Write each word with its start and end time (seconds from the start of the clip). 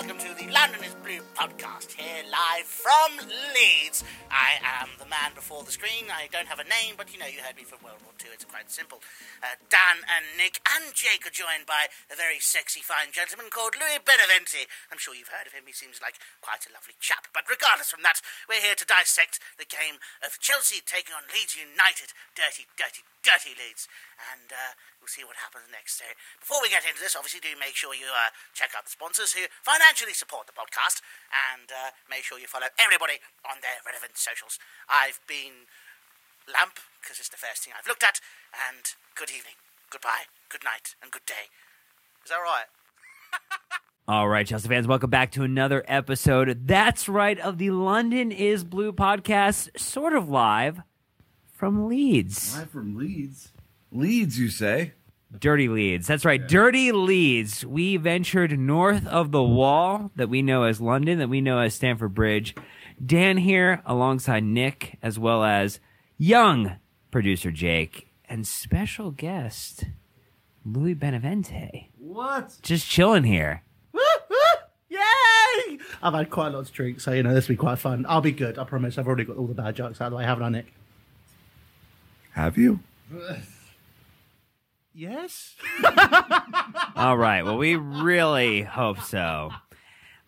Welcome 0.00 0.24
to 0.24 0.32
the 0.32 0.48
London 0.48 0.80
is 0.80 0.96
Blue 1.04 1.20
podcast 1.36 1.92
here 1.92 2.24
live 2.24 2.64
from 2.64 3.20
Leeds. 3.52 4.00
I 4.32 4.56
am 4.80 4.88
the 4.96 5.04
man 5.04 5.36
before 5.36 5.60
the 5.60 5.76
screen. 5.76 6.08
I 6.08 6.24
don't 6.32 6.48
have 6.48 6.56
a 6.56 6.64
name, 6.64 6.96
but 6.96 7.12
you 7.12 7.20
know, 7.20 7.28
you 7.28 7.44
heard 7.44 7.60
me 7.60 7.68
from 7.68 7.84
World 7.84 8.00
War 8.00 8.16
II. 8.16 8.32
It's 8.32 8.48
quite 8.48 8.72
simple. 8.72 9.04
Uh, 9.44 9.60
Dan 9.68 10.00
and 10.08 10.24
Nick 10.40 10.56
and 10.64 10.96
Jake 10.96 11.28
are 11.28 11.36
joined 11.36 11.68
by 11.68 11.92
a 12.08 12.16
very 12.16 12.40
sexy, 12.40 12.80
fine 12.80 13.12
gentleman 13.12 13.52
called 13.52 13.76
Louis 13.76 14.00
Beneventi. 14.00 14.64
I'm 14.88 14.96
sure 14.96 15.12
you've 15.12 15.36
heard 15.36 15.44
of 15.44 15.52
him. 15.52 15.68
He 15.68 15.76
seems 15.76 16.00
like 16.00 16.16
quite 16.40 16.64
a 16.64 16.72
lovely 16.72 16.96
chap. 16.96 17.28
But 17.36 17.44
regardless 17.44 17.92
from 17.92 18.00
that, 18.00 18.24
we're 18.48 18.64
here 18.64 18.80
to 18.80 18.88
dissect 18.88 19.36
the 19.60 19.68
game 19.68 20.00
of 20.24 20.40
Chelsea 20.40 20.80
taking 20.80 21.12
on 21.12 21.28
Leeds 21.28 21.60
United. 21.60 22.16
Dirty, 22.32 22.64
dirty, 22.72 23.04
dirty 23.22 23.56
Leeds. 23.56 23.88
And 24.32 24.52
uh, 24.52 24.76
we'll 25.00 25.10
see 25.10 25.24
what 25.24 25.40
happens 25.40 25.68
next. 25.72 26.00
day. 26.00 26.12
before 26.40 26.60
we 26.60 26.68
get 26.68 26.84
into 26.84 27.00
this, 27.00 27.16
obviously, 27.16 27.40
do 27.40 27.52
make 27.56 27.76
sure 27.76 27.92
you 27.92 28.08
uh, 28.08 28.32
check 28.52 28.72
out 28.76 28.84
the 28.84 28.92
sponsors 28.92 29.32
who 29.32 29.48
financially 29.64 30.16
support 30.16 30.48
the 30.48 30.56
podcast 30.56 31.04
and 31.30 31.72
uh, 31.72 31.96
make 32.08 32.24
sure 32.24 32.40
you 32.40 32.48
follow 32.48 32.68
everybody 32.80 33.20
on 33.44 33.60
their 33.64 33.80
relevant 33.84 34.16
socials. 34.16 34.60
I've 34.88 35.20
been 35.28 35.70
Lamp, 36.48 36.80
because 37.00 37.18
it's 37.18 37.28
the 37.28 37.36
first 37.36 37.64
thing 37.64 37.74
I've 37.76 37.86
looked 37.86 38.02
at, 38.02 38.20
and 38.50 38.82
good 39.14 39.30
evening, 39.30 39.54
goodbye, 39.90 40.26
good 40.48 40.64
night, 40.64 40.96
and 41.02 41.10
good 41.10 41.26
day. 41.26 41.52
Is 42.24 42.30
that 42.30 42.42
right? 42.42 42.66
All 44.08 44.28
right, 44.28 44.46
Chelsea 44.46 44.68
fans, 44.68 44.88
welcome 44.88 45.10
back 45.10 45.30
to 45.32 45.42
another 45.42 45.84
episode. 45.86 46.66
That's 46.66 47.08
right, 47.08 47.38
of 47.38 47.58
the 47.58 47.70
London 47.70 48.32
is 48.32 48.64
Blue 48.64 48.92
podcast, 48.92 49.78
sort 49.78 50.14
of 50.14 50.28
live 50.28 50.82
from 51.60 51.86
Leeds. 51.88 52.56
Live 52.56 52.70
from 52.70 52.96
Leeds. 52.96 53.52
Leeds, 53.92 54.38
you 54.38 54.48
say? 54.48 54.94
Dirty 55.38 55.68
Leeds. 55.68 56.06
That's 56.06 56.24
right, 56.24 56.48
Dirty 56.48 56.90
Leeds. 56.90 57.66
We 57.66 57.98
ventured 57.98 58.58
north 58.58 59.06
of 59.06 59.30
the 59.30 59.42
wall 59.42 60.10
that 60.16 60.30
we 60.30 60.40
know 60.40 60.62
as 60.62 60.80
London, 60.80 61.18
that 61.18 61.28
we 61.28 61.42
know 61.42 61.58
as 61.58 61.74
Stamford 61.74 62.14
Bridge. 62.14 62.54
Dan 63.04 63.36
here 63.36 63.82
alongside 63.84 64.42
Nick, 64.42 64.96
as 65.02 65.18
well 65.18 65.44
as 65.44 65.80
young 66.16 66.78
producer 67.10 67.50
Jake, 67.50 68.08
and 68.26 68.46
special 68.46 69.10
guest 69.10 69.84
Louis 70.64 70.94
Benevente. 70.94 71.88
What? 71.98 72.56
Just 72.62 72.88
chilling 72.88 73.24
here. 73.24 73.64
Yay! 74.88 75.78
I've 76.02 76.14
had 76.14 76.30
quite 76.30 76.54
a 76.54 76.56
lot 76.56 76.64
to 76.64 76.72
drink, 76.72 77.00
so 77.02 77.12
you 77.12 77.22
know 77.22 77.34
this 77.34 77.48
will 77.48 77.52
be 77.52 77.58
quite 77.58 77.78
fun. 77.78 78.06
I'll 78.08 78.22
be 78.22 78.32
good. 78.32 78.58
I 78.58 78.64
promise. 78.64 78.96
I've 78.96 79.06
already 79.06 79.24
got 79.24 79.36
all 79.36 79.46
the 79.46 79.52
bad 79.52 79.76
jokes 79.76 80.00
out 80.00 80.06
of 80.06 80.12
the 80.12 80.16
way, 80.16 80.24
haven't 80.24 80.44
I, 80.44 80.48
Nick? 80.48 80.72
Have 82.32 82.56
you? 82.58 82.80
Yes. 84.92 85.54
All 86.96 87.16
right. 87.16 87.42
Well, 87.42 87.56
we 87.56 87.76
really 87.76 88.62
hope 88.62 89.00
so. 89.00 89.50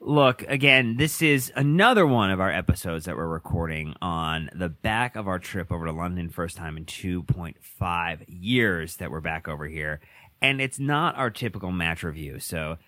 Look, 0.01 0.43
again, 0.49 0.97
this 0.97 1.21
is 1.21 1.53
another 1.57 2.07
one 2.07 2.31
of 2.31 2.41
our 2.41 2.51
episodes 2.51 3.05
that 3.05 3.17
we're 3.17 3.27
recording 3.27 3.95
on 4.01 4.51
the 4.55 4.69
back 4.69 5.15
of 5.17 5.29
our 5.29 5.39
trip 5.39 5.71
over 5.71 5.87
to 5.87 5.93
London, 5.93 6.31
first 6.31 6.57
time 6.57 6.77
in 6.77 6.85
2.5 6.87 8.25
years 8.29 8.97
that 8.97 9.11
we're 9.11 9.21
back 9.21 9.49
over 9.49 9.67
here. 9.67 10.01
And 10.41 10.61
it's 10.61 10.79
not 10.79 11.17
our 11.17 11.31
typical 11.31 11.73
match 11.73 12.03
review. 12.03 12.39
So 12.39 12.79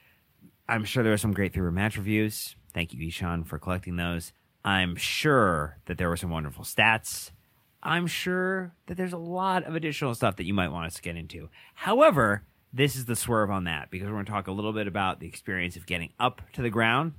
I'm 0.69 0.85
sure 0.85 1.03
there 1.03 1.13
are 1.13 1.19
some 1.19 1.35
great 1.35 1.53
three 1.53 1.71
match 1.71 1.97
reviews. 1.97 2.57
Thank 2.73 2.93
you, 2.93 3.07
Ishan, 3.07 3.45
for 3.45 3.59
collecting 3.59 3.97
those. 3.97 4.33
I'm 4.65 4.97
sure 4.97 5.79
that 5.87 5.99
there 5.99 6.09
were 6.09 6.17
some 6.17 6.31
wonderful 6.31 6.65
stats. 6.65 7.31
I'm 7.85 8.07
sure 8.07 8.73
that 8.87 8.97
there's 8.97 9.13
a 9.13 9.19
lot 9.19 9.65
of 9.65 9.75
additional 9.75 10.15
stuff 10.15 10.37
that 10.37 10.45
you 10.45 10.55
might 10.55 10.73
want 10.73 10.87
us 10.87 10.95
to 10.95 11.03
get 11.03 11.17
into. 11.17 11.51
However, 11.75 12.43
this 12.73 12.97
is 12.97 13.05
the 13.05 13.15
swerve 13.15 13.51
on 13.51 13.65
that 13.65 13.91
because 13.91 14.09
we're 14.09 14.15
going 14.15 14.25
to 14.25 14.33
talk 14.33 14.49
a 14.49 14.53
little 14.53 14.73
bit 14.73 14.87
about 14.87 15.21
the 15.21 15.29
experience 15.29 15.77
of 15.77 15.87
getting 15.87 16.13
up 16.19 16.43
to 16.55 16.63
the 16.63 16.71
ground. 16.71 17.13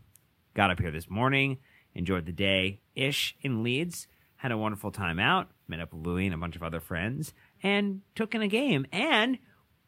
Got 0.55 0.71
up 0.71 0.79
here 0.79 0.91
this 0.91 1.09
morning, 1.09 1.59
enjoyed 1.93 2.25
the 2.25 2.31
day 2.31 2.79
ish 2.95 3.35
in 3.41 3.63
Leeds, 3.63 4.07
had 4.37 4.51
a 4.51 4.57
wonderful 4.57 4.91
time 4.91 5.19
out, 5.19 5.49
met 5.67 5.79
up 5.79 5.93
with 5.93 6.05
Louie 6.05 6.25
and 6.25 6.33
a 6.33 6.37
bunch 6.37 6.55
of 6.55 6.63
other 6.63 6.79
friends, 6.79 7.33
and 7.61 8.01
took 8.15 8.33
in 8.33 8.41
a 8.41 8.47
game. 8.47 8.85
And 8.91 9.37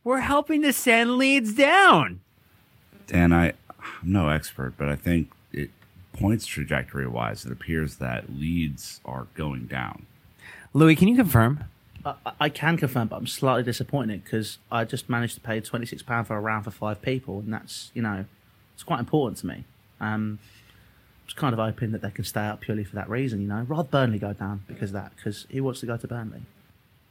we're 0.04 0.20
helping 0.20 0.62
to 0.62 0.72
send 0.72 1.18
Leeds 1.18 1.54
down. 1.54 2.22
Dan, 3.08 3.34
I, 3.34 3.54
I'm 3.80 4.12
no 4.12 4.30
expert, 4.30 4.76
but 4.78 4.90
I 4.90 4.96
think 4.96 5.32
it 5.52 5.72
points 6.14 6.46
trajectory 6.46 7.08
wise, 7.08 7.46
it 7.46 7.52
appears 7.52 7.96
that 7.96 8.30
Leeds 8.30 9.02
are 9.06 9.28
going 9.34 9.66
down. 9.66 10.06
Louis, 10.78 10.96
can 10.96 11.08
you 11.08 11.16
confirm? 11.16 11.64
I, 12.06 12.14
I 12.40 12.50
can 12.50 12.78
confirm, 12.78 13.08
but 13.08 13.16
I'm 13.16 13.26
slightly 13.26 13.64
disappointed 13.64 14.24
because 14.24 14.60
I 14.72 14.84
just 14.86 15.10
managed 15.10 15.34
to 15.34 15.42
pay 15.42 15.60
twenty 15.60 15.88
six 15.88 16.04
pound 16.04 16.28
for 16.28 16.38
a 16.38 16.40
round 16.40 16.66
for 16.66 16.72
five 16.72 17.02
people, 17.02 17.40
and 17.40 17.52
that's 17.52 17.90
you 17.96 18.04
know, 18.04 18.26
it's 18.76 18.84
quite 18.84 19.00
important 19.00 19.40
to 19.40 19.48
me. 19.48 19.64
Um, 20.00 20.38
just 21.26 21.36
kind 21.36 21.52
of 21.52 21.58
hoping 21.58 21.94
that 21.94 22.04
they 22.04 22.12
can 22.12 22.26
stay 22.26 22.46
up 22.46 22.62
purely 22.62 22.84
for 22.84 22.96
that 22.96 23.10
reason, 23.10 23.42
you 23.42 23.48
know. 23.48 23.66
Rather 23.68 23.90
Burnley 23.90 24.20
go 24.20 24.34
down 24.34 24.66
because 24.68 24.92
of 24.92 24.94
that, 24.94 25.16
because 25.16 25.48
who 25.52 25.64
wants 25.64 25.80
to 25.80 25.88
go 25.88 25.98
to 25.98 26.08
Burnley? 26.08 26.42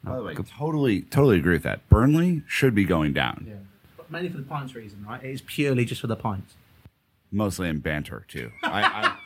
By 0.05 0.15
the 0.15 0.22
way, 0.22 0.34
totally, 0.34 1.03
totally 1.03 1.38
agree 1.38 1.55
with 1.55 1.65
that. 1.65 1.88
Burnley 1.88 2.43
should 2.47 2.72
be 2.72 2.84
going 2.84 3.15
down, 3.15 3.66
But 3.97 4.12
mainly 4.12 4.28
for 4.28 4.37
the 4.37 4.44
pints 4.44 4.76
reason, 4.76 5.05
right? 5.06 5.21
It 5.25 5.31
is 5.31 5.41
purely 5.41 5.84
just 5.84 6.00
for 6.00 6.06
the 6.06 6.15
pints. 6.15 6.55
mostly 7.32 7.69
in 7.69 7.81
banter 7.81 8.25
too. 8.28 8.53
I, 8.62 9.16
I... 9.25 9.25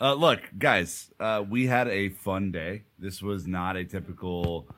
uh, 0.00 0.14
look, 0.14 0.40
guys, 0.58 1.10
uh, 1.20 1.44
we 1.48 1.66
had 1.66 1.88
a 1.88 2.08
fun 2.08 2.50
day. 2.50 2.84
This 2.98 3.22
was 3.22 3.46
not 3.46 3.76
a 3.76 3.84
typical 3.84 4.68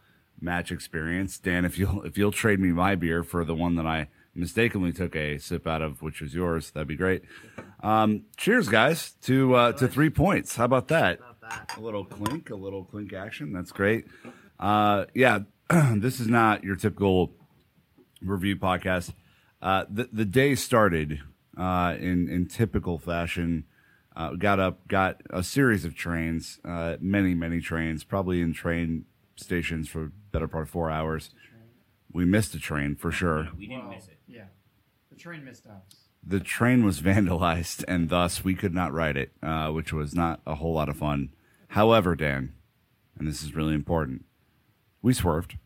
match 0.40 0.72
experience. 0.72 1.38
Dan, 1.38 1.64
if 1.64 1.78
you'll 1.78 2.02
if 2.02 2.18
you'll 2.18 2.32
trade 2.32 2.58
me 2.60 2.68
my 2.72 2.94
beer 2.96 3.22
for 3.22 3.44
the 3.44 3.54
one 3.54 3.76
that 3.76 3.86
I 3.86 4.08
mistakenly 4.34 4.92
took 4.92 5.14
a 5.14 5.38
sip 5.38 5.66
out 5.66 5.82
of, 5.82 6.02
which 6.02 6.20
was 6.20 6.34
yours, 6.34 6.70
that'd 6.72 6.88
be 6.88 6.96
great. 6.96 7.22
Um, 7.82 8.24
cheers, 8.36 8.68
guys, 8.68 9.12
to 9.22 9.54
uh, 9.54 9.72
to 9.72 9.88
three 9.88 10.10
points. 10.10 10.56
How 10.56 10.64
about 10.64 10.88
that? 10.88 11.20
A 11.76 11.80
little 11.80 12.04
clink, 12.04 12.50
a 12.50 12.56
little 12.56 12.84
clink 12.84 13.12
action. 13.12 13.52
That's 13.52 13.72
great. 13.72 14.06
Uh, 14.58 15.04
yeah, 15.14 15.40
this 15.94 16.18
is 16.18 16.28
not 16.28 16.64
your 16.64 16.76
typical 16.76 17.32
review 18.20 18.56
podcast. 18.56 19.12
Uh, 19.60 19.84
the 19.88 20.08
the 20.12 20.24
day 20.24 20.54
started 20.56 21.20
uh, 21.56 21.94
in 21.98 22.28
in 22.28 22.46
typical 22.46 22.98
fashion. 22.98 23.64
Uh, 24.14 24.30
got 24.34 24.60
up, 24.60 24.86
got 24.88 25.22
a 25.30 25.42
series 25.42 25.84
of 25.84 25.94
trains, 25.94 26.60
uh, 26.64 26.96
many 27.00 27.34
many 27.34 27.60
trains, 27.60 28.04
probably 28.04 28.40
in 28.40 28.52
train 28.52 29.06
stations 29.36 29.88
for 29.88 30.00
the 30.00 30.12
better 30.32 30.48
part 30.48 30.64
of 30.64 30.70
four 30.70 30.90
hours. 30.90 31.30
We 32.12 32.24
missed 32.26 32.54
a 32.54 32.58
train 32.58 32.94
for 32.94 33.10
sure. 33.10 33.48
We 33.56 33.66
didn't 33.68 33.88
miss 33.88 34.06
it. 34.08 34.18
Yeah. 34.26 34.44
The 35.10 35.16
train 35.16 35.44
missed 35.44 35.66
us. 35.66 35.82
The 36.22 36.40
train 36.40 36.84
was 36.84 37.00
vandalized, 37.02 37.84
and 37.88 38.08
thus 38.08 38.44
we 38.44 38.54
could 38.54 38.74
not 38.74 38.92
ride 38.92 39.16
it, 39.16 39.32
uh, 39.42 39.70
which 39.70 39.92
was 39.92 40.14
not 40.14 40.40
a 40.46 40.56
whole 40.56 40.74
lot 40.74 40.88
of 40.88 40.96
fun. 40.96 41.30
However, 41.68 42.14
Dan, 42.14 42.52
and 43.18 43.26
this 43.26 43.42
is 43.42 43.54
really 43.54 43.74
important, 43.74 44.26
we 45.00 45.14
swerved. 45.14 45.56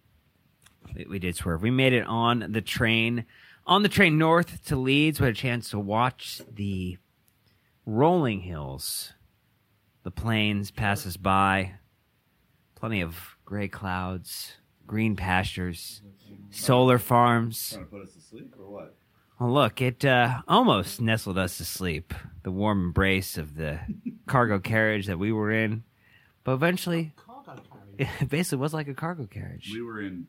We, 0.95 1.05
we 1.05 1.19
did 1.19 1.35
swerve. 1.35 1.63
We 1.63 1.73
made 1.73 1.93
it 1.93 2.07
on 2.07 2.53
the 2.53 2.61
train, 2.61 3.27
on 3.67 3.83
the 3.83 3.89
train 3.89 4.19
north 4.19 4.65
to 4.67 4.77
Leeds. 4.77 5.21
We 5.21 5.27
had 5.27 5.35
a 5.35 5.39
chance 5.39 5.71
to 5.71 5.81
watch 5.81 6.41
the 6.55 6.99
rolling 7.87 8.41
hills, 8.41 9.15
the 10.03 10.11
plains 10.11 10.71
pass 10.71 11.07
us 11.07 11.17
by. 11.17 11.75
Plenty 12.75 13.01
of 13.01 13.37
gray 13.45 13.69
clouds, 13.69 14.57
green 14.87 15.17
pastures, 15.17 16.03
solar 16.51 16.99
farms. 16.99 17.71
to 17.71 17.79
put 17.85 18.03
us 18.03 18.13
to 18.13 18.21
sleep 18.21 18.55
or 18.59 18.69
what? 18.69 18.95
Well, 19.39 19.53
look, 19.53 19.81
it 19.81 20.05
uh, 20.05 20.43
almost 20.49 21.01
nestled 21.01 21.39
us 21.39 21.59
to 21.59 21.65
sleep. 21.65 22.13
The 22.43 22.51
warm 22.51 22.81
embrace 22.87 23.39
of 23.39 23.55
the 23.57 23.81
cargo 24.27 24.59
carriage 24.59 25.07
that 25.07 25.19
we 25.19 25.33
were 25.33 25.51
in, 25.51 25.85
but 26.45 26.53
eventually, 26.53 27.13
Cargo 27.17 27.63
carriage. 27.71 28.11
it 28.21 28.29
basically 28.29 28.59
was 28.59 28.75
like 28.75 28.89
a 28.89 28.95
cargo 28.95 29.27
carriage. 29.27 29.71
We 29.73 29.83
were 29.83 30.01
in. 30.01 30.27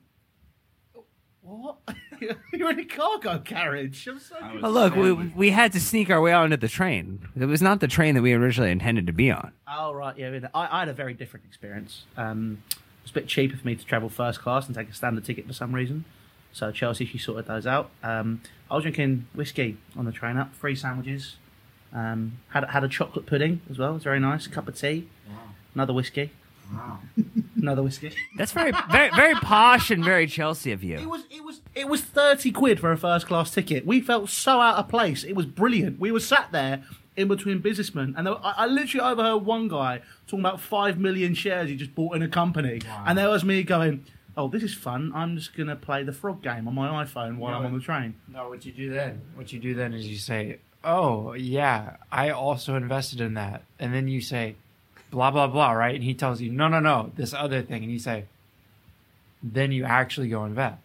What? 1.41 1.77
You're 2.53 2.71
in 2.71 2.79
a 2.79 2.85
cargo 2.85 3.39
carriage. 3.39 4.07
I'm 4.07 4.19
so 4.19 4.35
I 4.41 4.59
Well, 4.61 4.71
look, 4.71 4.95
we, 4.95 5.11
we 5.11 5.49
had 5.51 5.71
to 5.73 5.79
sneak 5.79 6.09
our 6.09 6.21
way 6.21 6.33
onto 6.33 6.57
the 6.57 6.67
train. 6.67 7.27
It 7.35 7.45
was 7.45 7.61
not 7.61 7.79
the 7.79 7.87
train 7.87 8.15
that 8.15 8.21
we 8.21 8.33
originally 8.33 8.71
intended 8.71 9.07
to 9.07 9.13
be 9.13 9.31
on. 9.31 9.51
Oh 9.67 9.93
right, 9.93 10.17
yeah. 10.17 10.47
I, 10.53 10.77
I 10.77 10.79
had 10.79 10.89
a 10.89 10.93
very 10.93 11.13
different 11.13 11.45
experience. 11.45 12.05
Um, 12.15 12.63
it 12.69 12.77
was 13.03 13.11
a 13.11 13.13
bit 13.13 13.27
cheaper 13.27 13.57
for 13.57 13.65
me 13.65 13.75
to 13.75 13.85
travel 13.85 14.09
first 14.09 14.41
class 14.41 14.67
and 14.67 14.75
take 14.75 14.89
a 14.89 14.93
standard 14.93 15.25
ticket 15.25 15.47
for 15.47 15.53
some 15.53 15.73
reason. 15.73 16.05
So 16.51 16.71
Chelsea, 16.71 17.05
she 17.05 17.17
sorted 17.17 17.45
those 17.45 17.67
out. 17.67 17.91
Um, 18.03 18.41
I 18.71 18.75
was 18.75 18.83
drinking 18.83 19.27
whiskey 19.33 19.77
on 19.95 20.05
the 20.05 20.11
train 20.11 20.37
up, 20.37 20.55
free 20.55 20.75
sandwiches. 20.75 21.37
Um, 21.93 22.39
had 22.49 22.65
had 22.65 22.83
a 22.83 22.87
chocolate 22.87 23.25
pudding 23.25 23.61
as 23.69 23.77
well. 23.77 23.91
It 23.91 23.95
was 23.95 24.03
very 24.03 24.19
nice. 24.19 24.45
A 24.45 24.49
cup 24.49 24.67
of 24.67 24.75
tea. 24.75 25.07
Another 25.73 25.93
whiskey. 25.93 26.31
Another 27.55 27.83
whiskey. 27.83 28.13
That's 28.37 28.51
very, 28.51 28.71
very, 28.91 29.09
very 29.15 29.33
posh 29.35 29.89
and 29.91 30.03
very 30.03 30.27
Chelsea 30.27 30.71
of 30.71 30.83
you. 30.83 30.97
It 30.97 31.09
was 31.09 31.23
it 31.31 31.43
was 31.43 31.61
it 31.75 31.87
was 31.87 32.01
thirty 32.01 32.51
quid 32.51 32.79
for 32.79 32.91
a 32.91 32.97
first 32.97 33.27
class 33.27 33.51
ticket. 33.51 33.85
We 33.85 34.01
felt 34.01 34.29
so 34.29 34.59
out 34.61 34.77
of 34.77 34.87
place. 34.87 35.23
It 35.23 35.33
was 35.33 35.45
brilliant. 35.45 35.99
We 35.99 36.11
were 36.11 36.19
sat 36.19 36.51
there 36.51 36.83
in 37.15 37.27
between 37.27 37.59
businessmen. 37.59 38.13
And 38.15 38.27
there, 38.27 38.35
I, 38.45 38.53
I 38.57 38.65
literally 38.67 39.09
overheard 39.09 39.43
one 39.43 39.67
guy 39.67 40.01
talking 40.27 40.41
about 40.41 40.61
five 40.61 40.99
million 40.99 41.33
shares 41.33 41.69
he 41.69 41.75
just 41.75 41.95
bought 41.95 42.15
in 42.15 42.21
a 42.21 42.27
company, 42.27 42.81
and 43.05 43.17
there 43.17 43.29
was 43.29 43.43
me 43.43 43.63
going. 43.63 44.05
Oh, 44.39 44.47
this 44.47 44.61
is 44.61 44.75
fun. 44.75 45.11
I'm 45.15 45.35
just 45.35 45.57
going 45.57 45.65
to 45.65 45.75
play 45.75 46.03
the 46.03 46.13
frog 46.13 46.43
game 46.43 46.67
on 46.67 46.75
my 46.75 47.03
iPhone 47.03 47.37
while 47.39 47.55
I'm 47.55 47.65
on 47.65 47.73
the 47.73 47.79
train. 47.79 48.13
No, 48.27 48.49
what 48.49 48.63
you 48.67 48.71
do 48.71 48.91
then? 48.93 49.19
What 49.33 49.51
you 49.51 49.59
do 49.59 49.73
then 49.73 49.95
is 49.95 50.05
you 50.05 50.17
say, 50.17 50.59
"Oh, 50.83 51.33
yeah, 51.33 51.95
I 52.11 52.29
also 52.29 52.75
invested 52.75 53.19
in 53.19 53.33
that," 53.33 53.63
and 53.79 53.95
then 53.95 54.07
you 54.07 54.21
say, 54.21 54.55
"Blah 55.17 55.31
blah 55.31 55.47
blah," 55.47 55.71
right? 55.71 55.95
And 55.95 56.03
he 56.03 56.13
tells 56.13 56.41
you, 56.41 56.51
"No, 56.51 56.67
no, 56.67 56.79
no, 56.79 57.11
this 57.15 57.33
other 57.33 57.61
thing," 57.63 57.81
and 57.83 57.91
you 57.91 57.99
say, 57.99 58.25
then 59.43 59.71
you 59.71 59.83
actually 59.83 60.29
go 60.29 60.45
invest. 60.45 60.77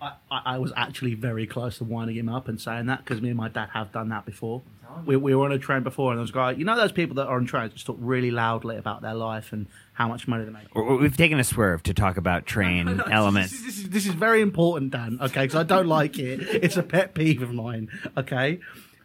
I, 0.00 0.12
I, 0.30 0.40
I 0.54 0.58
was 0.58 0.72
actually 0.76 1.14
very 1.14 1.46
close 1.46 1.78
to 1.78 1.84
winding 1.84 2.16
him 2.16 2.28
up 2.28 2.48
and 2.48 2.60
saying 2.60 2.86
that 2.86 3.04
because 3.04 3.20
me 3.20 3.28
and 3.28 3.36
my 3.36 3.48
dad 3.48 3.70
have 3.72 3.92
done 3.92 4.08
that 4.10 4.24
before. 4.24 4.62
We, 5.04 5.16
we 5.16 5.34
were 5.34 5.44
on 5.44 5.52
a 5.52 5.58
train 5.58 5.82
before, 5.82 6.12
and 6.12 6.18
there 6.18 6.22
was 6.22 6.30
a 6.30 6.32
guy. 6.32 6.50
You 6.52 6.64
know 6.64 6.74
those 6.76 6.92
people 6.92 7.14
that 7.16 7.26
are 7.26 7.36
on 7.36 7.46
trains 7.46 7.72
just 7.74 7.86
talk 7.86 7.98
really 8.00 8.30
loudly 8.30 8.76
about 8.76 9.02
their 9.02 9.14
life 9.14 9.52
and 9.52 9.66
how 9.92 10.08
much 10.08 10.26
money 10.26 10.44
they 10.44 10.50
make. 10.50 10.74
We- 10.74 10.96
We've 10.96 11.16
taken 11.16 11.38
a 11.38 11.44
swerve 11.44 11.82
to 11.84 11.94
talk 11.94 12.16
about 12.16 12.46
train 12.46 13.00
elements. 13.10 13.50
This 13.52 13.60
is, 13.60 13.66
this, 13.66 13.78
is, 13.84 13.90
this 13.90 14.06
is 14.06 14.14
very 14.14 14.40
important, 14.40 14.92
Dan. 14.92 15.18
Okay, 15.20 15.42
because 15.42 15.56
I 15.56 15.62
don't 15.62 15.86
like 15.86 16.18
it. 16.18 16.40
It's 16.64 16.76
a 16.76 16.82
pet 16.82 17.14
peeve 17.14 17.42
of 17.42 17.52
mine. 17.52 17.88
Okay, 18.16 18.60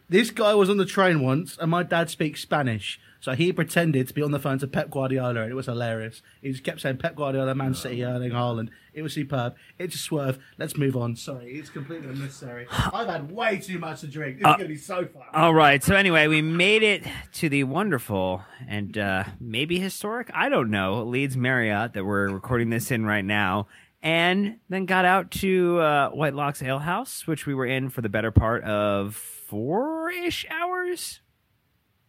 this 0.08 0.30
guy 0.30 0.54
was 0.54 0.70
on 0.70 0.78
the 0.78 0.86
train 0.86 1.20
once, 1.22 1.58
and 1.60 1.70
my 1.70 1.82
dad 1.82 2.08
speaks 2.10 2.40
Spanish, 2.40 2.98
so 3.24 3.32
he 3.32 3.54
pretended 3.54 4.06
to 4.08 4.12
be 4.12 4.20
on 4.20 4.32
the 4.32 4.38
phone 4.38 4.58
to 4.58 4.66
Pep 4.66 4.90
Guardiola, 4.90 5.40
and 5.40 5.50
it 5.50 5.54
was 5.54 5.64
hilarious. 5.64 6.20
He 6.42 6.50
just 6.50 6.62
kept 6.62 6.82
saying 6.82 6.98
Pep 6.98 7.16
Guardiola, 7.16 7.54
Man 7.54 7.72
City, 7.72 8.04
Erling 8.04 8.32
Haaland. 8.32 8.68
It 8.92 9.00
was 9.00 9.14
superb. 9.14 9.54
It's 9.78 9.94
a 9.94 9.98
swerve. 9.98 10.38
Let's 10.58 10.76
move 10.76 10.94
on. 10.94 11.16
Sorry, 11.16 11.52
it's 11.54 11.70
completely 11.70 12.10
unnecessary. 12.10 12.66
I've 12.70 13.08
had 13.08 13.32
way 13.32 13.56
too 13.56 13.78
much 13.78 14.02
to 14.02 14.08
drink. 14.08 14.40
This 14.40 14.46
is 14.46 14.56
going 14.56 14.58
to 14.58 14.68
be 14.68 14.76
so 14.76 15.06
fun. 15.06 15.22
All 15.32 15.54
right. 15.54 15.82
So 15.82 15.96
anyway, 15.96 16.26
we 16.26 16.42
made 16.42 16.82
it 16.82 17.06
to 17.36 17.48
the 17.48 17.64
wonderful 17.64 18.42
and 18.68 18.98
uh, 18.98 19.24
maybe 19.40 19.78
historic, 19.78 20.30
I 20.34 20.50
don't 20.50 20.68
know, 20.68 21.02
Leeds 21.04 21.34
Marriott 21.34 21.94
that 21.94 22.04
we're 22.04 22.28
recording 22.28 22.68
this 22.68 22.90
in 22.90 23.06
right 23.06 23.24
now, 23.24 23.68
and 24.02 24.58
then 24.68 24.84
got 24.84 25.06
out 25.06 25.30
to 25.30 25.78
uh, 25.78 26.10
Whitelock's 26.10 26.60
Ale 26.60 26.80
House, 26.80 27.26
which 27.26 27.46
we 27.46 27.54
were 27.54 27.64
in 27.64 27.88
for 27.88 28.02
the 28.02 28.10
better 28.10 28.30
part 28.30 28.64
of 28.64 29.16
four 29.16 30.10
ish 30.10 30.44
hours. 30.50 31.20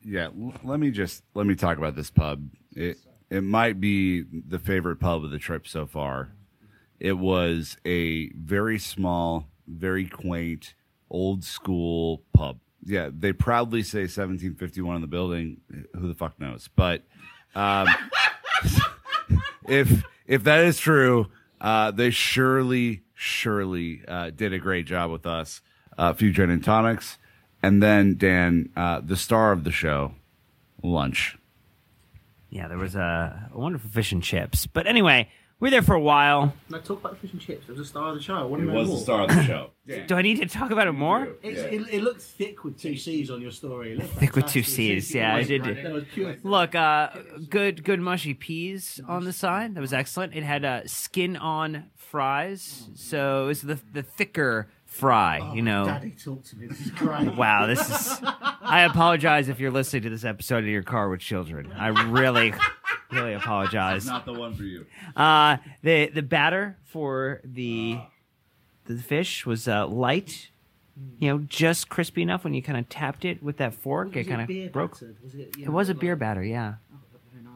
Yeah, 0.06 0.26
l- 0.28 0.54
let 0.64 0.80
me 0.80 0.92
just 0.92 1.24
let 1.34 1.48
me 1.48 1.56
talk 1.56 1.78
about 1.78 1.96
this 1.96 2.12
pub. 2.12 2.48
It 2.76 2.98
it 3.30 3.42
might 3.42 3.80
be 3.82 4.24
the 4.48 4.60
favorite 4.60 4.98
pub 4.98 5.24
of 5.24 5.32
the 5.32 5.40
trip 5.40 5.68
so 5.68 5.86
far. 5.86 6.32
It 7.00 7.14
was 7.14 7.78
a 7.86 8.30
very 8.34 8.80
small, 8.80 9.50
very 9.68 10.06
quaint, 10.08 10.76
old 11.10 11.44
school 11.44 12.24
pub. 12.34 12.60
Yeah, 12.86 13.10
they 13.12 13.34
proudly 13.34 13.82
say 13.82 14.02
1751 14.02 14.96
on 14.96 15.02
the 15.02 15.08
building. 15.08 15.62
Who 15.96 16.08
the 16.08 16.14
fuck 16.14 16.40
knows? 16.40 16.70
But 16.76 17.04
um, 17.56 17.88
if 19.68 20.04
if 20.28 20.44
that 20.44 20.66
is 20.66 20.80
true, 20.80 21.28
uh, 21.60 21.92
they 21.92 22.12
surely, 22.12 23.02
surely 23.16 24.04
uh, 24.08 24.30
did 24.30 24.54
a 24.54 24.60
great 24.60 24.86
job 24.86 25.12
with 25.12 25.26
us. 25.26 25.62
A 25.98 26.14
few 26.14 26.32
gin 26.32 26.50
and 26.50 26.64
tonics, 26.64 27.18
and 27.66 27.82
then 27.84 28.16
Dan, 28.18 28.70
uh, 28.76 29.02
the 29.04 29.18
star 29.18 29.52
of 29.52 29.64
the 29.64 29.72
show, 29.72 30.12
lunch. 30.84 31.38
Yeah, 32.50 32.68
there 32.68 32.78
was 32.78 32.96
a, 32.96 33.50
a 33.54 33.58
wonderful 33.58 33.90
fish 33.90 34.12
and 34.12 34.24
chips. 34.24 34.66
But 34.66 34.88
anyway, 34.88 35.28
we 35.60 35.66
were 35.68 35.72
there 35.72 35.82
for 35.82 35.96
a 35.96 36.00
while. 36.02 36.54
No, 36.70 36.80
talk 36.80 37.00
about 37.00 37.14
the 37.14 37.20
fish 37.20 37.34
and 37.34 37.42
chips. 37.42 37.68
It 37.68 37.72
was 37.72 37.80
the 37.80 37.86
star 37.86 38.10
of 38.10 38.16
the 38.16 38.22
show. 38.22 38.36
I 38.36 38.44
want 38.44 38.62
to 38.64 38.70
It 38.70 38.72
know 38.72 38.80
was 38.80 38.88
more. 38.88 38.98
the 38.98 39.04
star 39.04 39.22
of 39.24 39.28
the 39.30 39.44
show. 39.44 39.70
Do 40.08 40.16
I 40.16 40.22
need 40.22 40.38
to 40.40 40.46
talk 40.46 40.72
about 40.72 40.88
it 40.88 40.94
more? 40.94 41.28
It's, 41.44 41.60
it, 41.60 41.94
it 41.96 42.02
looked 42.04 42.22
thick 42.22 42.64
with 42.64 42.80
two 42.80 42.96
C's 42.96 43.30
on 43.30 43.42
your 43.42 43.52
story. 43.52 43.94
It 43.94 44.00
looked 44.00 44.14
Thick 44.14 44.36
with 44.36 44.46
two 44.46 44.62
fantastic. 44.64 45.02
C's, 45.04 45.16
yeah, 45.16 45.36
I 45.36 45.44
did- 45.44 45.64
There 45.64 45.94
was 45.94 46.06
pure 46.14 46.36
Look, 46.44 46.76
uh, 46.76 47.10
good, 47.50 47.84
good 47.84 48.00
mushy 48.00 48.34
peas 48.34 49.02
on 49.08 49.26
the 49.26 49.34
side. 49.34 49.76
That 49.76 49.82
was 49.82 49.94
excellent. 49.94 50.34
It 50.36 50.44
had 50.44 50.64
uh, 50.64 50.82
skin-on 50.88 51.86
fries, 51.96 52.88
so 52.96 53.44
it 53.44 53.48
was 53.48 53.62
the 53.64 53.80
the 53.92 54.04
thicker 54.04 54.70
fry. 54.96 55.54
you 55.54 55.62
know. 55.62 55.86
Daddy, 55.86 56.12
talk 56.12 56.44
to 56.46 56.56
me. 56.58 56.68
This 56.68 56.82
is 56.82 56.92
great. 56.92 57.28
Wow, 57.36 57.68
this 57.68 57.90
is. 57.90 58.20
I 58.24 58.82
apologize 58.82 59.50
if 59.50 59.60
you're 59.60 59.72
listening 59.72 60.04
to 60.04 60.10
this 60.10 60.24
episode 60.24 60.64
in 60.64 60.70
your 60.70 60.84
car 60.84 61.10
with 61.10 61.20
children. 61.20 61.72
I 61.74 61.88
really, 61.88 62.54
really 63.12 63.34
apologize. 63.34 64.06
Not 64.06 64.26
the 64.26 64.34
one 64.34 64.54
for 64.56 64.64
you. 64.64 64.86
Uh, 65.16 65.58
the 65.84 66.08
the 66.08 66.22
batter 66.22 66.78
for 66.84 67.42
the 67.44 68.00
the 68.86 68.96
fish 68.98 69.46
was 69.46 69.68
uh, 69.68 69.88
light. 69.88 70.50
You 71.20 71.30
know, 71.30 71.40
just 71.40 71.90
crispy 71.90 72.22
enough 72.22 72.46
when 72.46 72.54
you 72.54 72.62
kind 72.62 72.78
of 72.80 72.88
tapped 72.88 73.26
it 73.26 73.44
with 73.44 73.58
that 73.58 73.74
fork. 73.74 74.16
It 74.16 74.26
kind 74.26 74.42
of 74.50 74.72
broke. 74.72 74.92
Was 75.02 75.36
it, 75.36 75.56
It 75.60 75.70
was 75.70 75.90
a 75.90 75.94
beer 75.94 76.16
batter, 76.16 76.42
yeah. 76.42 76.76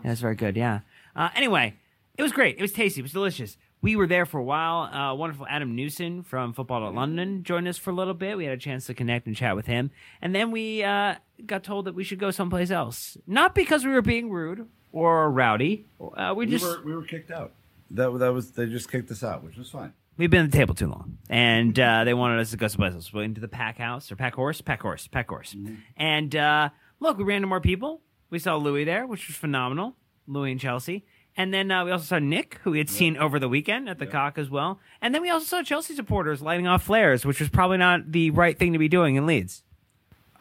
Yeah, 0.03 0.11
it's 0.11 0.19
very 0.19 0.35
good, 0.35 0.57
yeah. 0.57 0.81
Uh, 1.15 1.29
anyway, 1.35 1.75
it 2.17 2.21
was 2.21 2.33
great. 2.33 2.57
It 2.57 2.61
was 2.61 2.73
tasty. 2.73 2.99
It 2.99 3.03
was 3.03 3.13
delicious. 3.13 3.55
We 3.81 3.95
were 3.95 4.07
there 4.07 4.25
for 4.25 4.39
a 4.39 4.43
while. 4.43 4.93
Uh, 4.93 5.13
wonderful 5.15 5.45
Adam 5.49 5.75
Newson 5.75 6.23
from 6.23 6.53
Football 6.53 6.87
at 6.87 6.93
London 6.93 7.43
joined 7.43 7.67
us 7.67 7.77
for 7.77 7.91
a 7.91 7.93
little 7.93 8.13
bit. 8.13 8.35
We 8.37 8.43
had 8.43 8.53
a 8.53 8.57
chance 8.57 8.87
to 8.87 8.93
connect 8.93 9.25
and 9.25 9.35
chat 9.35 9.55
with 9.55 9.67
him. 9.67 9.91
And 10.21 10.35
then 10.35 10.51
we 10.51 10.83
uh, 10.83 11.15
got 11.45 11.63
told 11.63 11.85
that 11.85 11.95
we 11.95 12.03
should 12.03 12.19
go 12.19 12.29
someplace 12.31 12.71
else. 12.71 13.17
Not 13.25 13.55
because 13.55 13.85
we 13.85 13.91
were 13.91 14.01
being 14.01 14.29
rude 14.29 14.67
or 14.91 15.31
rowdy. 15.31 15.85
Uh, 15.99 16.33
we 16.35 16.45
We 16.45 16.51
just 16.51 16.65
were 16.65 16.81
we 16.83 16.93
were 16.93 17.03
kicked 17.03 17.31
out. 17.31 17.53
That 17.91 18.11
that 18.19 18.33
was 18.33 18.51
they 18.51 18.65
just 18.67 18.91
kicked 18.91 19.09
us 19.11 19.23
out, 19.23 19.43
which 19.43 19.55
was 19.55 19.69
fine. 19.69 19.93
We've 20.17 20.29
been 20.29 20.43
at 20.45 20.51
the 20.51 20.57
table 20.57 20.75
too 20.75 20.87
long, 20.87 21.17
and 21.29 21.79
uh, 21.79 22.03
they 22.03 22.13
wanted 22.13 22.41
us 22.41 22.51
to 22.51 22.57
go 22.57 22.67
someplace 22.67 22.93
else. 22.93 23.13
We 23.13 23.19
went 23.21 23.29
into 23.31 23.41
the 23.41 23.47
pack 23.47 23.77
house 23.77 24.11
or 24.11 24.17
pack 24.17 24.35
horse, 24.35 24.59
pack 24.59 24.81
horse, 24.81 25.07
pack 25.07 25.29
horse. 25.29 25.55
And 25.95 26.35
uh, 26.35 26.69
look, 26.99 27.17
we 27.17 27.23
ran 27.23 27.37
into 27.37 27.47
more 27.47 27.61
people. 27.61 28.01
We 28.29 28.39
saw 28.39 28.57
Louis 28.57 28.83
there, 28.83 29.07
which 29.07 29.27
was 29.27 29.37
phenomenal. 29.37 29.95
Louis 30.27 30.51
and 30.51 30.59
Chelsea. 30.59 31.05
And 31.39 31.53
then 31.53 31.71
uh, 31.71 31.85
we 31.85 31.91
also 31.91 32.03
saw 32.03 32.19
Nick, 32.19 32.59
who 32.63 32.71
we 32.71 32.79
had 32.79 32.89
seen 32.89 33.15
over 33.15 33.39
the 33.39 33.47
weekend 33.47 33.87
at 33.87 33.97
the 33.97 34.05
Cock 34.05 34.37
as 34.37 34.49
well. 34.49 34.77
And 35.01 35.15
then 35.15 35.21
we 35.21 35.29
also 35.29 35.45
saw 35.45 35.63
Chelsea 35.63 35.95
supporters 35.95 36.41
lighting 36.41 36.67
off 36.67 36.83
flares, 36.83 37.25
which 37.25 37.39
was 37.39 37.47
probably 37.47 37.77
not 37.77 38.11
the 38.11 38.31
right 38.31 38.59
thing 38.59 38.73
to 38.73 38.79
be 38.79 38.89
doing 38.89 39.15
in 39.15 39.25
Leeds. 39.25 39.63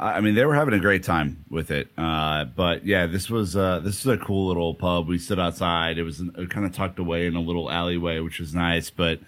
I 0.00 0.14
I 0.14 0.20
mean, 0.20 0.34
they 0.34 0.44
were 0.44 0.56
having 0.56 0.74
a 0.74 0.80
great 0.80 1.04
time 1.04 1.44
with 1.48 1.70
it. 1.70 1.88
Uh, 1.96 2.46
but 2.46 2.84
yeah, 2.84 3.06
this 3.06 3.30
was 3.30 3.54
uh, 3.54 3.78
this 3.78 4.04
was 4.04 4.18
a 4.20 4.24
cool 4.24 4.48
little 4.48 4.74
pub. 4.74 5.06
We 5.06 5.18
stood 5.18 5.38
outside. 5.38 5.98
It 5.98 6.02
was 6.02 6.20
kind 6.50 6.66
of 6.66 6.72
tucked 6.74 6.98
away 6.98 7.28
in 7.28 7.36
a 7.36 7.40
little 7.40 7.70
alleyway, 7.70 8.18
which 8.18 8.40
was 8.40 8.52
nice. 8.52 8.90
But 8.90 9.20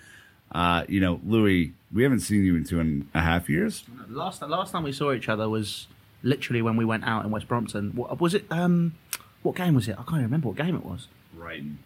uh, 0.51 0.87
you 0.89 0.99
know, 0.99 1.21
Louis, 1.25 1.73
we 1.93 2.03
haven't 2.03 2.21
seen 2.21 2.45
you 2.45 2.57
in 2.57 2.65
two 2.65 2.81
and 2.81 3.09
a 3.15 3.21
half 3.21 3.49
years. 3.49 3.85
Last 4.09 4.43
last 4.43 4.73
time 4.73 4.83
we 4.83 4.91
saw 4.91 5.13
each 5.13 5.29
other 5.29 5.49
was 5.49 5.87
literally 6.25 6.63
when 6.63 6.77
we 6.77 6.85
went 6.85 7.05
out 7.05 7.25
in 7.25 7.31
West 7.31 7.47
Brompton. 7.47 7.93
What, 7.95 8.21
was 8.21 8.35
it? 8.35 8.45
Um, 8.51 8.97
what 9.43 9.55
game 9.55 9.77
was 9.77 9.87
it? 9.87 9.93
I 9.93 10.03
can't 10.03 10.15
even 10.15 10.25
remember 10.25 10.49
what 10.49 10.57
game 10.57 10.75
it 10.75 10.85
was. 10.85 11.07
Brighton, 11.41 11.79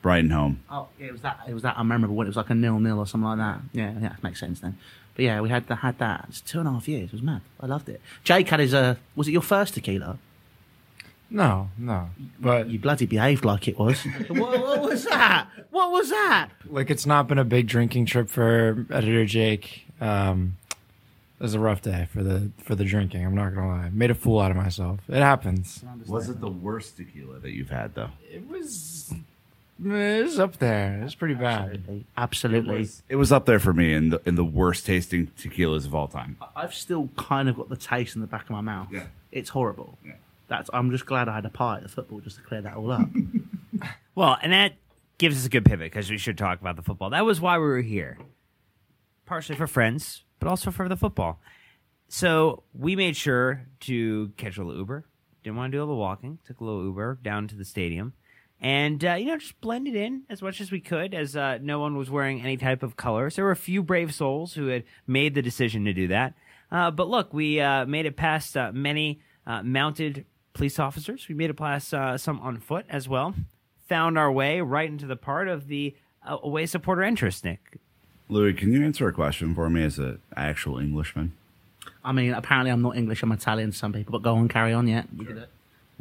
Brighton 0.00 0.30
home. 0.30 0.62
Oh, 0.70 0.88
it 0.98 1.12
was 1.12 1.20
that. 1.20 1.40
It 1.46 1.54
was 1.54 1.62
that 1.62 1.76
unmemorable 1.76 2.08
one. 2.08 2.26
It 2.26 2.30
was 2.30 2.36
like 2.36 2.50
a 2.50 2.54
nil 2.54 2.80
nil 2.80 2.98
or 2.98 3.06
something 3.06 3.28
like 3.28 3.38
that. 3.38 3.60
Yeah, 3.72 3.92
yeah, 4.00 4.16
makes 4.22 4.40
sense 4.40 4.60
then. 4.60 4.78
But 5.14 5.24
yeah, 5.26 5.40
we 5.42 5.50
had 5.50 5.66
the, 5.66 5.76
had 5.76 5.98
that. 5.98 6.24
It's 6.28 6.40
two 6.40 6.58
and 6.58 6.68
a 6.68 6.72
half 6.72 6.88
years. 6.88 7.08
It 7.08 7.12
was 7.12 7.22
mad. 7.22 7.42
I 7.60 7.66
loved 7.66 7.88
it. 7.88 8.00
Jake 8.24 8.48
had 8.48 8.60
his. 8.60 8.72
Uh, 8.72 8.96
was 9.14 9.28
it 9.28 9.32
your 9.32 9.42
first 9.42 9.74
tequila? 9.74 10.18
No, 11.28 11.70
no. 11.78 12.10
But 12.38 12.68
You 12.68 12.78
bloody 12.78 13.06
behaved 13.06 13.44
like 13.44 13.66
it 13.66 13.78
was. 13.78 14.02
what, 14.28 14.38
what 14.60 14.82
was 14.82 15.04
that? 15.04 15.48
What 15.70 15.90
was 15.90 16.10
that? 16.10 16.50
like, 16.66 16.90
it's 16.90 17.06
not 17.06 17.26
been 17.26 17.38
a 17.38 17.44
big 17.44 17.66
drinking 17.66 18.06
trip 18.06 18.28
for 18.28 18.86
editor 18.90 19.24
Jake. 19.24 19.86
Um, 20.00 20.56
it 21.42 21.46
was 21.46 21.54
a 21.54 21.58
rough 21.58 21.82
day 21.82 22.06
for 22.12 22.22
the 22.22 22.52
for 22.62 22.76
the 22.76 22.84
drinking. 22.84 23.26
I'm 23.26 23.34
not 23.34 23.52
gonna 23.52 23.66
lie. 23.66 23.90
Made 23.92 24.12
a 24.12 24.14
fool 24.14 24.38
out 24.38 24.52
of 24.52 24.56
myself. 24.56 25.00
It 25.08 25.16
happens. 25.16 25.84
Was 26.06 26.28
it 26.28 26.40
the 26.40 26.48
worst 26.48 26.96
tequila 26.96 27.40
that 27.40 27.50
you've 27.50 27.70
had 27.70 27.96
though? 27.96 28.10
It 28.30 28.48
was. 28.48 29.12
It 29.84 30.22
was 30.22 30.38
up 30.38 30.58
there. 30.58 31.00
It 31.00 31.02
was 31.02 31.16
pretty 31.16 31.34
bad. 31.34 32.04
Absolutely. 32.16 32.88
It 33.08 33.16
was 33.16 33.32
up 33.32 33.46
there 33.46 33.58
for 33.58 33.72
me 33.72 33.92
in 33.92 34.10
the 34.10 34.20
in 34.24 34.36
the 34.36 34.44
worst 34.44 34.86
tasting 34.86 35.32
tequilas 35.36 35.84
of 35.84 35.96
all 35.96 36.06
time. 36.06 36.36
I've 36.54 36.74
still 36.74 37.08
kind 37.16 37.48
of 37.48 37.56
got 37.56 37.68
the 37.68 37.76
taste 37.76 38.14
in 38.14 38.20
the 38.20 38.28
back 38.28 38.44
of 38.44 38.50
my 38.50 38.60
mouth. 38.60 38.86
Yeah. 38.92 39.06
It's 39.32 39.50
horrible. 39.50 39.98
Yeah. 40.06 40.12
That's. 40.46 40.70
I'm 40.72 40.92
just 40.92 41.06
glad 41.06 41.28
I 41.28 41.34
had 41.34 41.44
a 41.44 41.50
pie 41.50 41.78
at 41.78 41.82
the 41.82 41.88
football 41.88 42.20
just 42.20 42.36
to 42.36 42.42
clear 42.42 42.62
that 42.62 42.76
all 42.76 42.92
up. 42.92 43.08
Well, 44.14 44.36
and 44.42 44.52
that 44.52 44.74
gives 45.18 45.38
us 45.38 45.46
a 45.46 45.48
good 45.48 45.64
pivot 45.64 45.90
because 45.90 46.10
we 46.10 46.18
should 46.18 46.36
talk 46.36 46.60
about 46.60 46.76
the 46.76 46.82
football. 46.82 47.10
That 47.10 47.24
was 47.24 47.40
why 47.40 47.56
we 47.58 47.64
were 47.64 47.80
here. 47.80 48.18
Partially 49.24 49.56
for 49.56 49.66
friends, 49.66 50.22
but 50.42 50.50
also 50.50 50.72
for 50.72 50.88
the 50.88 50.96
football. 50.96 51.40
So 52.08 52.64
we 52.74 52.96
made 52.96 53.16
sure 53.16 53.68
to 53.82 54.32
catch 54.36 54.58
a 54.58 54.64
little 54.64 54.76
Uber. 54.80 55.06
Didn't 55.44 55.56
want 55.56 55.70
to 55.70 55.78
do 55.78 55.80
a 55.80 55.86
little 55.86 55.98
walking. 55.98 56.40
Took 56.44 56.60
a 56.60 56.64
little 56.64 56.82
Uber 56.82 57.20
down 57.22 57.46
to 57.46 57.54
the 57.54 57.64
stadium. 57.64 58.14
And, 58.60 59.04
uh, 59.04 59.14
you 59.14 59.26
know, 59.26 59.36
just 59.36 59.60
blended 59.60 59.94
in 59.94 60.22
as 60.28 60.42
much 60.42 60.60
as 60.60 60.72
we 60.72 60.80
could 60.80 61.14
as 61.14 61.36
uh, 61.36 61.58
no 61.62 61.78
one 61.78 61.96
was 61.96 62.10
wearing 62.10 62.42
any 62.42 62.56
type 62.56 62.82
of 62.82 62.96
colors. 62.96 63.36
There 63.36 63.44
were 63.44 63.52
a 63.52 63.56
few 63.56 63.84
brave 63.84 64.12
souls 64.12 64.54
who 64.54 64.66
had 64.66 64.82
made 65.06 65.34
the 65.36 65.42
decision 65.42 65.84
to 65.84 65.92
do 65.92 66.08
that. 66.08 66.34
Uh, 66.72 66.90
but 66.90 67.08
look, 67.08 67.32
we 67.32 67.60
uh, 67.60 67.86
made 67.86 68.06
it 68.06 68.16
past 68.16 68.56
uh, 68.56 68.72
many 68.74 69.20
uh, 69.46 69.62
mounted 69.62 70.26
police 70.54 70.80
officers. 70.80 71.28
We 71.28 71.36
made 71.36 71.50
it 71.50 71.54
past 71.54 71.88
some 71.88 72.40
on 72.40 72.58
foot 72.58 72.86
as 72.88 73.08
well. 73.08 73.34
Found 73.88 74.18
our 74.18 74.32
way 74.32 74.60
right 74.60 74.88
into 74.88 75.06
the 75.06 75.16
part 75.16 75.46
of 75.46 75.68
the 75.68 75.94
away 76.26 76.66
supporter 76.66 77.02
interest, 77.02 77.44
Nick. 77.44 77.78
Louis, 78.32 78.54
can 78.54 78.72
you 78.72 78.82
answer 78.82 79.06
a 79.06 79.12
question 79.12 79.54
for 79.54 79.68
me 79.68 79.84
as 79.84 79.98
an 79.98 80.18
actual 80.34 80.78
Englishman? 80.78 81.32
I 82.02 82.12
mean, 82.12 82.32
apparently 82.32 82.70
I'm 82.70 82.80
not 82.80 82.96
English. 82.96 83.22
I'm 83.22 83.30
Italian. 83.30 83.72
to 83.72 83.76
Some 83.76 83.92
people, 83.92 84.12
but 84.12 84.22
go 84.22 84.34
on, 84.34 84.48
carry 84.48 84.72
on. 84.72 84.88
Yeah, 84.88 85.04
you 85.14 85.26
did 85.26 85.36
it. 85.36 85.48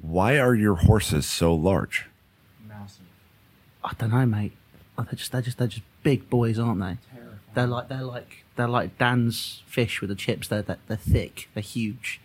Why 0.02 0.40
are 0.40 0.56
your 0.56 0.76
horses 0.76 1.26
so 1.26 1.54
large? 1.54 2.08
Massive. 2.68 3.06
I 3.84 3.92
don't 3.98 4.12
know, 4.12 4.26
mate. 4.26 4.54
Oh, 4.98 5.04
They're 5.04 5.14
just 5.16 5.32
they're 5.32 5.42
just 5.42 5.58
they're 5.58 5.68
just 5.68 5.84
big 6.04 6.30
boys, 6.30 6.58
aren't 6.58 6.80
they? 6.80 6.98
They're 7.54 7.68
like 7.68 7.90
they're 7.90 8.04
like 8.04 8.46
they're 8.56 8.68
like 8.68 8.98
Dan's 8.98 9.62
fish 9.66 10.00
with 10.00 10.10
the 10.10 10.16
chips. 10.16 10.48
They're 10.48 10.62
they're, 10.62 10.80
they're 10.88 10.98
thick. 10.98 11.50
They're 11.54 11.62
huge. 11.62 12.22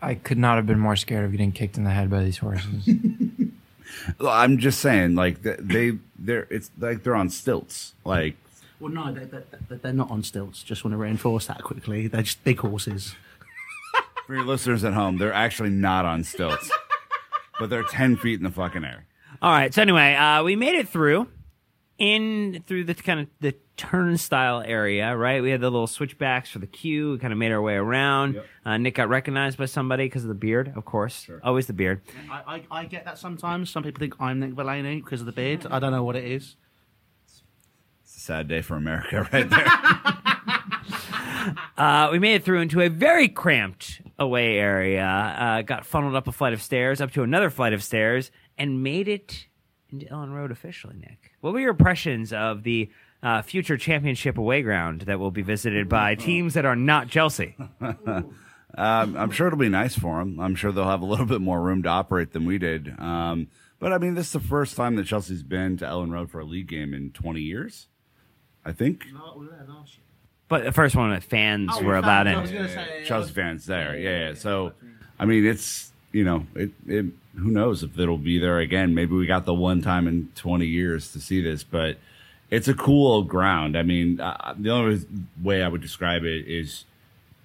I 0.00 0.14
could 0.14 0.38
not 0.38 0.56
have 0.56 0.66
been 0.66 0.78
more 0.78 0.96
scared 0.96 1.24
of 1.24 1.32
getting 1.32 1.52
kicked 1.52 1.76
in 1.76 1.84
the 1.84 1.90
head 1.90 2.08
by 2.08 2.22
these 2.22 2.38
horses. 2.38 2.88
I'm 4.20 4.58
just 4.58 4.78
saying, 4.80 5.16
like 5.16 5.42
they 5.42 5.98
they're 6.16 6.46
it's 6.48 6.70
like 6.78 7.02
they're 7.02 7.16
on 7.16 7.28
stilts. 7.28 7.94
Like 8.04 8.36
Well, 8.82 8.90
no, 8.90 9.12
they're, 9.12 9.26
they're, 9.26 9.78
they're 9.78 9.92
not 9.92 10.10
on 10.10 10.24
stilts. 10.24 10.64
Just 10.64 10.82
want 10.82 10.92
to 10.92 10.98
reinforce 10.98 11.46
that 11.46 11.62
quickly. 11.62 12.08
They're 12.08 12.22
just 12.22 12.42
big 12.42 12.58
horses. 12.58 13.14
for 14.26 14.34
your 14.34 14.44
listeners 14.44 14.82
at 14.82 14.92
home, 14.92 15.18
they're 15.18 15.32
actually 15.32 15.70
not 15.70 16.04
on 16.04 16.24
stilts, 16.24 16.68
but 17.60 17.70
they're 17.70 17.84
ten 17.84 18.16
feet 18.16 18.40
in 18.40 18.42
the 18.42 18.50
fucking 18.50 18.84
air. 18.84 19.06
All 19.40 19.52
right. 19.52 19.72
So 19.72 19.82
anyway, 19.82 20.14
uh, 20.14 20.42
we 20.42 20.56
made 20.56 20.74
it 20.74 20.88
through 20.88 21.28
in 21.96 22.64
through 22.66 22.82
the 22.82 22.94
kind 22.94 23.20
of 23.20 23.28
the 23.38 23.54
turnstile 23.76 24.64
area, 24.66 25.16
right? 25.16 25.40
We 25.40 25.50
had 25.50 25.60
the 25.60 25.70
little 25.70 25.86
switchbacks 25.86 26.50
for 26.50 26.58
the 26.58 26.66
queue. 26.66 27.12
We 27.12 27.18
kind 27.18 27.32
of 27.32 27.38
made 27.38 27.52
our 27.52 27.62
way 27.62 27.74
around. 27.74 28.34
Yep. 28.34 28.46
Uh, 28.66 28.76
Nick 28.78 28.96
got 28.96 29.08
recognized 29.08 29.58
by 29.58 29.66
somebody 29.66 30.06
because 30.06 30.24
of 30.24 30.28
the 30.28 30.34
beard, 30.34 30.72
of 30.74 30.84
course. 30.84 31.30
Always 31.44 31.68
the 31.68 31.72
beard. 31.72 32.00
I, 32.28 32.64
I, 32.72 32.80
I 32.80 32.84
get 32.86 33.04
that 33.04 33.18
sometimes. 33.18 33.70
Some 33.70 33.84
people 33.84 34.00
think 34.00 34.14
I'm 34.18 34.40
Nick 34.40 34.56
Delaney 34.56 34.96
because 34.96 35.20
of 35.20 35.26
the 35.26 35.32
beard. 35.32 35.68
I 35.70 35.78
don't 35.78 35.92
know 35.92 36.02
what 36.02 36.16
it 36.16 36.24
is. 36.24 36.56
Sad 38.22 38.46
day 38.46 38.62
for 38.62 38.76
America, 38.76 39.28
right 39.32 39.50
there. 39.50 39.66
Uh, 41.76 42.08
we 42.12 42.20
made 42.20 42.36
it 42.36 42.44
through 42.44 42.60
into 42.60 42.80
a 42.80 42.88
very 42.88 43.26
cramped 43.28 44.00
away 44.16 44.58
area. 44.58 45.04
Uh, 45.04 45.62
got 45.62 45.84
funneled 45.84 46.14
up 46.14 46.28
a 46.28 46.32
flight 46.32 46.52
of 46.52 46.62
stairs, 46.62 47.00
up 47.00 47.10
to 47.10 47.24
another 47.24 47.50
flight 47.50 47.72
of 47.72 47.82
stairs, 47.82 48.30
and 48.56 48.84
made 48.84 49.08
it 49.08 49.48
into 49.90 50.06
Elland 50.06 50.32
Road 50.32 50.52
officially. 50.52 50.94
Nick, 50.96 51.32
what 51.40 51.52
were 51.52 51.58
your 51.58 51.70
impressions 51.70 52.32
of 52.32 52.62
the 52.62 52.90
uh, 53.24 53.42
future 53.42 53.76
championship 53.76 54.38
away 54.38 54.62
ground 54.62 55.02
that 55.02 55.18
will 55.18 55.32
be 55.32 55.42
visited 55.42 55.88
by 55.88 56.14
teams 56.14 56.54
that 56.54 56.64
are 56.64 56.76
not 56.76 57.08
Chelsea? 57.08 57.56
um, 57.80 58.36
I'm 58.76 59.32
sure 59.32 59.48
it'll 59.48 59.58
be 59.58 59.68
nice 59.68 59.98
for 59.98 60.20
them. 60.20 60.38
I'm 60.38 60.54
sure 60.54 60.70
they'll 60.70 60.84
have 60.84 61.02
a 61.02 61.06
little 61.06 61.26
bit 61.26 61.40
more 61.40 61.60
room 61.60 61.82
to 61.82 61.88
operate 61.88 62.32
than 62.32 62.44
we 62.44 62.58
did. 62.58 62.94
Um, 63.00 63.48
but 63.80 63.92
I 63.92 63.98
mean, 63.98 64.14
this 64.14 64.26
is 64.26 64.32
the 64.32 64.40
first 64.40 64.76
time 64.76 64.94
that 64.94 65.06
Chelsea's 65.06 65.42
been 65.42 65.76
to 65.78 65.86
Elland 65.86 66.12
Road 66.12 66.30
for 66.30 66.38
a 66.38 66.44
league 66.44 66.68
game 66.68 66.94
in 66.94 67.10
20 67.10 67.40
years. 67.40 67.88
I 68.64 68.72
think 68.72 69.04
But 70.48 70.64
the 70.64 70.72
first 70.72 70.94
one 70.94 71.10
with 71.10 71.24
fans 71.24 71.70
Oh, 71.74 71.82
were 71.82 71.94
fans, 71.94 72.04
allowed 72.04 72.26
I 72.26 72.32
in. 72.34 72.40
was 72.42 72.50
gonna 72.50 72.68
say, 72.68 73.04
Chelsea 73.04 73.32
fans 73.32 73.66
there. 73.66 73.96
Yeah, 73.98 74.28
yeah. 74.28 74.34
So, 74.34 74.72
I 75.18 75.24
mean, 75.24 75.44
it's 75.46 75.92
you 76.12 76.24
know, 76.24 76.46
it, 76.54 76.70
it. 76.86 77.06
Who 77.36 77.50
knows 77.50 77.82
if 77.82 77.98
it'll 77.98 78.18
be 78.18 78.38
there 78.38 78.58
again? 78.58 78.94
Maybe 78.94 79.14
we 79.14 79.26
got 79.26 79.46
the 79.46 79.54
one 79.54 79.80
time 79.80 80.06
in 80.06 80.28
20 80.34 80.66
years 80.66 81.12
to 81.12 81.18
see 81.20 81.40
this, 81.40 81.64
but 81.64 81.96
it's 82.50 82.68
a 82.68 82.74
cool 82.74 83.22
ground. 83.22 83.78
I 83.78 83.82
mean, 83.82 84.20
uh, 84.20 84.52
the 84.58 84.68
only 84.68 85.00
way 85.42 85.62
I 85.62 85.68
would 85.68 85.80
describe 85.80 86.24
it 86.24 86.46
is 86.46 86.84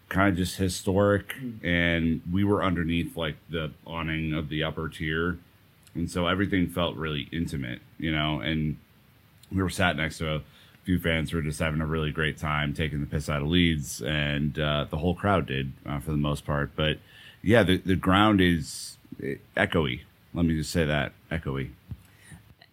kind 0.10 0.28
of 0.30 0.36
just 0.36 0.58
historic, 0.58 1.34
and 1.64 2.22
we 2.30 2.44
were 2.44 2.62
underneath 2.62 3.16
like 3.16 3.36
the 3.50 3.72
awning 3.86 4.34
of 4.34 4.50
the 4.50 4.64
upper 4.66 4.90
tier, 4.90 5.38
and 5.96 6.12
so 6.12 6.28
everything 6.28 6.68
felt 6.68 6.98
really 6.98 7.30
intimate, 7.32 7.80
you 7.98 8.12
know, 8.12 8.42
and 8.42 8.76
we 9.50 9.64
were 9.64 9.70
sat 9.70 9.96
next 9.96 10.18
to 10.18 10.36
a 10.36 10.42
few 10.88 10.98
fans 10.98 11.34
were 11.34 11.42
just 11.42 11.60
having 11.60 11.82
a 11.82 11.86
really 11.86 12.12
great 12.12 12.38
time 12.38 12.74
taking 12.74 13.02
the 13.02 13.06
piss 13.06 13.28
out 13.28 13.42
of 13.42 13.50
Leeds, 13.50 14.02
and 14.02 14.58
uh, 14.58 14.86
the 14.90 14.96
whole 14.96 15.14
crowd 15.14 15.46
did 15.46 15.74
uh, 15.86 16.00
for 16.00 16.12
the 16.12 16.18
most 16.18 16.46
part. 16.46 16.72
But 16.78 17.00
yeah, 17.42 17.64
the 17.64 17.76
the 17.76 17.98
ground 17.98 18.40
is 18.40 18.98
eh, 19.22 19.36
echoey. 19.58 20.04
Let 20.34 20.46
me 20.46 20.56
just 20.56 20.72
say 20.72 20.86
that 20.86 21.12
echoey. 21.30 21.72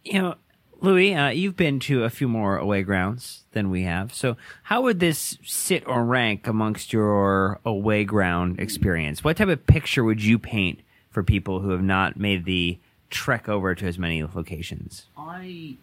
You 0.05 0.23
know, 0.23 0.35
Louis, 0.81 1.13
uh, 1.13 1.31
you've 1.31 1.57
been 1.57 1.81
to 1.81 2.05
a 2.05 2.11
few 2.11 2.29
more 2.29 2.57
away 2.57 2.85
grounds 2.85 3.43
than 3.51 3.69
we 3.69 3.83
have. 3.83 4.15
So, 4.15 4.37
how 4.63 4.83
would 4.83 5.01
this 5.01 5.37
sit 5.45 5.85
or 5.85 6.05
rank 6.05 6.47
amongst 6.47 6.93
your 6.93 7.59
away 7.65 8.05
ground 8.05 8.61
experience? 8.61 9.25
What 9.25 9.39
type 9.39 9.49
of 9.49 9.67
picture 9.67 10.05
would 10.05 10.23
you 10.23 10.39
paint 10.39 10.79
for 11.11 11.25
people 11.25 11.59
who 11.61 11.71
have 11.71 11.83
not 11.83 12.17
made 12.17 12.45
the 12.45 12.79
trek 13.11 13.49
over 13.49 13.75
to 13.75 13.87
as 13.87 13.99
many 13.99 14.23
locations? 14.23 15.07
I 15.19 15.79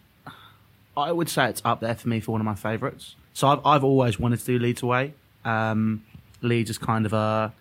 I 0.95 1.12
would 1.12 1.29
say 1.29 1.50
it's 1.50 1.62
up 1.63 1.79
there 1.79 1.95
for 1.95 2.10
me 2.10 2.19
for 2.19 2.31
one 2.31 2.41
of 2.41 2.45
my 2.45 2.55
favourites. 2.55 3.15
So 3.33 3.48
I've 3.48 3.65
I've 3.65 3.83
always 3.83 4.19
wanted 4.19 4.39
to 4.39 4.45
do 4.45 4.60
Leeds 4.60 4.83
away. 4.83 5.13
Um, 5.45 6.03
Leeds 6.41 6.69
is 6.69 6.77
kind 6.77 7.05
of 7.05 7.13
a 7.13 7.53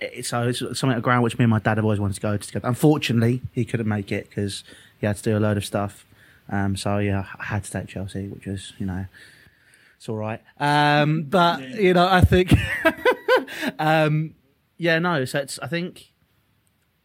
it's, 0.00 0.28
so 0.28 0.48
it's 0.48 0.58
something 0.58 0.92
at 0.96 1.02
ground 1.02 1.22
which 1.24 1.38
me 1.38 1.44
and 1.44 1.50
my 1.50 1.58
dad 1.58 1.76
have 1.76 1.84
always 1.84 2.00
wanted 2.00 2.14
to 2.14 2.20
go 2.20 2.36
to 2.36 2.46
together. 2.46 2.68
Unfortunately, 2.68 3.42
he 3.52 3.64
couldn't 3.64 3.88
make 3.88 4.12
it 4.12 4.28
because 4.28 4.64
he 5.00 5.06
had 5.06 5.16
to 5.16 5.22
do 5.22 5.36
a 5.36 5.40
load 5.40 5.56
of 5.56 5.64
stuff. 5.64 6.06
Um, 6.48 6.76
so 6.76 6.98
yeah, 6.98 7.26
I 7.38 7.44
had 7.44 7.64
to 7.64 7.70
take 7.70 7.88
Chelsea, 7.88 8.28
which 8.28 8.46
was 8.46 8.72
you 8.78 8.86
know 8.86 9.06
it's 9.96 10.08
all 10.08 10.16
right. 10.16 10.40
Um, 10.58 11.24
but 11.24 11.60
you 11.60 11.92
know, 11.92 12.06
I 12.08 12.20
think 12.20 12.54
um, 13.78 14.34
yeah, 14.76 14.98
no. 14.98 15.24
So 15.24 15.40
it's 15.40 15.58
I 15.58 15.66
think 15.66 16.12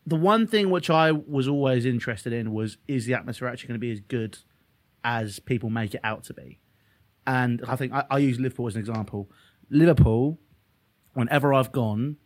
the 0.05 0.15
one 0.15 0.47
thing 0.47 0.69
which 0.69 0.89
I 0.89 1.11
was 1.11 1.47
always 1.47 1.85
interested 1.85 2.31
in 2.31 2.53
was 2.53 2.77
is 2.87 3.05
the 3.05 3.15
atmosphere 3.15 3.47
actually 3.47 3.69
going 3.69 3.79
to 3.79 3.85
be 3.85 3.91
as 3.91 3.99
good 4.01 4.37
as 5.03 5.39
people 5.39 5.69
make 5.69 5.93
it 5.93 6.01
out 6.03 6.23
to 6.25 6.33
be? 6.33 6.59
And 7.25 7.63
I 7.67 7.75
think 7.75 7.93
I, 7.93 8.05
I 8.09 8.17
use 8.17 8.39
Liverpool 8.39 8.67
as 8.67 8.75
an 8.75 8.81
example. 8.81 9.29
Liverpool, 9.69 10.39
whenever 11.13 11.53
I've 11.53 11.71
gone, 11.71 12.17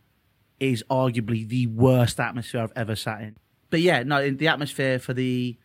is 0.59 0.83
arguably 0.89 1.47
the 1.47 1.67
worst 1.67 2.19
atmosphere 2.19 2.61
I've 2.61 2.73
ever 2.75 2.95
sat 2.95 3.21
in. 3.21 3.37
But 3.69 3.81
yeah, 3.81 4.03
no, 4.03 4.29
the 4.31 4.47
atmosphere 4.47 4.99
for 4.99 5.13
the 5.13 5.57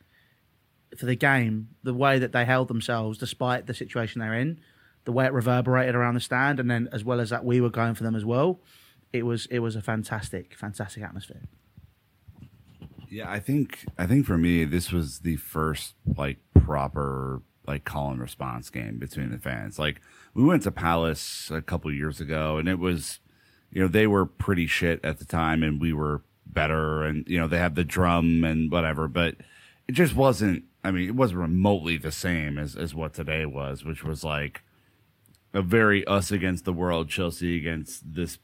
for 0.96 1.06
the 1.06 1.16
game, 1.16 1.68
the 1.82 1.94
way 1.94 2.18
that 2.18 2.32
they 2.32 2.44
held 2.44 2.68
themselves 2.68 3.16
despite 3.16 3.66
the 3.66 3.72
situation 3.72 4.20
they're 4.20 4.34
in, 4.34 4.60
the 5.04 5.12
way 5.12 5.24
it 5.24 5.32
reverberated 5.32 5.94
around 5.94 6.14
the 6.14 6.20
stand, 6.20 6.60
and 6.60 6.70
then 6.70 6.88
as 6.92 7.04
well 7.04 7.20
as 7.20 7.30
that, 7.30 7.44
we 7.44 7.60
were 7.60 7.70
going 7.70 7.94
for 7.94 8.02
them 8.02 8.14
as 8.14 8.24
well. 8.24 8.60
It 9.12 9.24
was 9.24 9.46
it 9.46 9.60
was 9.60 9.76
a 9.76 9.82
fantastic, 9.82 10.54
fantastic 10.54 11.02
atmosphere. 11.02 11.42
Yeah, 13.12 13.30
I 13.30 13.40
think 13.40 13.84
I 13.98 14.06
think 14.06 14.24
for 14.24 14.38
me 14.38 14.64
this 14.64 14.90
was 14.90 15.18
the 15.18 15.36
first 15.36 15.96
like 16.16 16.38
proper 16.54 17.42
like 17.66 17.84
call 17.84 18.10
and 18.10 18.18
response 18.18 18.70
game 18.70 18.98
between 18.98 19.30
the 19.30 19.36
fans. 19.36 19.78
Like 19.78 20.00
we 20.32 20.42
went 20.42 20.62
to 20.62 20.70
Palace 20.70 21.50
a 21.52 21.60
couple 21.60 21.92
years 21.92 22.22
ago 22.22 22.56
and 22.56 22.70
it 22.70 22.78
was 22.78 23.20
you 23.70 23.82
know 23.82 23.88
they 23.88 24.06
were 24.06 24.24
pretty 24.24 24.66
shit 24.66 24.98
at 25.04 25.18
the 25.18 25.26
time 25.26 25.62
and 25.62 25.78
we 25.78 25.92
were 25.92 26.22
better 26.46 27.02
and 27.02 27.28
you 27.28 27.38
know 27.38 27.46
they 27.46 27.58
had 27.58 27.74
the 27.74 27.84
drum 27.84 28.44
and 28.44 28.72
whatever 28.72 29.08
but 29.08 29.36
it 29.86 29.92
just 29.92 30.16
wasn't 30.16 30.64
I 30.82 30.90
mean 30.90 31.06
it 31.06 31.14
wasn't 31.14 31.40
remotely 31.40 31.98
the 31.98 32.12
same 32.12 32.56
as 32.56 32.76
as 32.76 32.94
what 32.94 33.12
today 33.12 33.44
was 33.44 33.84
which 33.84 34.02
was 34.02 34.24
like 34.24 34.62
a 35.52 35.60
very 35.60 36.02
us 36.06 36.30
against 36.30 36.64
the 36.64 36.72
world 36.72 37.10
Chelsea 37.10 37.58
against 37.58 38.14
this 38.14 38.38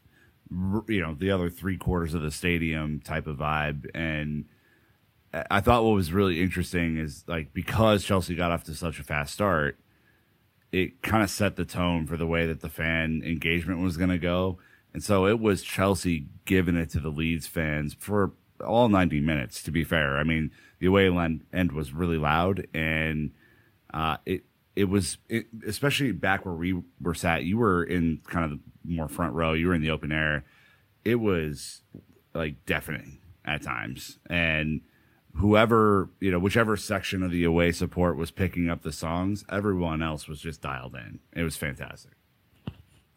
you 0.51 1.01
know 1.01 1.15
the 1.15 1.31
other 1.31 1.49
three 1.49 1.79
quarters 1.79 2.13
of 2.13 2.21
the 2.21 2.31
stadium 2.31 3.01
type 3.01 3.27
of 3.27 3.39
vibe 3.39 3.87
and 3.95 4.45
I- 5.33 5.61
thought 5.61 5.85
what 5.85 5.95
was 5.95 6.13
really 6.13 6.43
interesting 6.43 6.97
is 6.97 7.25
like 7.27 7.53
because 7.53 8.05
Chelsea 8.05 8.35
got 8.35 8.51
off 8.51 8.65
to 8.65 8.75
such 8.75 8.99
a 8.99 9.05
fast 9.05 9.33
start, 9.33 9.79
it 10.73 11.03
kind 11.03 11.23
of 11.23 11.31
set 11.31 11.57
the 11.57 11.65
tone 11.65 12.07
for 12.07 12.17
the 12.17 12.27
way 12.27 12.47
that 12.47 12.61
the 12.61 12.69
fan 12.69 13.23
engagement 13.25 13.81
was 13.81 13.97
going 13.97 14.11
to 14.11 14.19
go. 14.19 14.59
And 14.93 15.03
so 15.03 15.27
it 15.27 15.39
was 15.41 15.63
Chelsea 15.63 16.27
giving 16.45 16.77
it 16.77 16.91
to 16.91 17.01
the 17.01 17.11
Leeds 17.11 17.47
fans 17.47 17.95
for 17.99 18.33
all 18.67 18.89
90 18.89 19.21
minutes, 19.21 19.63
to 19.63 19.71
be 19.71 19.85
fair. 19.85 20.19
I 20.19 20.25
mean, 20.25 20.51
the 20.79 20.87
away 20.87 21.07
end 21.53 21.73
was 21.73 21.93
really 21.93 22.19
loud 22.19 22.67
and 22.75 23.33
uh, 23.93 24.17
it, 24.27 24.45
it 24.77 24.85
was, 24.85 25.19
it, 25.29 25.47
especially 25.67 26.13
back 26.13 26.45
where 26.45 26.55
we 26.55 26.81
were 27.01 27.15
sat, 27.15 27.45
you 27.45 27.59
were 27.59 27.83
in 27.83 28.21
kind 28.27 28.45
of 28.45 28.51
the 28.51 28.61
more 28.85 29.09
front 29.09 29.35
row, 29.35 29.53
you 29.53 29.69
were 29.69 29.75
in 29.75 29.83
the 29.83 29.91
open 29.91 30.13
air. 30.13 30.45
It 31.05 31.17
was 31.17 31.83
like 32.35 32.65
deafening 32.67 33.19
at 33.45 33.63
times. 33.63 34.19
And, 34.29 34.83
whoever 35.39 36.09
you 36.21 36.31
know 36.31 36.39
whichever 36.39 36.77
section 36.77 37.23
of 37.23 37.31
the 37.31 37.45
away 37.45 37.73
support 37.73 38.17
was 38.17 38.31
picking 38.31 38.69
up 38.69 38.83
the 38.83 38.93
songs 38.93 39.45
everyone 39.51 40.03
else 40.03 40.29
was 40.29 40.41
just 40.41 40.61
dialed 40.61 40.95
in 40.95 41.19
it 41.33 41.43
was 41.43 41.57
fantastic 41.57 42.13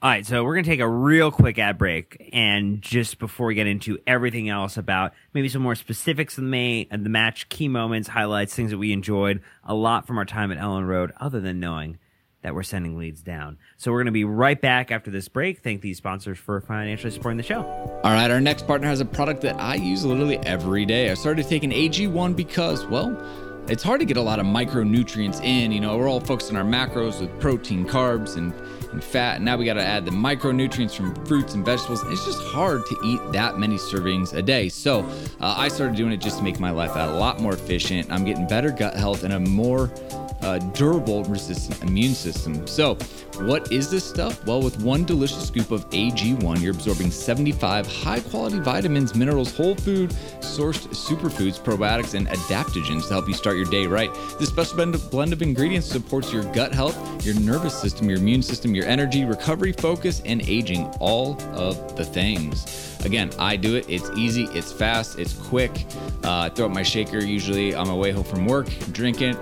All 0.03 0.09
right, 0.09 0.25
so 0.25 0.43
we're 0.43 0.55
going 0.55 0.63
to 0.63 0.69
take 0.69 0.79
a 0.79 0.87
real 0.89 1.29
quick 1.29 1.59
ad 1.59 1.77
break. 1.77 2.29
And 2.33 2.81
just 2.81 3.19
before 3.19 3.45
we 3.45 3.53
get 3.53 3.67
into 3.67 3.99
everything 4.07 4.49
else 4.49 4.75
about 4.75 5.13
maybe 5.31 5.47
some 5.47 5.61
more 5.61 5.75
specifics 5.75 6.39
of 6.39 6.43
the, 6.43 6.49
ma- 6.49 6.95
of 6.95 7.03
the 7.03 7.09
match, 7.09 7.49
key 7.49 7.67
moments, 7.67 8.07
highlights, 8.07 8.55
things 8.55 8.71
that 8.71 8.79
we 8.79 8.93
enjoyed 8.93 9.41
a 9.63 9.75
lot 9.75 10.07
from 10.07 10.17
our 10.17 10.25
time 10.25 10.51
at 10.51 10.57
Elland 10.57 10.87
Road, 10.87 11.11
other 11.19 11.39
than 11.39 11.59
knowing 11.59 11.99
that 12.41 12.55
we're 12.55 12.63
sending 12.63 12.97
Leeds 12.97 13.21
down. 13.21 13.57
So 13.77 13.91
we're 13.91 13.99
going 13.99 14.05
to 14.07 14.11
be 14.11 14.23
right 14.23 14.59
back 14.59 14.91
after 14.91 15.11
this 15.11 15.27
break. 15.27 15.59
Thank 15.59 15.81
these 15.81 15.97
sponsors 15.97 16.37
for 16.37 16.59
financially 16.61 17.11
supporting 17.11 17.37
the 17.37 17.43
show. 17.43 17.61
All 18.03 18.11
right, 18.11 18.31
our 18.31 18.41
next 18.41 18.67
partner 18.67 18.87
has 18.87 18.99
a 18.99 19.05
product 19.05 19.41
that 19.41 19.59
I 19.59 19.75
use 19.75 20.03
literally 20.05 20.37
every 20.39 20.85
day. 20.85 21.11
I 21.11 21.13
started 21.13 21.47
taking 21.47 21.71
AG1 21.71 22.35
because, 22.35 22.85
well, 22.85 23.15
it's 23.67 23.83
hard 23.83 23.99
to 23.99 24.05
get 24.05 24.17
a 24.17 24.21
lot 24.21 24.39
of 24.39 24.45
micronutrients 24.45 25.41
in. 25.43 25.71
You 25.71 25.79
know, 25.79 25.97
we're 25.97 26.09
all 26.09 26.19
focused 26.19 26.51
on 26.51 26.57
our 26.57 26.63
macros 26.63 27.21
with 27.21 27.39
protein, 27.39 27.85
carbs, 27.85 28.35
and, 28.35 28.53
and 28.91 29.03
fat. 29.03 29.35
And 29.35 29.45
now 29.45 29.55
we 29.55 29.65
got 29.65 29.75
to 29.75 29.83
add 29.83 30.03
the 30.03 30.11
micronutrients 30.11 30.95
from 30.95 31.13
fruits 31.25 31.53
and 31.53 31.63
vegetables. 31.63 32.03
It's 32.07 32.25
just 32.25 32.41
hard 32.41 32.85
to 32.87 32.97
eat 33.05 33.19
that 33.33 33.59
many 33.59 33.77
servings 33.77 34.33
a 34.33 34.41
day. 34.41 34.67
So 34.67 35.01
uh, 35.39 35.55
I 35.57 35.67
started 35.67 35.95
doing 35.95 36.11
it 36.11 36.17
just 36.17 36.39
to 36.39 36.43
make 36.43 36.59
my 36.59 36.71
life 36.71 36.91
a 36.95 37.13
lot 37.13 37.39
more 37.39 37.53
efficient. 37.53 38.11
I'm 38.11 38.25
getting 38.25 38.47
better 38.47 38.71
gut 38.71 38.95
health 38.95 39.23
and 39.23 39.33
a 39.33 39.39
more 39.39 39.91
uh, 40.41 40.57
durable, 40.73 41.23
resistant 41.25 41.81
immune 41.83 42.13
system. 42.13 42.65
So, 42.67 42.95
what 43.37 43.71
is 43.71 43.89
this 43.89 44.03
stuff? 44.03 44.45
Well, 44.45 44.61
with 44.61 44.81
one 44.81 45.03
delicious 45.05 45.47
scoop 45.47 45.71
of 45.71 45.89
AG1, 45.89 46.61
you're 46.61 46.73
absorbing 46.73 47.11
75 47.11 47.87
high 47.87 48.19
quality 48.19 48.59
vitamins, 48.59 49.15
minerals, 49.15 49.55
whole 49.55 49.75
food, 49.75 50.11
sourced 50.39 50.87
superfoods, 50.89 51.59
probiotics, 51.59 52.13
and 52.13 52.27
adaptogens 52.27 53.07
to 53.07 53.13
help 53.13 53.27
you 53.27 53.33
start 53.33 53.57
your 53.57 53.65
day 53.65 53.87
right. 53.87 54.13
This 54.39 54.49
special 54.49 54.75
blend 54.75 55.33
of, 55.33 55.41
ingredients 55.41 55.87
supports 55.87 56.31
your 56.31 56.43
gut 56.53 56.73
health, 56.73 57.25
your 57.25 57.39
nervous 57.39 57.79
system, 57.79 58.09
your 58.09 58.19
immune 58.19 58.43
system, 58.43 58.75
your 58.75 58.85
energy, 58.85 59.25
recovery, 59.25 59.71
focus, 59.71 60.21
and 60.25 60.41
aging 60.47 60.85
all 60.99 61.41
of 61.53 61.95
the 61.95 62.05
things. 62.05 62.99
Again, 63.05 63.31
I 63.39 63.55
do 63.55 63.75
it. 63.75 63.85
It's 63.87 64.09
easy, 64.11 64.43
it's 64.53 64.71
fast, 64.71 65.17
it's 65.17 65.33
quick. 65.33 65.85
Uh, 66.23 66.41
I 66.41 66.49
throw 66.49 66.67
up 66.67 66.71
my 66.71 66.83
shaker 66.83 67.19
usually 67.19 67.73
on 67.73 67.87
my 67.87 67.95
way 67.95 68.11
home 68.11 68.23
from 68.23 68.45
work, 68.45 68.67
drink 68.91 69.21
it 69.21 69.35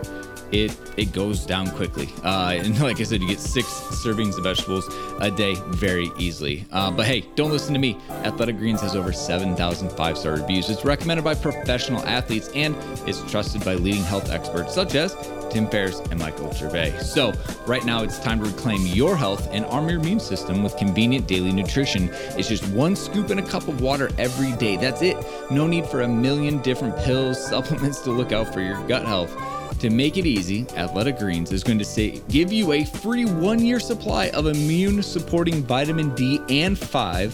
it 0.52 0.76
it 0.98 1.14
goes 1.14 1.46
down 1.46 1.70
quickly. 1.72 2.10
Uh, 2.24 2.54
and 2.56 2.80
like 2.82 3.00
I 3.00 3.04
said, 3.04 3.22
you 3.22 3.28
get 3.28 3.40
six 3.40 3.68
servings 3.68 4.38
of 4.38 4.44
vegetables 4.44 4.88
a 5.20 5.32
day 5.32 5.56
very 5.70 6.12
easily. 6.18 6.66
Uh, 6.72 6.92
but 6.92 7.06
hey, 7.06 7.26
don't 7.36 7.52
listen 7.52 7.74
to 7.74 7.80
me. 7.80 7.98
Athletic 8.10 8.58
Greens 8.58 8.82
has 8.82 8.96
over 8.96 9.12
7,000 9.12 9.90
five 9.92 10.18
star 10.18 10.34
reviews. 10.34 10.70
It's 10.70 10.86
recommended 10.86 11.24
by 11.24 11.36
professional 11.36 12.04
athletes 12.06 12.50
and 12.56 12.76
it's 13.08 13.22
trusted 13.30 13.64
by 13.64 13.76
leading 13.76 14.04
health 14.04 14.30
experts 14.30 14.74
such 14.74 14.96
as 14.96 15.16
Tim 15.50 15.68
Ferriss 15.68 16.00
and 16.12 16.20
Michael 16.20 16.52
Gervais. 16.54 16.98
So, 17.00 17.34
right 17.66 17.84
now 17.84 18.04
it's 18.04 18.20
time 18.20 18.40
to 18.40 18.46
reclaim 18.46 18.86
your 18.86 19.18
health 19.18 19.50
and 19.52 19.66
arm 19.66 19.90
your 19.90 20.00
immune 20.00 20.20
system 20.20 20.64
with 20.64 20.78
convenient 20.78 21.28
daily 21.28 21.52
nutrition. 21.52 22.10
It's 22.38 22.48
just 22.48 22.68
one 22.70 22.96
scoop 22.96 23.32
in 23.32 23.40
a 23.40 23.46
cup 23.46 23.68
of 23.68 23.82
water 23.82 24.10
every 24.18 24.52
day. 24.54 24.78
That's 24.78 25.02
it. 25.02 25.18
No 25.50 25.68
need 25.68 25.86
for 25.88 26.02
a 26.02 26.08
million 26.08 26.62
different 26.62 26.96
pills, 27.00 27.44
supplements 27.50 28.02
to 28.02 28.12
look 28.12 28.32
out 28.32 28.54
for 28.54 28.62
your 28.62 28.82
gut 28.88 29.06
health. 29.06 29.36
To 29.80 29.90
make 29.90 30.18
it 30.18 30.26
easy, 30.26 30.68
Athletic 30.76 31.18
Greens 31.18 31.54
is 31.54 31.64
going 31.64 31.80
to 31.80 31.86
say 31.86 32.22
give 32.28 32.52
you 32.52 32.74
a 32.74 32.84
free 32.84 33.24
one 33.24 33.60
year 33.60 33.80
supply 33.80 34.30
of 34.32 34.46
immune 34.48 35.02
supporting 35.02 35.64
vitamin 35.64 36.14
D 36.16 36.42
and 36.50 36.78
five 36.78 37.34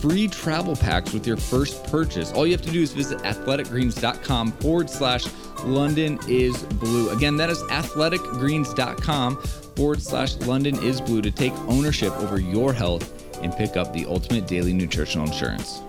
free 0.00 0.26
travel 0.28 0.74
packs 0.74 1.12
with 1.12 1.26
your 1.26 1.36
first 1.36 1.84
purchase. 1.84 2.32
All 2.32 2.46
you 2.46 2.52
have 2.52 2.62
to 2.62 2.70
do 2.70 2.82
is 2.82 2.92
visit 2.92 3.18
athleticgreens.com 3.18 4.52
forward 4.52 4.90
slash 4.90 5.26
London 5.64 6.18
is 6.28 6.62
blue. 6.64 7.10
Again, 7.10 7.36
that 7.36 7.50
is 7.50 7.62
athleticgreens.com 7.64 9.36
forward 9.76 10.02
slash 10.02 10.36
London 10.38 10.82
is 10.82 11.00
blue 11.00 11.22
to 11.22 11.30
take 11.30 11.52
ownership 11.68 12.12
over 12.18 12.40
your 12.40 12.72
health 12.72 13.14
and 13.42 13.52
pick 13.52 13.76
up 13.76 13.92
the 13.92 14.04
ultimate 14.06 14.46
daily 14.46 14.72
nutritional 14.72 15.26
insurance. 15.26 15.80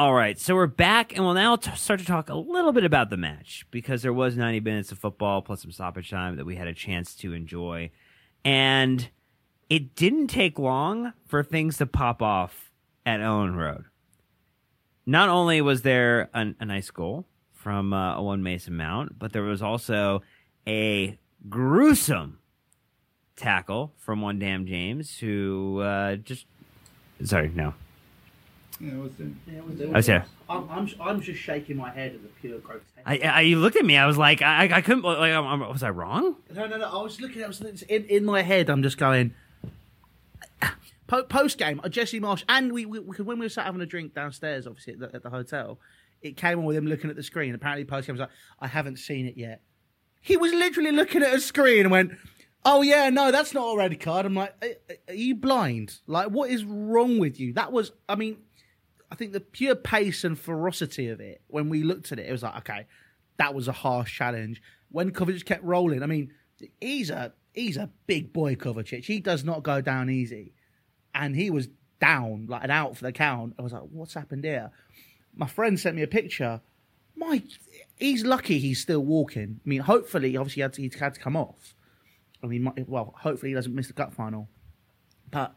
All 0.00 0.14
right, 0.14 0.38
so 0.38 0.54
we're 0.54 0.66
back, 0.66 1.14
and 1.14 1.26
we'll 1.26 1.34
now 1.34 1.56
t- 1.56 1.72
start 1.76 2.00
to 2.00 2.06
talk 2.06 2.30
a 2.30 2.34
little 2.34 2.72
bit 2.72 2.84
about 2.84 3.10
the 3.10 3.18
match 3.18 3.66
because 3.70 4.00
there 4.00 4.14
was 4.14 4.34
90 4.34 4.60
minutes 4.60 4.90
of 4.90 4.98
football 4.98 5.42
plus 5.42 5.60
some 5.60 5.72
stoppage 5.72 6.08
time 6.08 6.36
that 6.36 6.46
we 6.46 6.56
had 6.56 6.66
a 6.66 6.72
chance 6.72 7.14
to 7.16 7.34
enjoy, 7.34 7.90
and 8.42 9.10
it 9.68 9.94
didn't 9.94 10.28
take 10.28 10.58
long 10.58 11.12
for 11.26 11.42
things 11.42 11.76
to 11.76 11.84
pop 11.84 12.22
off 12.22 12.70
at 13.04 13.20
Elland 13.20 13.56
Road. 13.56 13.84
Not 15.04 15.28
only 15.28 15.60
was 15.60 15.82
there 15.82 16.30
an, 16.32 16.56
a 16.58 16.64
nice 16.64 16.90
goal 16.90 17.26
from 17.52 17.92
uh, 17.92 18.16
Owen 18.16 18.42
Mason 18.42 18.78
Mount, 18.78 19.18
but 19.18 19.34
there 19.34 19.42
was 19.42 19.60
also 19.60 20.22
a 20.66 21.18
gruesome 21.50 22.38
tackle 23.36 23.92
from 23.98 24.22
one 24.22 24.38
Dan 24.38 24.66
James 24.66 25.18
who 25.18 25.80
uh, 25.80 26.16
just 26.16 26.46
sorry 27.22 27.52
no 27.54 27.74
Yeah, 28.80 28.92
what's 28.94 29.14
the 29.16 29.88
I 29.88 29.92
was 29.92 30.06
here. 30.06 30.24
I'm, 30.48 30.68
I'm, 30.70 30.88
I'm 31.00 31.20
just 31.20 31.40
shaking 31.40 31.76
my 31.76 31.90
head 31.90 32.14
at 32.14 32.22
the 32.22 32.28
pure 32.40 32.58
grotesque. 32.58 32.86
I, 33.04 33.18
I 33.18 33.40
you 33.42 33.58
looked 33.58 33.76
at 33.76 33.84
me. 33.84 33.96
I 33.96 34.06
was 34.06 34.16
like, 34.16 34.40
I, 34.42 34.68
I 34.72 34.80
couldn't. 34.80 35.02
Like, 35.02 35.18
I'm, 35.32 35.46
I'm- 35.46 35.68
was 35.72 35.82
I 35.82 35.90
wrong? 35.90 36.36
No, 36.52 36.66
no, 36.66 36.78
no. 36.78 36.86
I 36.88 37.02
was 37.02 37.20
looking. 37.20 37.44
I 37.44 37.46
was 37.46 37.60
in, 37.60 38.04
in 38.06 38.24
my 38.24 38.42
head. 38.42 38.70
I'm 38.70 38.82
just 38.82 38.96
going. 38.98 39.34
Po- 41.06 41.24
Post 41.24 41.58
game, 41.58 41.80
uh, 41.82 41.88
Jesse 41.88 42.20
Marsch, 42.20 42.44
and 42.48 42.72
we, 42.72 42.86
we 42.86 43.00
when 43.00 43.38
we 43.40 43.46
were 43.46 43.48
sat 43.48 43.66
having 43.66 43.80
a 43.80 43.86
drink 43.86 44.14
downstairs, 44.14 44.64
obviously 44.66 44.92
at 44.92 45.00
the, 45.00 45.10
at 45.16 45.22
the 45.24 45.30
hotel, 45.30 45.80
it 46.22 46.36
came 46.36 46.58
on 46.60 46.64
with 46.64 46.76
him 46.76 46.86
looking 46.86 47.10
at 47.10 47.16
the 47.16 47.22
screen. 47.24 47.52
Apparently, 47.52 47.84
post 47.84 48.06
game 48.06 48.14
was 48.14 48.20
like, 48.20 48.30
"I 48.60 48.68
haven't 48.68 48.98
seen 49.00 49.26
it 49.26 49.36
yet." 49.36 49.60
He 50.20 50.36
was 50.36 50.52
literally 50.52 50.92
looking 50.92 51.22
at 51.24 51.34
a 51.34 51.40
screen 51.40 51.80
and 51.80 51.90
went, 51.90 52.12
"Oh 52.64 52.82
yeah, 52.82 53.10
no, 53.10 53.32
that's 53.32 53.52
not 53.52 53.74
a 53.74 53.76
red 53.76 53.98
card." 53.98 54.24
I'm 54.24 54.34
like, 54.36 54.54
"Are, 54.62 54.94
are 55.08 55.14
you 55.14 55.34
blind? 55.34 55.98
Like, 56.06 56.28
what 56.28 56.48
is 56.48 56.64
wrong 56.64 57.18
with 57.18 57.40
you?" 57.40 57.54
That 57.54 57.72
was, 57.72 57.90
I 58.08 58.14
mean, 58.14 58.36
I 59.10 59.16
think 59.16 59.32
the 59.32 59.40
pure 59.40 59.74
pace 59.74 60.24
and 60.24 60.38
ferocity 60.38 61.08
of 61.08 61.20
it. 61.20 61.42
When 61.48 61.68
we 61.68 61.82
looked 61.82 62.12
at 62.12 62.18
it, 62.18 62.28
it 62.28 62.32
was 62.32 62.42
like, 62.42 62.58
okay, 62.58 62.86
that 63.38 63.54
was 63.54 63.68
a 63.68 63.72
harsh 63.72 64.16
challenge. 64.16 64.62
When 64.90 65.10
Kovacic 65.10 65.44
kept 65.44 65.64
rolling, 65.64 66.02
I 66.02 66.06
mean, 66.06 66.32
he's 66.80 67.10
a 67.10 67.32
he's 67.52 67.76
a 67.76 67.90
big 68.06 68.32
boy, 68.32 68.54
Kovacic. 68.54 69.04
He 69.04 69.20
does 69.20 69.44
not 69.44 69.62
go 69.62 69.80
down 69.80 70.10
easy, 70.10 70.52
and 71.14 71.34
he 71.34 71.50
was 71.50 71.68
down 72.00 72.46
like 72.48 72.64
an 72.64 72.70
out 72.70 72.96
for 72.96 73.04
the 73.04 73.12
count. 73.12 73.54
I 73.58 73.62
was 73.62 73.72
like, 73.72 73.82
what's 73.90 74.14
happened 74.14 74.44
here? 74.44 74.70
My 75.34 75.46
friend 75.46 75.78
sent 75.78 75.96
me 75.96 76.02
a 76.02 76.08
picture. 76.08 76.60
My, 77.16 77.42
he's 77.96 78.24
lucky 78.24 78.58
he's 78.58 78.80
still 78.80 79.00
walking. 79.00 79.60
I 79.64 79.68
mean, 79.68 79.80
hopefully, 79.80 80.36
obviously, 80.36 80.60
he 80.60 80.62
had 80.62 80.72
to, 80.74 80.82
he's 80.82 80.94
had 80.94 81.14
to 81.14 81.20
come 81.20 81.36
off. 81.36 81.74
I 82.42 82.46
mean, 82.46 82.72
well, 82.86 83.14
hopefully 83.18 83.50
he 83.50 83.54
doesn't 83.54 83.74
miss 83.74 83.88
the 83.88 83.92
cup 83.92 84.14
final. 84.14 84.48
But 85.30 85.54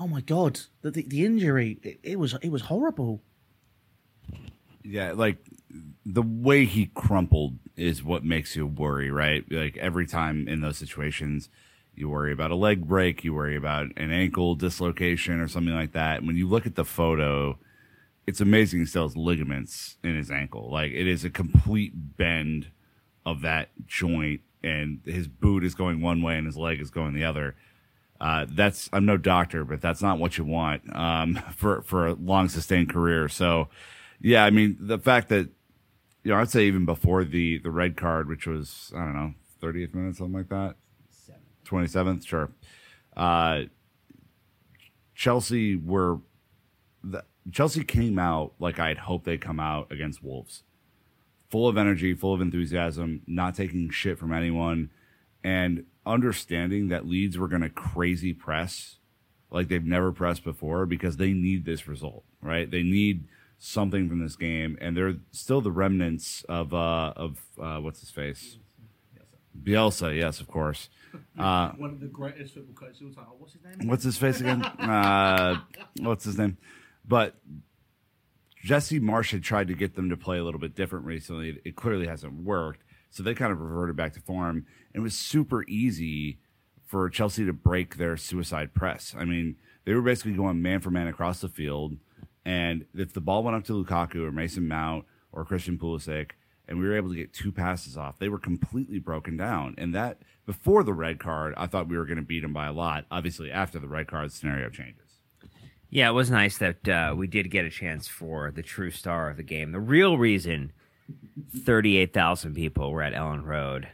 oh 0.00 0.08
my 0.08 0.22
god, 0.22 0.60
the 0.80 0.90
the, 0.90 1.02
the 1.02 1.24
injury 1.24 1.78
it, 1.82 2.00
it 2.02 2.18
was 2.18 2.34
it 2.42 2.50
was 2.50 2.62
horrible. 2.62 3.22
Yeah, 4.82 5.12
like 5.12 5.36
the 6.06 6.22
way 6.22 6.64
he 6.64 6.86
crumpled 6.94 7.58
is 7.76 8.02
what 8.02 8.24
makes 8.24 8.56
you 8.56 8.66
worry, 8.66 9.10
right? 9.10 9.44
Like 9.50 9.76
every 9.76 10.06
time 10.06 10.48
in 10.48 10.62
those 10.62 10.78
situations, 10.78 11.50
you 11.94 12.08
worry 12.08 12.32
about 12.32 12.50
a 12.50 12.56
leg 12.56 12.88
break, 12.88 13.22
you 13.22 13.34
worry 13.34 13.56
about 13.56 13.86
an 13.96 14.10
ankle 14.10 14.54
dislocation 14.54 15.38
or 15.38 15.48
something 15.48 15.74
like 15.74 15.92
that. 15.92 16.24
When 16.24 16.36
you 16.36 16.48
look 16.48 16.66
at 16.66 16.76
the 16.76 16.84
photo, 16.84 17.58
it's 18.26 18.40
amazing 18.40 18.80
he 18.80 18.86
still 18.86 19.06
has 19.06 19.16
ligaments 19.16 19.98
in 20.02 20.16
his 20.16 20.30
ankle. 20.30 20.70
Like 20.70 20.92
it 20.92 21.06
is 21.06 21.24
a 21.24 21.30
complete 21.30 21.92
bend 22.16 22.68
of 23.26 23.42
that 23.42 23.68
joint, 23.86 24.40
and 24.64 25.00
his 25.04 25.28
boot 25.28 25.62
is 25.62 25.74
going 25.74 26.00
one 26.00 26.22
way 26.22 26.38
and 26.38 26.46
his 26.46 26.56
leg 26.56 26.80
is 26.80 26.90
going 26.90 27.12
the 27.12 27.24
other. 27.24 27.54
Uh, 28.20 28.44
that's 28.50 28.90
I'm 28.92 29.06
no 29.06 29.16
doctor, 29.16 29.64
but 29.64 29.80
that's 29.80 30.02
not 30.02 30.18
what 30.18 30.36
you 30.36 30.44
want 30.44 30.94
um, 30.94 31.40
for 31.56 31.82
for 31.82 32.08
a 32.08 32.14
long 32.14 32.48
sustained 32.48 32.90
career. 32.90 33.28
So, 33.28 33.68
yeah, 34.20 34.44
I 34.44 34.50
mean 34.50 34.76
the 34.78 34.98
fact 34.98 35.30
that 35.30 35.48
you 36.22 36.32
know 36.32 36.36
I'd 36.36 36.50
say 36.50 36.66
even 36.66 36.84
before 36.84 37.24
the 37.24 37.58
the 37.58 37.70
red 37.70 37.96
card, 37.96 38.28
which 38.28 38.46
was 38.46 38.92
I 38.94 38.98
don't 38.98 39.14
know 39.14 39.34
30th 39.62 39.94
minute 39.94 40.16
something 40.16 40.34
like 40.34 40.48
that, 40.48 40.76
27th, 41.66 42.26
sure. 42.26 42.50
Uh, 43.16 43.62
Chelsea 45.14 45.76
were 45.76 46.18
the, 47.02 47.24
Chelsea 47.52 47.84
came 47.84 48.18
out 48.18 48.52
like 48.58 48.78
I'd 48.78 48.98
hoped 48.98 49.24
they'd 49.24 49.40
come 49.40 49.60
out 49.60 49.90
against 49.90 50.22
Wolves, 50.22 50.62
full 51.48 51.68
of 51.68 51.76
energy, 51.76 52.14
full 52.14 52.34
of 52.34 52.40
enthusiasm, 52.40 53.22
not 53.26 53.54
taking 53.54 53.90
shit 53.90 54.18
from 54.18 54.32
anyone, 54.32 54.90
and 55.42 55.84
understanding 56.10 56.88
that 56.88 57.06
Leeds 57.06 57.38
were 57.38 57.48
going 57.48 57.62
to 57.62 57.70
crazy 57.70 58.32
press 58.32 58.96
like 59.50 59.68
they've 59.68 59.84
never 59.84 60.12
pressed 60.12 60.44
before 60.44 60.86
because 60.86 61.16
they 61.16 61.32
need 61.32 61.64
this 61.64 61.86
result, 61.88 62.24
right? 62.42 62.70
They 62.70 62.82
need 62.82 63.24
something 63.58 64.08
from 64.08 64.20
this 64.20 64.36
game, 64.36 64.78
and 64.80 64.96
they're 64.96 65.14
still 65.32 65.60
the 65.60 65.72
remnants 65.72 66.44
of 66.48 66.72
uh 66.72 67.12
of 67.16 67.38
uh 67.60 67.78
what's 67.78 68.00
his 68.00 68.10
face, 68.10 68.58
Bielsa, 69.62 70.16
yes, 70.16 70.40
of 70.40 70.48
course. 70.48 70.88
Uh, 71.36 71.70
One 71.72 71.90
of 71.90 71.98
the 72.00 72.06
greatest 72.06 72.54
football 72.54 72.74
coaches 72.86 73.00
of 73.00 73.18
all 73.18 73.24
time. 73.24 73.32
Oh, 73.32 73.36
What's 73.38 73.52
his 73.54 73.62
name? 73.64 73.88
what's 73.88 74.04
his 74.04 74.16
face 74.16 74.40
again? 74.40 74.62
uh, 74.62 75.60
what's 75.98 76.24
his 76.24 76.38
name? 76.38 76.56
But 77.04 77.34
Jesse 78.62 79.00
Marsch 79.00 79.32
had 79.32 79.42
tried 79.42 79.66
to 79.68 79.74
get 79.74 79.96
them 79.96 80.10
to 80.10 80.16
play 80.16 80.38
a 80.38 80.44
little 80.44 80.60
bit 80.60 80.76
different 80.76 81.06
recently. 81.06 81.58
It 81.64 81.74
clearly 81.74 82.06
hasn't 82.06 82.44
worked. 82.44 82.82
So 83.10 83.22
they 83.22 83.34
kind 83.34 83.52
of 83.52 83.60
reverted 83.60 83.96
back 83.96 84.14
to 84.14 84.20
form. 84.20 84.66
It 84.94 85.00
was 85.00 85.14
super 85.14 85.64
easy 85.64 86.38
for 86.86 87.08
Chelsea 87.08 87.44
to 87.44 87.52
break 87.52 87.96
their 87.96 88.16
suicide 88.16 88.74
press. 88.74 89.14
I 89.18 89.24
mean, 89.24 89.56
they 89.84 89.94
were 89.94 90.02
basically 90.02 90.32
going 90.32 90.62
man 90.62 90.80
for 90.80 90.90
man 90.90 91.08
across 91.08 91.40
the 91.40 91.48
field. 91.48 91.96
And 92.44 92.86
if 92.94 93.12
the 93.12 93.20
ball 93.20 93.42
went 93.42 93.56
up 93.56 93.64
to 93.64 93.84
Lukaku 93.84 94.26
or 94.26 94.32
Mason 94.32 94.66
Mount 94.66 95.04
or 95.32 95.44
Christian 95.44 95.78
Pulisic, 95.78 96.30
and 96.66 96.78
we 96.78 96.86
were 96.86 96.96
able 96.96 97.10
to 97.10 97.16
get 97.16 97.32
two 97.32 97.50
passes 97.52 97.96
off, 97.96 98.18
they 98.18 98.28
were 98.28 98.38
completely 98.38 99.00
broken 99.00 99.36
down. 99.36 99.74
And 99.76 99.94
that, 99.94 100.18
before 100.46 100.84
the 100.84 100.92
red 100.92 101.18
card, 101.18 101.54
I 101.56 101.66
thought 101.66 101.88
we 101.88 101.98
were 101.98 102.06
going 102.06 102.16
to 102.16 102.22
beat 102.22 102.42
them 102.42 102.52
by 102.52 102.66
a 102.66 102.72
lot. 102.72 103.06
Obviously, 103.10 103.50
after 103.50 103.78
the 103.80 103.88
red 103.88 104.06
card, 104.06 104.32
scenario 104.32 104.70
changes. 104.70 105.18
Yeah, 105.90 106.08
it 106.08 106.12
was 106.12 106.30
nice 106.30 106.58
that 106.58 106.88
uh, 106.88 107.14
we 107.16 107.26
did 107.26 107.50
get 107.50 107.64
a 107.64 107.70
chance 107.70 108.06
for 108.06 108.52
the 108.52 108.62
true 108.62 108.92
star 108.92 109.28
of 109.28 109.36
the 109.36 109.42
game. 109.42 109.72
The 109.72 109.80
real 109.80 110.16
reason 110.16 110.72
38,000 111.64 112.54
people 112.54 112.90
were 112.90 113.02
at 113.02 113.14
Elland 113.14 113.44
Road. 113.44 113.88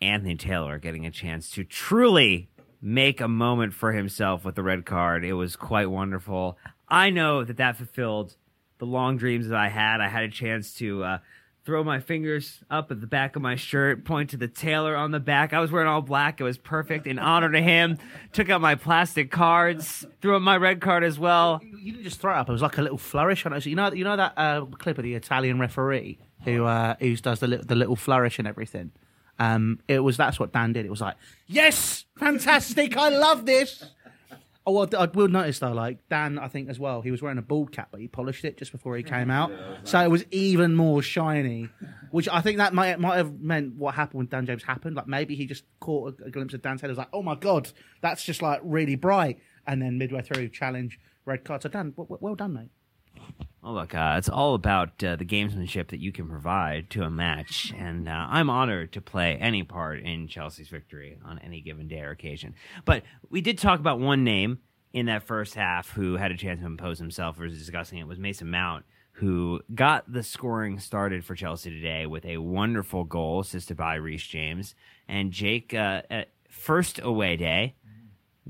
Anthony 0.00 0.36
Taylor 0.36 0.78
getting 0.78 1.04
a 1.04 1.10
chance 1.10 1.50
to 1.50 1.64
truly 1.64 2.48
make 2.80 3.20
a 3.20 3.28
moment 3.28 3.74
for 3.74 3.92
himself 3.92 4.44
with 4.44 4.54
the 4.54 4.62
red 4.62 4.86
card. 4.86 5.24
It 5.24 5.34
was 5.34 5.56
quite 5.56 5.90
wonderful. 5.90 6.56
I 6.88 7.10
know 7.10 7.44
that 7.44 7.58
that 7.58 7.76
fulfilled 7.76 8.36
the 8.78 8.86
long 8.86 9.16
dreams 9.16 9.48
that 9.48 9.58
I 9.58 9.68
had. 9.68 10.00
I 10.00 10.08
had 10.08 10.24
a 10.24 10.28
chance 10.28 10.72
to 10.74 11.04
uh, 11.04 11.18
throw 11.64 11.84
my 11.84 12.00
fingers 12.00 12.64
up 12.70 12.90
at 12.90 13.02
the 13.02 13.06
back 13.06 13.36
of 13.36 13.42
my 13.42 13.54
shirt, 13.54 14.04
point 14.04 14.30
to 14.30 14.38
the 14.38 14.48
Taylor 14.48 14.96
on 14.96 15.10
the 15.10 15.20
back. 15.20 15.52
I 15.52 15.60
was 15.60 15.70
wearing 15.70 15.88
all 15.88 16.00
black. 16.00 16.40
It 16.40 16.44
was 16.44 16.56
perfect 16.56 17.06
in 17.06 17.18
honor 17.18 17.52
to 17.52 17.60
him. 17.60 17.98
Took 18.32 18.48
out 18.48 18.62
my 18.62 18.74
plastic 18.74 19.30
cards, 19.30 20.06
threw 20.22 20.34
up 20.34 20.42
my 20.42 20.56
red 20.56 20.80
card 20.80 21.04
as 21.04 21.18
well. 21.18 21.60
You 21.62 21.92
didn't 21.92 22.04
just 22.04 22.20
throw 22.20 22.32
it 22.32 22.38
up. 22.38 22.48
It 22.48 22.52
was 22.52 22.62
like 22.62 22.78
a 22.78 22.82
little 22.82 22.98
flourish 22.98 23.44
on 23.44 23.52
it. 23.52 23.62
So 23.62 23.68
you 23.68 23.76
know, 23.76 23.92
you 23.92 24.04
know 24.04 24.16
that 24.16 24.32
uh, 24.36 24.64
clip 24.64 24.96
of 24.96 25.04
the 25.04 25.14
Italian 25.14 25.58
referee 25.58 26.18
who 26.44 26.64
uh, 26.64 26.96
who 27.00 27.16
does 27.16 27.40
the 27.40 27.46
li- 27.46 27.62
the 27.64 27.74
little 27.76 27.96
flourish 27.96 28.38
and 28.38 28.46
everything. 28.48 28.92
Um, 29.38 29.80
it 29.88 30.00
was 30.00 30.16
that's 30.16 30.38
what 30.38 30.52
Dan 30.52 30.72
did. 30.72 30.84
It 30.84 30.90
was 30.90 31.00
like, 31.00 31.16
yes, 31.46 32.04
fantastic, 32.18 32.96
I 32.96 33.08
love 33.08 33.46
this. 33.46 33.84
Oh, 34.66 34.72
well, 34.72 34.88
I 34.98 35.06
will 35.06 35.28
notice 35.28 35.58
though, 35.58 35.72
like 35.72 36.06
Dan, 36.10 36.38
I 36.38 36.46
think 36.48 36.68
as 36.68 36.78
well, 36.78 37.00
he 37.00 37.10
was 37.10 37.22
wearing 37.22 37.38
a 37.38 37.42
bald 37.42 37.72
cap, 37.72 37.88
but 37.90 38.00
he 38.00 38.06
polished 38.08 38.44
it 38.44 38.58
just 38.58 38.70
before 38.70 38.94
he 38.96 39.02
came 39.02 39.30
out, 39.30 39.50
so 39.84 39.98
it 40.00 40.10
was 40.10 40.24
even 40.30 40.76
more 40.76 41.00
shiny. 41.00 41.70
Which 42.10 42.28
I 42.28 42.40
think 42.42 42.58
that 42.58 42.74
might 42.74 43.00
might 43.00 43.16
have 43.16 43.40
meant 43.40 43.76
what 43.76 43.94
happened 43.94 44.18
when 44.18 44.26
Dan 44.26 44.44
James 44.44 44.62
happened. 44.62 44.96
Like 44.96 45.06
maybe 45.08 45.34
he 45.34 45.46
just 45.46 45.64
caught 45.80 46.20
a, 46.20 46.24
a 46.26 46.30
glimpse 46.30 46.52
of 46.52 46.60
Dan's 46.60 46.82
head. 46.82 46.90
Was 46.90 46.98
like, 46.98 47.08
oh 47.12 47.22
my 47.22 47.36
god, 47.36 47.70
that's 48.02 48.22
just 48.22 48.42
like 48.42 48.60
really 48.62 48.96
bright. 48.96 49.38
And 49.66 49.80
then 49.80 49.96
midway 49.96 50.20
through, 50.22 50.48
challenge 50.50 51.00
red 51.24 51.44
card. 51.44 51.62
So 51.62 51.68
Dan, 51.70 51.92
w- 51.96 52.18
well 52.20 52.34
done, 52.34 52.52
mate. 52.52 52.70
Well, 53.62 53.74
look, 53.74 53.94
uh, 53.94 54.14
it's 54.16 54.30
all 54.30 54.54
about 54.54 55.04
uh, 55.04 55.16
the 55.16 55.24
gamesmanship 55.26 55.88
that 55.88 56.00
you 56.00 56.12
can 56.12 56.28
provide 56.28 56.88
to 56.90 57.02
a 57.02 57.10
match, 57.10 57.74
and 57.76 58.08
uh, 58.08 58.26
I'm 58.30 58.48
honored 58.48 58.92
to 58.92 59.02
play 59.02 59.36
any 59.36 59.64
part 59.64 60.00
in 60.00 60.28
Chelsea's 60.28 60.68
victory 60.68 61.18
on 61.26 61.38
any 61.40 61.60
given 61.60 61.86
day 61.86 62.00
or 62.00 62.10
occasion. 62.10 62.54
But 62.86 63.02
we 63.28 63.42
did 63.42 63.58
talk 63.58 63.78
about 63.78 64.00
one 64.00 64.24
name 64.24 64.60
in 64.94 65.06
that 65.06 65.24
first 65.24 65.54
half 65.54 65.90
who 65.90 66.16
had 66.16 66.30
a 66.30 66.38
chance 66.38 66.60
to 66.60 66.66
impose 66.66 66.98
himself. 66.98 67.38
Were 67.38 67.48
discussing 67.48 67.98
it 67.98 68.06
was 68.06 68.18
Mason 68.18 68.50
Mount, 68.50 68.86
who 69.12 69.60
got 69.74 70.10
the 70.10 70.22
scoring 70.22 70.78
started 70.78 71.22
for 71.22 71.34
Chelsea 71.34 71.68
today 71.68 72.06
with 72.06 72.24
a 72.24 72.38
wonderful 72.38 73.04
goal 73.04 73.40
assisted 73.40 73.76
by 73.76 73.96
Reece 73.96 74.26
James 74.26 74.74
and 75.06 75.32
Jake. 75.32 75.74
Uh, 75.74 76.00
first 76.48 76.98
away 77.02 77.36
day, 77.36 77.74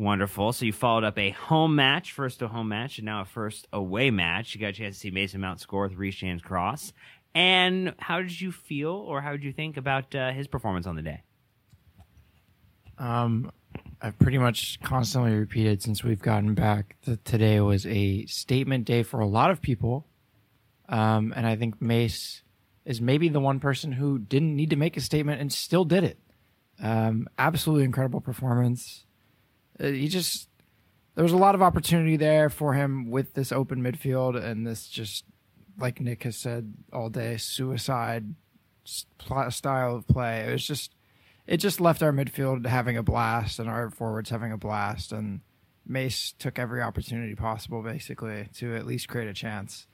Wonderful. 0.01 0.55
So 0.55 0.65
you 0.65 0.73
followed 0.73 1.05
up 1.05 1.19
a 1.19 1.29
home 1.29 1.75
match, 1.75 2.13
first 2.13 2.41
a 2.41 2.49
home 2.49 2.69
match, 2.69 2.97
and 2.97 3.05
now 3.05 3.21
a 3.21 3.27
first 3.27 3.69
away 3.71 4.11
match. 4.11 4.55
You 4.55 4.61
got 4.63 4.69
a 4.69 4.73
chance 4.73 4.95
to 4.95 5.01
see 5.01 5.11
Mason 5.11 5.43
Mount 5.43 5.61
score 5.61 5.83
with 5.83 5.93
Reece 5.93 6.15
James 6.15 6.41
Cross. 6.41 6.95
And 7.35 7.93
how 7.99 8.23
did 8.23 8.41
you 8.41 8.51
feel, 8.51 8.93
or 8.93 9.21
how 9.21 9.33
did 9.33 9.45
you 9.45 9.53
think 9.53 9.77
about 9.77 10.15
uh, 10.15 10.33
his 10.33 10.47
performance 10.47 10.87
on 10.87 10.97
the 10.97 11.03
day? 11.03 11.23
Um, 12.97 13.53
I've 14.01 14.19
pretty 14.19 14.39
much 14.39 14.81
constantly 14.81 15.35
repeated 15.35 15.83
since 15.83 16.03
we've 16.03 16.23
gotten 16.23 16.55
back 16.55 16.97
that 17.05 17.23
today 17.27 17.61
was 17.61 17.85
a 17.85 18.25
statement 18.25 18.87
day 18.87 19.03
for 19.03 19.21
a 19.21 19.27
lot 19.27 19.51
of 19.51 19.61
people. 19.61 20.07
Um, 20.89 21.35
and 21.37 21.47
I 21.47 21.57
think 21.57 21.83
Mace 21.83 22.43
is 22.87 23.03
maybe 23.03 23.29
the 23.29 23.39
one 23.39 23.61
person 23.61 23.93
who 23.93 24.19
didn't 24.19 24.57
need 24.57 24.71
to 24.71 24.77
make 24.77 24.97
a 24.97 25.03
statement 25.03 25.43
and 25.43 25.53
still 25.53 25.85
did 25.85 26.05
it. 26.05 26.19
Um, 26.83 27.29
absolutely 27.39 27.85
incredible 27.85 28.23
performance. 28.23 29.05
Uh, 29.81 29.87
he 29.89 30.09
just 30.09 30.49
there 31.15 31.25
was 31.25 31.33
a 31.33 31.39
lot 31.39 31.55
of 31.55 31.63
opportunity 31.63 32.17
there 32.17 32.49
for 32.49 32.75
him 32.75 33.11
with 33.11 33.35
this 33.35 33.53
open 33.53 33.83
midfield 33.83 34.43
and 34.43 34.67
this 34.67 34.87
just 34.87 35.25
like 35.79 36.01
Nick 36.01 36.23
has 36.25 36.37
said 36.37 36.75
all 36.93 37.09
day 37.09 37.37
suicide 37.37 38.35
style 38.85 39.97
of 39.97 40.07
play. 40.07 40.47
It 40.49 40.53
was 40.53 40.67
just 40.67 40.95
it 41.47 41.57
just 41.59 41.81
left 41.81 42.03
our 42.03 42.13
midfield 42.13 42.67
having 42.67 42.97
a 42.97 43.03
blast 43.03 43.59
and 43.59 43.69
our 43.69 43.91
forwards 43.91 44.31
having 44.31 44.53
a 44.53 44.59
blast 44.59 45.13
and 45.13 45.41
Mace 45.87 46.35
took 46.39 46.59
every 46.59 46.83
opportunity 46.83 47.35
possible 47.35 47.83
basically 47.83 48.49
to 48.57 48.77
at 48.77 48.87
least 48.87 49.09
create 49.09 49.29
a 49.29 49.35
chance. 49.35 49.87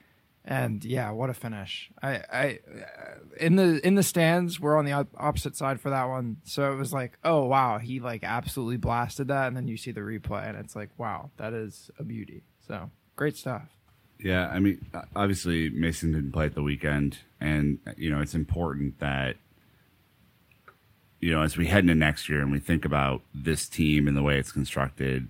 And 0.48 0.84
yeah, 0.84 1.10
what 1.10 1.28
a 1.28 1.34
finish! 1.34 1.90
I, 2.00 2.22
I, 2.32 2.58
uh, 2.70 3.14
in 3.40 3.56
the 3.56 3.84
in 3.84 3.96
the 3.96 4.04
stands, 4.04 4.60
we're 4.60 4.78
on 4.78 4.84
the 4.84 4.92
op- 4.92 5.08
opposite 5.16 5.56
side 5.56 5.80
for 5.80 5.90
that 5.90 6.04
one, 6.04 6.36
so 6.44 6.72
it 6.72 6.76
was 6.76 6.92
like, 6.92 7.18
oh 7.24 7.46
wow, 7.46 7.78
he 7.78 7.98
like 7.98 8.22
absolutely 8.22 8.76
blasted 8.76 9.26
that, 9.26 9.48
and 9.48 9.56
then 9.56 9.66
you 9.66 9.76
see 9.76 9.90
the 9.90 10.02
replay, 10.02 10.48
and 10.48 10.56
it's 10.56 10.76
like, 10.76 10.90
wow, 10.98 11.30
that 11.38 11.52
is 11.52 11.90
a 11.98 12.04
beauty. 12.04 12.44
So 12.68 12.90
great 13.16 13.36
stuff. 13.36 13.76
Yeah, 14.20 14.46
I 14.46 14.60
mean, 14.60 14.86
obviously 15.16 15.68
Mason 15.70 16.12
didn't 16.12 16.30
play 16.30 16.46
at 16.46 16.54
the 16.54 16.62
weekend, 16.62 17.18
and 17.40 17.80
you 17.96 18.08
know 18.08 18.20
it's 18.20 18.36
important 18.36 19.00
that 19.00 19.34
you 21.18 21.32
know 21.32 21.42
as 21.42 21.56
we 21.56 21.66
head 21.66 21.80
into 21.80 21.96
next 21.96 22.28
year 22.28 22.40
and 22.40 22.52
we 22.52 22.60
think 22.60 22.84
about 22.84 23.22
this 23.34 23.68
team 23.68 24.06
and 24.06 24.16
the 24.16 24.22
way 24.22 24.38
it's 24.38 24.52
constructed, 24.52 25.26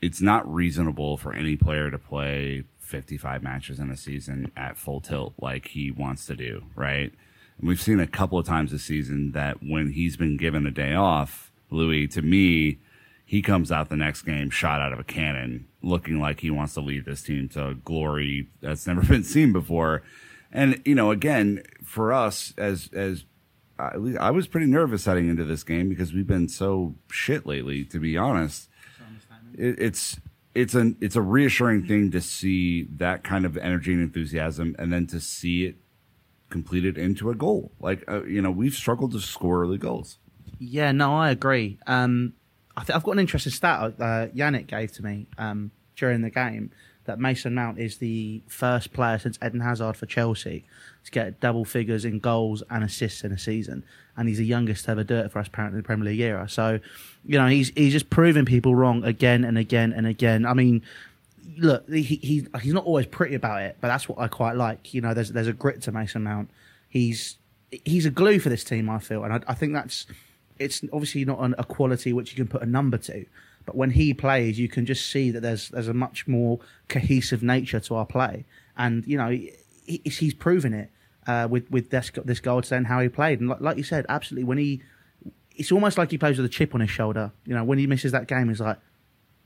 it's 0.00 0.20
not 0.20 0.48
reasonable 0.50 1.16
for 1.16 1.32
any 1.32 1.56
player 1.56 1.90
to 1.90 1.98
play 1.98 2.62
55 2.94 3.42
matches 3.42 3.80
in 3.80 3.90
a 3.90 3.96
season 3.96 4.52
at 4.56 4.76
full 4.76 5.00
tilt 5.00 5.34
like 5.36 5.66
he 5.66 5.90
wants 5.90 6.26
to 6.26 6.36
do, 6.36 6.62
right? 6.76 7.12
And 7.58 7.68
we've 7.68 7.80
seen 7.80 7.98
a 7.98 8.06
couple 8.06 8.38
of 8.38 8.46
times 8.46 8.70
this 8.70 8.84
season 8.84 9.32
that 9.32 9.56
when 9.64 9.90
he's 9.90 10.16
been 10.16 10.36
given 10.36 10.64
a 10.64 10.70
day 10.70 10.94
off, 10.94 11.50
Louis, 11.70 12.06
to 12.06 12.22
me, 12.22 12.78
he 13.26 13.42
comes 13.42 13.72
out 13.72 13.88
the 13.88 13.96
next 13.96 14.22
game 14.22 14.48
shot 14.48 14.80
out 14.80 14.92
of 14.92 15.00
a 15.00 15.04
cannon, 15.04 15.66
looking 15.82 16.20
like 16.20 16.38
he 16.38 16.52
wants 16.52 16.74
to 16.74 16.80
lead 16.80 17.04
this 17.04 17.24
team 17.24 17.48
to 17.48 17.74
glory 17.84 18.48
that's 18.60 18.86
never 18.86 19.02
been 19.02 19.24
seen 19.24 19.52
before. 19.52 20.04
And 20.52 20.80
you 20.84 20.94
know, 20.94 21.10
again, 21.10 21.64
for 21.82 22.12
us 22.12 22.54
as 22.56 22.90
as 22.92 23.24
I 23.76 24.30
was 24.30 24.46
pretty 24.46 24.68
nervous 24.68 25.04
heading 25.04 25.28
into 25.28 25.44
this 25.44 25.64
game 25.64 25.88
because 25.88 26.12
we've 26.12 26.28
been 26.28 26.48
so 26.48 26.94
shit 27.10 27.44
lately. 27.44 27.82
To 27.86 27.98
be 27.98 28.16
honest, 28.16 28.68
it, 29.58 29.80
it's 29.80 30.20
it's 30.54 30.74
an 30.74 30.96
it's 31.00 31.16
a 31.16 31.22
reassuring 31.22 31.86
thing 31.86 32.10
to 32.12 32.20
see 32.20 32.84
that 32.96 33.24
kind 33.24 33.44
of 33.44 33.56
energy 33.56 33.92
and 33.92 34.02
enthusiasm, 34.02 34.76
and 34.78 34.92
then 34.92 35.06
to 35.08 35.20
see 35.20 35.66
it 35.66 35.76
completed 36.50 36.96
into 36.96 37.30
a 37.30 37.34
goal. 37.34 37.72
Like 37.80 38.04
uh, 38.08 38.24
you 38.24 38.40
know, 38.40 38.50
we've 38.50 38.74
struggled 38.74 39.12
to 39.12 39.20
score 39.20 39.62
early 39.62 39.78
goals. 39.78 40.18
Yeah, 40.58 40.92
no, 40.92 41.14
I 41.14 41.30
agree. 41.30 41.78
Um, 41.86 42.34
I 42.76 42.80
I've 42.80 43.02
got 43.02 43.12
an 43.12 43.18
interesting 43.18 43.52
stat 43.52 43.80
uh, 43.98 44.26
Yannick 44.34 44.68
gave 44.68 44.92
to 44.92 45.04
me 45.04 45.26
um, 45.38 45.72
during 45.96 46.22
the 46.22 46.30
game 46.30 46.70
that 47.04 47.18
Mason 47.18 47.54
Mount 47.54 47.78
is 47.78 47.98
the 47.98 48.42
first 48.46 48.92
player 48.92 49.18
since 49.18 49.38
Eden 49.44 49.60
Hazard 49.60 49.96
for 49.96 50.06
Chelsea 50.06 50.64
to 51.04 51.10
get 51.10 51.40
double 51.40 51.64
figures 51.64 52.04
in 52.04 52.18
goals 52.18 52.62
and 52.70 52.82
assists 52.82 53.24
in 53.24 53.32
a 53.32 53.38
season, 53.38 53.84
and 54.16 54.28
he's 54.28 54.38
the 54.38 54.46
youngest 54.46 54.88
ever 54.88 55.04
do 55.04 55.16
it 55.16 55.32
for 55.32 55.38
us 55.38 55.48
apparently 55.48 55.78
in 55.78 55.82
the 55.82 55.86
Premier 55.86 56.06
League 56.06 56.20
era. 56.20 56.48
So, 56.48 56.80
you 57.24 57.38
know, 57.38 57.46
he's 57.46 57.72
he's 57.74 57.92
just 57.92 58.10
proving 58.10 58.44
people 58.44 58.74
wrong 58.74 59.04
again 59.04 59.44
and 59.44 59.58
again 59.58 59.92
and 59.92 60.06
again. 60.06 60.46
I 60.46 60.54
mean. 60.54 60.82
Look, 61.56 61.88
he, 61.88 62.02
he 62.02 62.46
he's 62.62 62.72
not 62.72 62.84
always 62.84 63.06
pretty 63.06 63.36
about 63.36 63.62
it, 63.62 63.76
but 63.80 63.86
that's 63.86 64.08
what 64.08 64.18
I 64.18 64.26
quite 64.26 64.56
like. 64.56 64.92
You 64.92 65.02
know, 65.02 65.14
there's 65.14 65.30
there's 65.30 65.46
a 65.46 65.52
grit 65.52 65.82
to 65.82 65.92
Mason 65.92 66.24
Mount. 66.24 66.50
He's 66.88 67.36
he's 67.84 68.06
a 68.06 68.10
glue 68.10 68.38
for 68.38 68.48
this 68.48 68.64
team. 68.64 68.88
I 68.88 68.98
feel, 68.98 69.24
and 69.24 69.32
I, 69.32 69.40
I 69.46 69.54
think 69.54 69.72
that's 69.72 70.06
it's 70.58 70.82
obviously 70.92 71.24
not 71.24 71.40
an, 71.40 71.54
a 71.58 71.64
quality 71.64 72.12
which 72.12 72.32
you 72.32 72.36
can 72.36 72.48
put 72.48 72.62
a 72.62 72.66
number 72.66 72.98
to, 72.98 73.26
but 73.66 73.76
when 73.76 73.90
he 73.90 74.14
plays, 74.14 74.58
you 74.58 74.68
can 74.68 74.86
just 74.86 75.10
see 75.10 75.30
that 75.30 75.40
there's 75.40 75.68
there's 75.70 75.88
a 75.88 75.94
much 75.94 76.26
more 76.26 76.60
cohesive 76.88 77.42
nature 77.42 77.80
to 77.80 77.94
our 77.94 78.06
play, 78.06 78.44
and 78.76 79.06
you 79.06 79.16
know 79.16 79.30
he, 79.30 79.52
he's 80.04 80.34
proven 80.34 80.72
it 80.72 80.90
uh, 81.26 81.48
with 81.50 81.70
with 81.70 81.90
this 81.90 82.10
this 82.24 82.40
and 82.70 82.86
how 82.86 83.00
he 83.00 83.08
played, 83.08 83.40
and 83.40 83.48
like, 83.48 83.60
like 83.60 83.76
you 83.76 83.82
said, 83.82 84.06
absolutely 84.08 84.44
when 84.44 84.58
he, 84.58 84.82
it's 85.56 85.72
almost 85.72 85.98
like 85.98 86.10
he 86.10 86.18
plays 86.18 86.36
with 86.36 86.46
a 86.46 86.50
chip 86.50 86.74
on 86.74 86.80
his 86.80 86.90
shoulder. 86.90 87.32
You 87.46 87.54
know, 87.54 87.64
when 87.64 87.78
he 87.78 87.86
misses 87.86 88.12
that 88.12 88.28
game, 88.28 88.48
he's 88.48 88.60
like, 88.60 88.78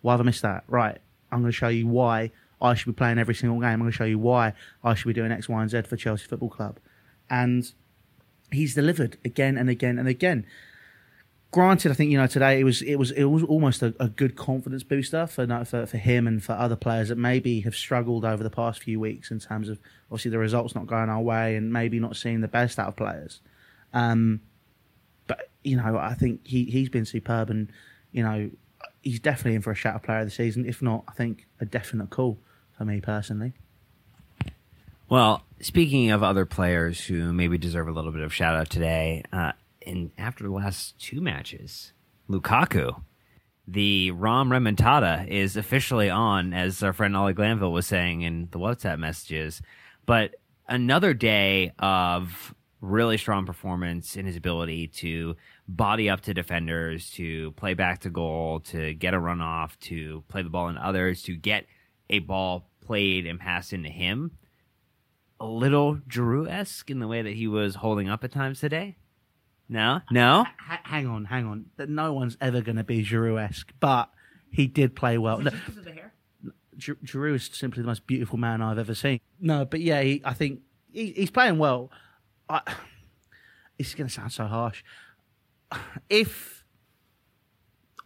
"Why 0.03 0.13
have 0.13 0.21
I 0.21 0.25
missed 0.25 0.43
that?" 0.43 0.65
Right, 0.67 0.99
I'm 1.31 1.41
going 1.41 1.53
to 1.53 1.57
show 1.57 1.69
you 1.69 1.87
why 1.87 2.31
I 2.61 2.75
should 2.75 2.87
be 2.87 2.93
playing 2.93 3.19
every 3.19 3.35
single 3.35 3.61
game. 3.61 3.71
I'm 3.71 3.81
going 3.81 3.91
to 3.91 3.97
show 3.97 4.05
you 4.05 4.19
why 4.19 4.55
I 4.83 4.95
should 4.95 5.09
be 5.09 5.15
doing 5.15 5.33
X, 5.33 5.49
Y, 5.49 5.61
and 5.61 5.71
Z 5.71 5.83
for 5.83 5.97
Chelsea 5.97 6.27
Football 6.27 6.51
Club, 6.51 6.79
and 7.31 7.73
he's 8.51 8.75
delivered 8.75 9.19
again 9.25 9.57
and 9.57 9.69
again 9.69 9.99
and 9.99 10.09
again 10.09 10.47
granted, 11.51 11.91
I 11.91 11.95
think 11.95 12.11
you 12.11 12.19
know 12.19 12.27
today 12.27 12.61
it 12.61 12.65
was 12.65 12.83
it 12.83 12.97
was 12.97 13.11
it 13.13 13.25
was 13.25 13.43
almost 13.43 13.83
a, 13.83 13.95
a 14.01 14.09
good 14.09 14.37
confidence 14.37 14.83
booster 14.83 15.27
for, 15.27 15.47
for 15.65 15.87
for 15.87 15.97
him 15.99 16.27
and 16.27 16.43
for 16.43 16.53
other 16.53 16.77
players 16.77 17.09
that 17.09 17.19
maybe 17.19 17.61
have 17.61 17.75
struggled 17.75 18.25
over 18.25 18.43
the 18.43 18.51
past 18.51 18.83
few 18.83 19.01
weeks 19.01 19.31
in 19.31 19.41
terms 19.41 19.69
of 19.69 19.79
obviously 20.11 20.31
the 20.31 20.39
results 20.39 20.75
not 20.75 20.87
going 20.87 21.09
our 21.09 21.21
way 21.21 21.57
and 21.57 21.73
maybe 21.73 21.99
not 21.99 22.17
seeing 22.17 22.41
the 22.41 22.49
best 22.49 22.79
out 22.79 22.89
of 22.89 22.97
players. 22.97 23.41
Um, 23.93 24.41
but 25.27 25.49
you 25.63 25.77
know, 25.77 25.97
I 25.97 26.15
think 26.15 26.47
he 26.47 26.65
he's 26.65 26.89
been 26.89 27.05
superb 27.05 27.51
and 27.51 27.71
you 28.13 28.23
know 28.23 28.51
he's 29.03 29.21
definitely 29.21 29.55
in 29.55 29.63
for 29.63 29.71
a 29.71 29.77
shout 29.77 29.97
of 29.97 30.03
player 30.03 30.21
of 30.21 30.27
the 30.27 30.31
season. 30.31 30.67
If 30.67 30.83
not, 30.83 31.05
I 31.09 31.13
think 31.13 31.47
a 31.61 31.65
definite 31.65 32.11
call 32.11 32.39
for 32.77 32.85
me 32.85 33.01
personally. 33.01 33.55
Well, 35.09 35.43
speaking 35.61 36.11
of 36.11 36.23
other 36.23 36.45
players 36.45 37.07
who 37.07 37.33
maybe 37.33 37.57
deserve 37.57 37.89
a 37.89 37.93
little 37.93 38.13
bit 38.13 38.21
of 38.21 38.35
shout 38.35 38.55
out 38.55 38.69
today, 38.69 39.23
uh, 39.33 39.53
in 39.89 40.13
after 40.19 40.45
the 40.45 40.51
last 40.51 40.99
two 40.99 41.21
matches, 41.21 41.93
Lukaku, 42.29 43.03
the 43.67 44.11
Rom 44.13 44.51
Remontada 44.51 45.27
is 45.27 45.57
officially 45.57 46.11
on, 46.11 46.53
as 46.53 46.83
our 46.83 46.93
friend 46.93 47.17
Ollie 47.17 47.33
Glanville 47.33 47.73
was 47.73 47.87
saying 47.87 48.23
in 48.23 48.49
the 48.51 48.59
WhatsApp 48.59 48.99
messages. 48.99 49.61
But 50.07 50.37
another 50.69 51.15
day 51.15 51.73
of 51.79 52.55
really 52.81 53.19
strong 53.19 53.45
performance 53.45 54.17
in 54.17 54.25
his 54.25 54.37
ability 54.37 54.87
to 54.87 55.37
body 55.67 56.09
up 56.09 56.21
to 56.23 56.35
defenders, 56.35 57.11
to 57.11 57.51
play 57.53 57.75
back 57.75 58.01
to 58.01 58.11
goal, 58.11 58.61
to 58.61 58.95
get 58.95 59.15
a 59.15 59.19
run 59.19 59.41
off, 59.41 59.79
to 59.81 60.23
play 60.29 60.43
the 60.43 60.51
ball 60.51 60.69
in 60.69 60.79
others, 60.79 61.23
to 61.23 61.35
get 61.35 61.67
a 62.09 62.21
ball 62.21 62.71
played 62.81 63.27
and 63.27 63.41
passed 63.41 63.73
into 63.73 63.89
him. 63.89 64.31
A 65.41 65.47
little 65.47 65.97
Giroud 65.97 66.51
esque 66.51 66.91
in 66.91 67.01
the 67.01 67.09
way 67.09 67.23
that 67.23 67.35
he 67.35 67.47
was 67.47 67.77
holding 67.77 68.09
up 68.09 68.25
at 68.25 68.33
times 68.33 68.61
today. 68.61 68.97
No, 69.69 70.01
no. 70.11 70.47
H- 70.71 70.79
hang 70.85 71.07
on, 71.07 71.27
hang 71.27 71.47
on. 71.47 71.67
No 71.89 72.13
one's 72.15 72.37
ever 72.41 72.61
going 72.63 72.77
to 72.77 72.85
be 72.85 73.05
Giroud-esque, 73.05 73.71
but 73.81 74.11
he 74.51 74.67
did 74.67 74.97
play 74.97 75.19
well. 75.19 75.39
No, 75.39 75.51
Gi- 76.79 76.93
Giroud 77.05 77.35
is 77.35 77.51
simply 77.53 77.83
the 77.83 77.87
most 77.89 78.07
beautiful 78.07 78.39
man 78.39 78.63
I've 78.63 78.79
ever 78.79 78.95
seen. 78.95 79.21
No, 79.41 79.65
but 79.65 79.81
yeah, 79.81 80.01
he, 80.01 80.23
I 80.25 80.33
think 80.33 80.61
he, 80.93 81.13
he's 81.13 81.31
playing 81.31 81.59
well. 81.59 81.91
I, 82.49 82.61
it's 83.79 83.95
going 83.95 84.09
to 84.09 84.13
sound 84.13 84.33
so 84.33 84.47
harsh. 84.47 84.83
If 86.09 86.65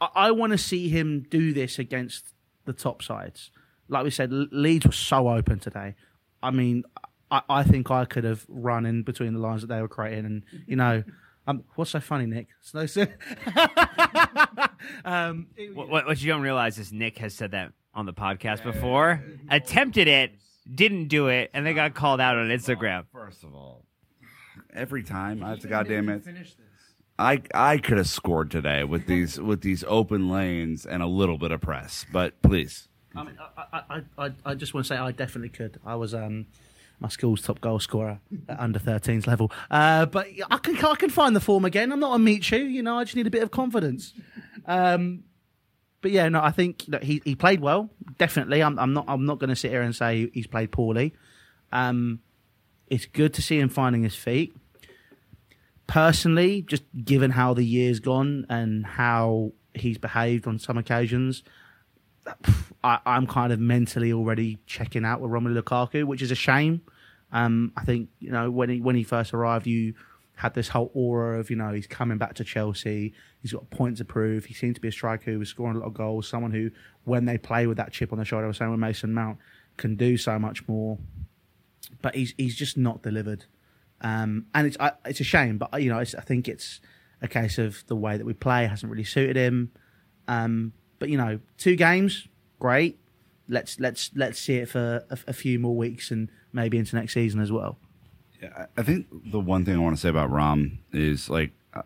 I, 0.00 0.08
I 0.14 0.30
want 0.32 0.50
to 0.52 0.58
see 0.58 0.88
him 0.88 1.26
do 1.30 1.52
this 1.52 1.78
against 1.78 2.34
the 2.64 2.72
top 2.72 3.02
sides, 3.02 3.50
like 3.88 4.02
we 4.04 4.10
said, 4.10 4.32
Leeds 4.32 4.86
were 4.86 4.92
so 4.92 5.28
open 5.28 5.60
today. 5.60 5.94
I 6.42 6.50
mean, 6.50 6.82
I, 7.30 7.42
I 7.48 7.62
think 7.62 7.90
I 7.90 8.04
could 8.04 8.24
have 8.24 8.44
run 8.48 8.84
in 8.84 9.04
between 9.04 9.32
the 9.34 9.38
lines 9.38 9.60
that 9.60 9.68
they 9.68 9.80
were 9.80 9.88
creating, 9.88 10.24
and 10.24 10.42
you 10.66 10.74
know. 10.76 11.04
Um, 11.46 11.64
what's 11.74 11.90
so 11.90 12.00
funny, 12.00 12.26
Nick? 12.26 12.48
It's 12.60 12.96
no 12.96 13.06
um, 15.04 15.48
it- 15.56 15.74
What, 15.74 15.88
what, 15.88 16.06
what 16.06 16.22
you 16.22 16.28
don't 16.28 16.42
realize 16.42 16.78
is 16.78 16.92
Nick 16.92 17.18
has 17.18 17.34
said 17.34 17.52
that 17.52 17.72
on 17.94 18.06
the 18.06 18.12
podcast 18.12 18.62
before. 18.62 19.22
Attempted 19.50 20.08
it, 20.08 20.32
didn't 20.72 21.08
do 21.08 21.28
it, 21.28 21.50
and 21.54 21.66
they 21.66 21.74
got 21.74 21.94
called 21.94 22.20
out 22.20 22.36
on 22.36 22.48
Instagram. 22.48 23.04
First 23.12 23.44
of 23.44 23.54
all, 23.54 23.84
every 24.72 25.02
time 25.02 25.42
I 25.42 25.50
have 25.50 25.60
to 25.60 25.68
goddamn 25.68 26.08
it. 26.08 26.24
I 27.18 27.42
I 27.54 27.76
could 27.78 27.98
have 27.98 28.08
scored 28.08 28.50
today 28.50 28.84
with 28.84 29.06
these 29.06 29.38
with 29.38 29.60
these 29.60 29.84
open 29.86 30.30
lanes 30.30 30.86
and 30.86 31.02
a 31.02 31.06
little 31.06 31.36
bit 31.38 31.50
of 31.52 31.60
press, 31.60 32.06
but 32.10 32.40
please. 32.42 32.88
I 33.14 33.24
mean, 33.24 33.36
I, 33.58 33.82
I, 33.90 34.02
I, 34.16 34.30
I 34.46 34.54
just 34.54 34.72
want 34.72 34.86
to 34.86 34.88
say 34.88 34.96
I 34.96 35.12
definitely 35.12 35.50
could. 35.50 35.78
I 35.84 35.96
was 35.96 36.14
um, 36.14 36.46
my 37.02 37.08
school's 37.08 37.42
top 37.42 37.60
goal 37.60 37.80
scorer 37.80 38.20
at 38.48 38.60
under 38.60 38.78
13s 38.78 39.26
level. 39.26 39.50
Uh, 39.70 40.06
but 40.06 40.28
I 40.50 40.58
can 40.58 40.76
I 40.84 40.94
can 40.94 41.10
find 41.10 41.34
the 41.36 41.40
form 41.40 41.64
again. 41.64 41.92
I'm 41.92 42.00
not 42.00 42.14
a 42.14 42.18
Michu, 42.18 42.56
you 42.56 42.82
know. 42.82 42.98
I 42.98 43.04
just 43.04 43.16
need 43.16 43.26
a 43.26 43.30
bit 43.30 43.42
of 43.42 43.50
confidence. 43.50 44.14
Um, 44.66 45.24
but 46.00 46.12
yeah, 46.12 46.28
no, 46.28 46.40
I 46.40 46.52
think 46.52 46.84
he, 47.02 47.20
he 47.24 47.34
played 47.34 47.60
well. 47.60 47.90
Definitely, 48.18 48.62
I'm 48.62 48.78
I'm 48.78 48.92
not 48.92 49.04
I'm 49.08 49.26
not 49.26 49.40
going 49.40 49.50
to 49.50 49.56
sit 49.56 49.72
here 49.72 49.82
and 49.82 49.94
say 49.94 50.30
he's 50.32 50.46
played 50.46 50.70
poorly. 50.70 51.12
Um, 51.72 52.20
it's 52.86 53.06
good 53.06 53.34
to 53.34 53.42
see 53.42 53.58
him 53.58 53.68
finding 53.68 54.04
his 54.04 54.14
feet. 54.14 54.54
Personally, 55.88 56.62
just 56.62 56.84
given 57.04 57.32
how 57.32 57.52
the 57.52 57.64
year's 57.64 57.98
gone 58.00 58.46
and 58.48 58.86
how 58.86 59.52
he's 59.74 59.98
behaved 59.98 60.46
on 60.46 60.58
some 60.58 60.78
occasions, 60.78 61.42
I, 62.84 62.98
I'm 63.06 63.26
kind 63.26 63.52
of 63.52 63.60
mentally 63.60 64.12
already 64.12 64.58
checking 64.66 65.04
out 65.04 65.20
with 65.20 65.30
Romelu 65.30 65.60
Lukaku, 65.60 66.04
which 66.04 66.22
is 66.22 66.30
a 66.30 66.36
shame. 66.36 66.82
Um, 67.32 67.72
I 67.76 67.84
think 67.84 68.10
you 68.20 68.30
know 68.30 68.50
when 68.50 68.68
he 68.68 68.80
when 68.80 68.96
he 68.96 69.04
first 69.04 69.32
arrived, 69.32 69.66
you 69.66 69.94
had 70.34 70.54
this 70.54 70.68
whole 70.68 70.90
aura 70.94 71.38
of 71.38 71.50
you 71.50 71.56
know 71.56 71.72
he's 71.72 71.86
coming 71.86 72.18
back 72.18 72.34
to 72.34 72.44
Chelsea, 72.44 73.14
he's 73.40 73.52
got 73.52 73.68
points 73.70 73.98
to 73.98 74.04
prove. 74.04 74.44
He 74.44 74.54
seemed 74.54 74.74
to 74.74 74.80
be 74.80 74.88
a 74.88 74.92
striker 74.92 75.30
who 75.30 75.38
was 75.38 75.48
scoring 75.48 75.76
a 75.76 75.80
lot 75.80 75.86
of 75.86 75.94
goals, 75.94 76.28
someone 76.28 76.50
who 76.50 76.70
when 77.04 77.24
they 77.24 77.38
play 77.38 77.66
with 77.66 77.78
that 77.78 77.92
chip 77.92 78.12
on 78.12 78.18
the 78.18 78.24
shoulder, 78.24 78.44
I 78.44 78.48
was 78.48 78.58
saying 78.58 78.70
with 78.70 78.80
Mason 78.80 79.14
Mount, 79.14 79.38
can 79.76 79.96
do 79.96 80.16
so 80.16 80.38
much 80.38 80.66
more. 80.68 80.98
But 82.00 82.14
he's 82.14 82.34
he's 82.36 82.56
just 82.56 82.76
not 82.76 83.02
delivered, 83.02 83.46
um, 84.00 84.46
and 84.54 84.66
it's 84.66 84.76
I, 84.78 84.92
it's 85.04 85.20
a 85.20 85.24
shame. 85.24 85.58
But 85.58 85.82
you 85.82 85.90
know 85.90 85.98
I 85.98 86.04
think 86.04 86.48
it's 86.48 86.80
a 87.20 87.28
case 87.28 87.58
of 87.58 87.86
the 87.86 87.96
way 87.96 88.16
that 88.16 88.26
we 88.26 88.34
play 88.34 88.66
hasn't 88.66 88.90
really 88.90 89.04
suited 89.04 89.36
him. 89.36 89.70
Um, 90.28 90.72
but 91.02 91.08
you 91.08 91.16
know, 91.16 91.40
two 91.58 91.74
games, 91.74 92.28
great. 92.60 92.96
Let's 93.48 93.80
let's 93.80 94.12
let's 94.14 94.38
see 94.38 94.58
it 94.58 94.68
for 94.68 95.04
a, 95.10 95.18
a 95.26 95.32
few 95.32 95.58
more 95.58 95.74
weeks 95.74 96.12
and 96.12 96.28
maybe 96.52 96.78
into 96.78 96.94
next 96.94 97.12
season 97.12 97.40
as 97.40 97.50
well. 97.50 97.76
Yeah, 98.40 98.66
I 98.76 98.84
think 98.84 99.08
the 99.10 99.40
one 99.40 99.64
thing 99.64 99.74
I 99.74 99.78
want 99.78 99.96
to 99.96 100.00
say 100.00 100.10
about 100.10 100.30
Rom 100.30 100.78
is 100.92 101.28
like 101.28 101.50
uh, 101.74 101.82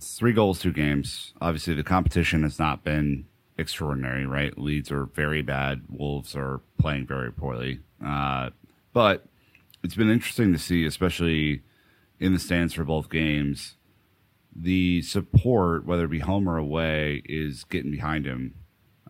three 0.00 0.32
goals, 0.32 0.58
two 0.58 0.72
games. 0.72 1.34
Obviously, 1.40 1.74
the 1.74 1.84
competition 1.84 2.42
has 2.42 2.58
not 2.58 2.82
been 2.82 3.26
extraordinary, 3.56 4.26
right? 4.26 4.58
Leeds 4.58 4.90
are 4.90 5.06
very 5.06 5.40
bad. 5.40 5.82
Wolves 5.88 6.34
are 6.34 6.62
playing 6.78 7.06
very 7.06 7.30
poorly. 7.30 7.78
Uh, 8.04 8.50
but 8.92 9.24
it's 9.84 9.94
been 9.94 10.10
interesting 10.10 10.52
to 10.52 10.58
see, 10.58 10.84
especially 10.84 11.62
in 12.18 12.32
the 12.32 12.40
stands 12.40 12.74
for 12.74 12.82
both 12.82 13.08
games, 13.08 13.76
the 14.54 15.02
support, 15.02 15.86
whether 15.86 16.04
it 16.04 16.10
be 16.10 16.18
home 16.18 16.48
or 16.48 16.56
away, 16.56 17.22
is 17.24 17.64
getting 17.64 17.90
behind 17.90 18.26
him. 18.26 18.54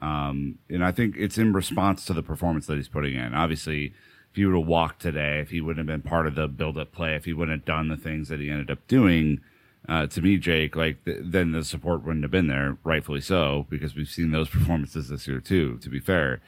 Um, 0.00 0.58
and 0.68 0.84
I 0.84 0.92
think 0.92 1.16
it's 1.16 1.38
in 1.38 1.52
response 1.52 2.04
to 2.06 2.12
the 2.12 2.22
performance 2.22 2.66
that 2.66 2.76
he's 2.76 2.88
putting 2.88 3.14
in. 3.14 3.34
Obviously, 3.34 3.94
if 4.30 4.36
he 4.36 4.44
would 4.44 4.58
have 4.58 4.66
walked 4.66 5.00
today, 5.02 5.40
if 5.40 5.50
he 5.50 5.60
wouldn't 5.60 5.88
have 5.88 6.02
been 6.02 6.08
part 6.08 6.26
of 6.26 6.34
the 6.34 6.48
build-up 6.48 6.92
play, 6.92 7.14
if 7.14 7.24
he 7.24 7.32
wouldn't 7.32 7.60
have 7.60 7.64
done 7.64 7.88
the 7.88 7.96
things 7.96 8.28
that 8.28 8.40
he 8.40 8.50
ended 8.50 8.70
up 8.70 8.86
doing, 8.88 9.40
uh, 9.88 10.06
to 10.06 10.22
me, 10.22 10.36
Jake, 10.38 10.76
like 10.76 11.04
th- 11.04 11.18
then 11.22 11.52
the 11.52 11.64
support 11.64 12.04
wouldn't 12.04 12.24
have 12.24 12.30
been 12.30 12.46
there, 12.46 12.78
rightfully 12.84 13.20
so, 13.20 13.66
because 13.68 13.94
we've 13.94 14.08
seen 14.08 14.30
those 14.30 14.48
performances 14.48 15.08
this 15.08 15.26
year 15.26 15.40
too. 15.40 15.78
To 15.78 15.88
be 15.88 16.00
fair, 16.00 16.40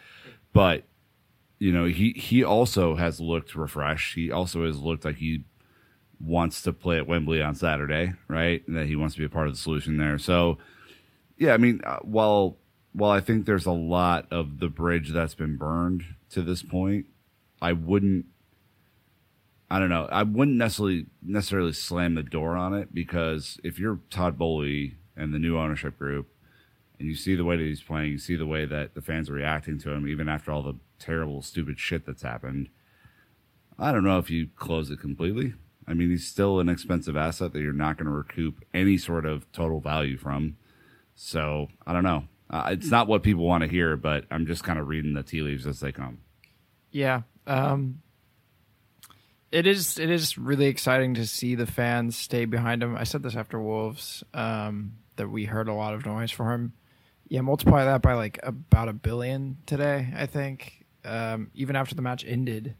but 0.52 0.84
you 1.58 1.72
know, 1.72 1.84
he 1.84 2.12
he 2.12 2.44
also 2.44 2.96
has 2.96 3.20
looked 3.20 3.54
refreshed. 3.54 4.14
He 4.14 4.30
also 4.30 4.64
has 4.66 4.78
looked 4.78 5.04
like 5.04 5.16
he 5.16 5.44
wants 6.20 6.62
to 6.62 6.72
play 6.72 6.96
at 6.96 7.06
Wembley 7.06 7.42
on 7.42 7.54
Saturday, 7.54 8.12
right? 8.28 8.66
And 8.66 8.76
that 8.76 8.86
he 8.86 8.96
wants 8.96 9.14
to 9.14 9.20
be 9.20 9.26
a 9.26 9.30
part 9.30 9.46
of 9.46 9.54
the 9.54 9.58
solution 9.58 9.96
there. 9.96 10.18
So, 10.18 10.58
yeah, 11.36 11.54
I 11.54 11.56
mean, 11.56 11.80
uh, 11.84 11.98
while 12.02 12.56
while 12.92 13.10
I 13.10 13.20
think 13.20 13.44
there's 13.44 13.66
a 13.66 13.72
lot 13.72 14.26
of 14.30 14.60
the 14.60 14.68
bridge 14.68 15.10
that's 15.10 15.34
been 15.34 15.56
burned 15.56 16.04
to 16.30 16.42
this 16.42 16.62
point, 16.62 17.06
I 17.60 17.72
wouldn't. 17.72 18.26
I 19.70 19.78
don't 19.80 19.88
know. 19.88 20.06
I 20.10 20.22
wouldn't 20.22 20.56
necessarily 20.56 21.06
necessarily 21.22 21.72
slam 21.72 22.14
the 22.14 22.22
door 22.22 22.56
on 22.56 22.74
it 22.74 22.94
because 22.94 23.58
if 23.64 23.78
you're 23.78 23.98
Todd 24.10 24.38
Boehly 24.38 24.96
and 25.16 25.34
the 25.34 25.38
new 25.38 25.58
ownership 25.58 25.98
group, 25.98 26.28
and 26.98 27.08
you 27.08 27.16
see 27.16 27.34
the 27.34 27.44
way 27.44 27.56
that 27.56 27.62
he's 27.62 27.82
playing, 27.82 28.12
you 28.12 28.18
see 28.18 28.36
the 28.36 28.46
way 28.46 28.64
that 28.66 28.94
the 28.94 29.02
fans 29.02 29.28
are 29.28 29.34
reacting 29.34 29.78
to 29.80 29.90
him, 29.90 30.06
even 30.06 30.28
after 30.28 30.52
all 30.52 30.62
the 30.62 30.76
terrible, 30.98 31.42
stupid 31.42 31.78
shit 31.78 32.06
that's 32.06 32.22
happened. 32.22 32.68
I 33.78 33.90
don't 33.90 34.04
know 34.04 34.18
if 34.18 34.30
you 34.30 34.48
close 34.56 34.90
it 34.90 35.00
completely. 35.00 35.54
I 35.86 35.94
mean, 35.94 36.10
he's 36.10 36.26
still 36.26 36.60
an 36.60 36.68
expensive 36.68 37.16
asset 37.16 37.52
that 37.52 37.60
you're 37.60 37.72
not 37.72 37.96
going 37.96 38.06
to 38.06 38.12
recoup 38.12 38.64
any 38.72 38.98
sort 38.98 39.26
of 39.26 39.50
total 39.52 39.80
value 39.80 40.16
from. 40.16 40.56
So 41.14 41.68
I 41.86 41.92
don't 41.92 42.04
know. 42.04 42.24
Uh, 42.50 42.70
it's 42.72 42.90
not 42.90 43.08
what 43.08 43.22
people 43.22 43.44
want 43.44 43.62
to 43.62 43.68
hear, 43.68 43.96
but 43.96 44.24
I'm 44.30 44.46
just 44.46 44.64
kind 44.64 44.78
of 44.78 44.88
reading 44.88 45.14
the 45.14 45.22
tea 45.22 45.40
leaves 45.40 45.66
as 45.66 45.80
they 45.80 45.92
come. 45.92 46.18
Yeah. 46.90 47.22
Um, 47.46 48.02
it 49.50 49.66
is 49.66 49.98
it 49.98 50.10
is 50.10 50.36
really 50.36 50.66
exciting 50.66 51.14
to 51.14 51.26
see 51.26 51.54
the 51.54 51.66
fans 51.66 52.16
stay 52.16 52.44
behind 52.44 52.82
him. 52.82 52.96
I 52.96 53.04
said 53.04 53.22
this 53.22 53.36
after 53.36 53.60
Wolves 53.60 54.24
um, 54.34 54.94
that 55.16 55.28
we 55.28 55.44
heard 55.44 55.68
a 55.68 55.74
lot 55.74 55.94
of 55.94 56.04
noise 56.04 56.30
for 56.30 56.52
him. 56.52 56.72
Yeah, 57.28 57.40
multiply 57.40 57.84
that 57.84 58.02
by 58.02 58.14
like 58.14 58.38
about 58.42 58.88
a 58.88 58.92
billion 58.92 59.58
today. 59.64 60.12
I 60.16 60.26
think 60.26 60.84
um, 61.04 61.50
even 61.54 61.76
after 61.76 61.94
the 61.94 62.02
match 62.02 62.24
ended, 62.26 62.74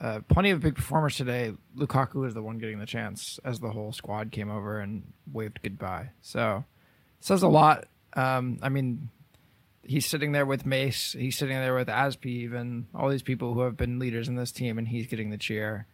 uh, 0.00 0.20
plenty 0.28 0.50
of 0.50 0.60
big 0.60 0.74
performers 0.74 1.16
today. 1.16 1.52
Lukaku 1.76 2.16
was 2.16 2.34
the 2.34 2.42
one 2.42 2.58
getting 2.58 2.78
the 2.78 2.86
chance 2.86 3.38
as 3.44 3.60
the 3.60 3.70
whole 3.70 3.92
squad 3.92 4.32
came 4.32 4.50
over 4.50 4.80
and 4.80 5.12
waved 5.32 5.60
goodbye. 5.62 6.10
So 6.20 6.64
says 7.20 7.42
a 7.42 7.48
lot. 7.48 7.86
Um, 8.14 8.58
I 8.62 8.68
mean, 8.68 9.08
he's 9.82 10.06
sitting 10.06 10.32
there 10.32 10.46
with 10.46 10.66
Mace. 10.66 11.12
He's 11.12 11.36
sitting 11.36 11.56
there 11.56 11.74
with 11.74 11.88
Azpi, 11.88 12.26
even 12.26 12.86
all 12.94 13.08
these 13.08 13.22
people 13.22 13.54
who 13.54 13.60
have 13.60 13.76
been 13.76 13.98
leaders 13.98 14.28
in 14.28 14.36
this 14.36 14.52
team, 14.52 14.78
and 14.78 14.88
he's 14.88 15.06
getting 15.06 15.30
the 15.30 15.38
cheer 15.38 15.86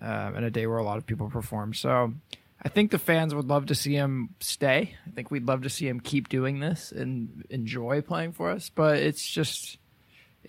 um, 0.00 0.36
in 0.36 0.44
a 0.44 0.50
day 0.50 0.66
where 0.66 0.78
a 0.78 0.84
lot 0.84 0.98
of 0.98 1.06
people 1.06 1.28
perform. 1.30 1.74
So 1.74 2.14
I 2.62 2.68
think 2.68 2.90
the 2.90 2.98
fans 2.98 3.34
would 3.34 3.46
love 3.46 3.66
to 3.66 3.74
see 3.74 3.94
him 3.94 4.34
stay. 4.40 4.96
I 5.06 5.10
think 5.10 5.30
we'd 5.30 5.46
love 5.46 5.62
to 5.62 5.70
see 5.70 5.86
him 5.86 6.00
keep 6.00 6.28
doing 6.28 6.60
this 6.60 6.92
and 6.92 7.46
enjoy 7.50 8.02
playing 8.02 8.32
for 8.32 8.50
us. 8.50 8.68
But 8.68 8.98
it's 8.98 9.26
just, 9.26 9.78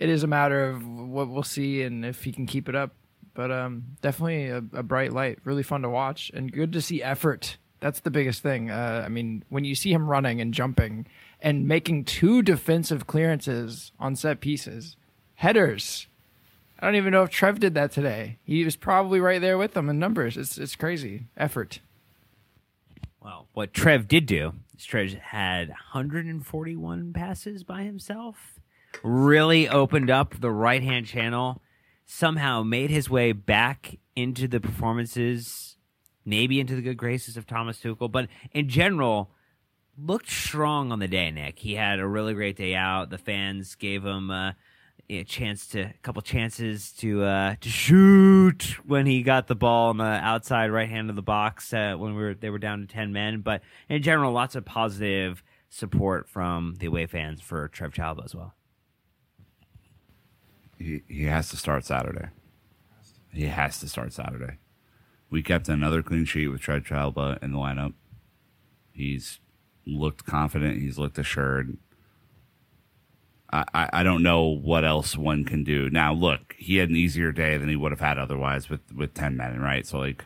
it 0.00 0.08
is 0.08 0.22
a 0.22 0.26
matter 0.26 0.68
of 0.68 0.84
what 0.84 1.28
we'll 1.28 1.42
see 1.42 1.82
and 1.82 2.04
if 2.04 2.24
he 2.24 2.32
can 2.32 2.46
keep 2.46 2.68
it 2.68 2.74
up. 2.74 2.94
But 3.34 3.52
um, 3.52 3.84
definitely 4.00 4.48
a, 4.48 4.56
a 4.72 4.82
bright 4.82 5.12
light, 5.12 5.38
really 5.44 5.62
fun 5.62 5.82
to 5.82 5.88
watch, 5.88 6.32
and 6.34 6.50
good 6.50 6.72
to 6.72 6.82
see 6.82 7.02
effort. 7.02 7.58
That's 7.78 8.00
the 8.00 8.10
biggest 8.10 8.42
thing. 8.42 8.70
Uh, 8.70 9.04
I 9.06 9.08
mean, 9.08 9.44
when 9.48 9.64
you 9.64 9.74
see 9.74 9.92
him 9.92 10.08
running 10.08 10.40
and 10.40 10.52
jumping 10.52 11.06
and 11.40 11.68
making 11.68 12.04
two 12.04 12.42
defensive 12.42 13.06
clearances 13.06 13.92
on 14.00 14.16
set 14.16 14.40
pieces, 14.40 14.96
headers. 15.36 16.06
I 16.78 16.86
don't 16.86 16.96
even 16.96 17.12
know 17.12 17.22
if 17.22 17.30
Trev 17.30 17.60
did 17.60 17.74
that 17.74 17.92
today. 17.92 18.38
He 18.42 18.64
was 18.64 18.76
probably 18.76 19.20
right 19.20 19.40
there 19.40 19.58
with 19.58 19.74
them 19.74 19.88
in 19.88 19.98
numbers. 19.98 20.36
It's 20.36 20.58
it's 20.58 20.76
crazy 20.76 21.26
effort. 21.36 21.80
Well, 23.22 23.48
what 23.52 23.74
Trev 23.74 24.08
did 24.08 24.24
do 24.26 24.54
is 24.76 24.84
Trev 24.84 25.12
had 25.12 25.68
141 25.68 27.12
passes 27.12 27.64
by 27.64 27.82
himself. 27.82 28.59
Really 29.02 29.68
opened 29.68 30.10
up 30.10 30.40
the 30.40 30.50
right 30.50 30.82
hand 30.82 31.06
channel. 31.06 31.62
somehow 32.06 32.62
made 32.62 32.90
his 32.90 33.08
way 33.08 33.30
back 33.32 33.96
into 34.16 34.48
the 34.48 34.60
performances, 34.60 35.76
maybe 36.24 36.58
into 36.58 36.74
the 36.74 36.82
good 36.82 36.96
graces 36.96 37.36
of 37.36 37.46
Thomas 37.46 37.78
Tuchel, 37.78 38.10
but 38.10 38.28
in 38.52 38.68
general, 38.68 39.30
looked 39.96 40.28
strong 40.28 40.90
on 40.90 40.98
the 40.98 41.06
day. 41.06 41.30
Nick, 41.30 41.60
he 41.60 41.74
had 41.74 42.00
a 42.00 42.06
really 42.06 42.34
great 42.34 42.56
day 42.56 42.74
out. 42.74 43.10
The 43.10 43.18
fans 43.18 43.74
gave 43.76 44.04
him. 44.04 44.30
Uh, 44.30 44.52
a 45.08 45.24
chance 45.24 45.66
to 45.66 45.80
a 45.80 45.94
couple 46.02 46.22
chances 46.22 46.92
to 46.92 47.24
uh, 47.24 47.56
to 47.60 47.68
shoot 47.68 48.76
when 48.86 49.06
he 49.06 49.22
got 49.22 49.48
the 49.48 49.56
ball 49.56 49.88
on 49.88 49.96
the 49.96 50.04
outside 50.04 50.70
right 50.70 50.88
hand 50.88 51.10
of 51.10 51.16
the 51.16 51.22
box 51.22 51.72
uh, 51.72 51.94
when 51.96 52.14
we 52.14 52.22
were 52.22 52.34
they 52.34 52.48
were 52.48 52.58
down 52.58 52.80
to 52.80 52.86
ten 52.86 53.12
men. 53.12 53.40
But 53.40 53.62
in 53.88 54.02
general, 54.02 54.32
lots 54.32 54.54
of 54.54 54.64
positive 54.64 55.42
support 55.68 56.28
from 56.28 56.76
the 56.78 56.86
away 56.86 57.06
fans 57.06 57.40
for 57.40 57.66
Trev 57.68 57.92
Chalobah 57.92 58.24
as 58.24 58.34
well. 58.34 58.54
He 60.80 61.02
he 61.06 61.24
has 61.24 61.50
to 61.50 61.56
start 61.56 61.84
Saturday. 61.84 62.28
He 63.32 63.46
has 63.46 63.78
to 63.80 63.88
start 63.88 64.12
Saturday. 64.12 64.58
We 65.28 65.42
kept 65.42 65.68
another 65.68 66.02
clean 66.02 66.24
sheet 66.24 66.48
with 66.48 66.62
Trev 66.62 66.84
Chalobah 66.84 67.40
in 67.42 67.52
the 67.52 67.58
lineup. 67.58 67.92
He's 68.90 69.38
looked 69.86 70.24
confident. 70.24 70.80
He's 70.80 70.98
looked 70.98 71.18
assured. 71.18 71.76
I, 73.52 73.64
I 73.74 73.90
I 73.92 74.02
don't 74.02 74.22
know 74.22 74.44
what 74.44 74.84
else 74.84 75.16
one 75.16 75.44
can 75.44 75.62
do. 75.64 75.90
Now, 75.90 76.12
look, 76.14 76.56
he 76.58 76.78
had 76.78 76.88
an 76.88 76.96
easier 76.96 77.30
day 77.30 77.58
than 77.58 77.68
he 77.68 77.76
would 77.76 77.92
have 77.92 78.00
had 78.00 78.18
otherwise 78.18 78.68
with, 78.68 78.80
with 78.94 79.14
10 79.14 79.36
men, 79.36 79.60
right? 79.60 79.86
So, 79.86 79.98
like, 79.98 80.24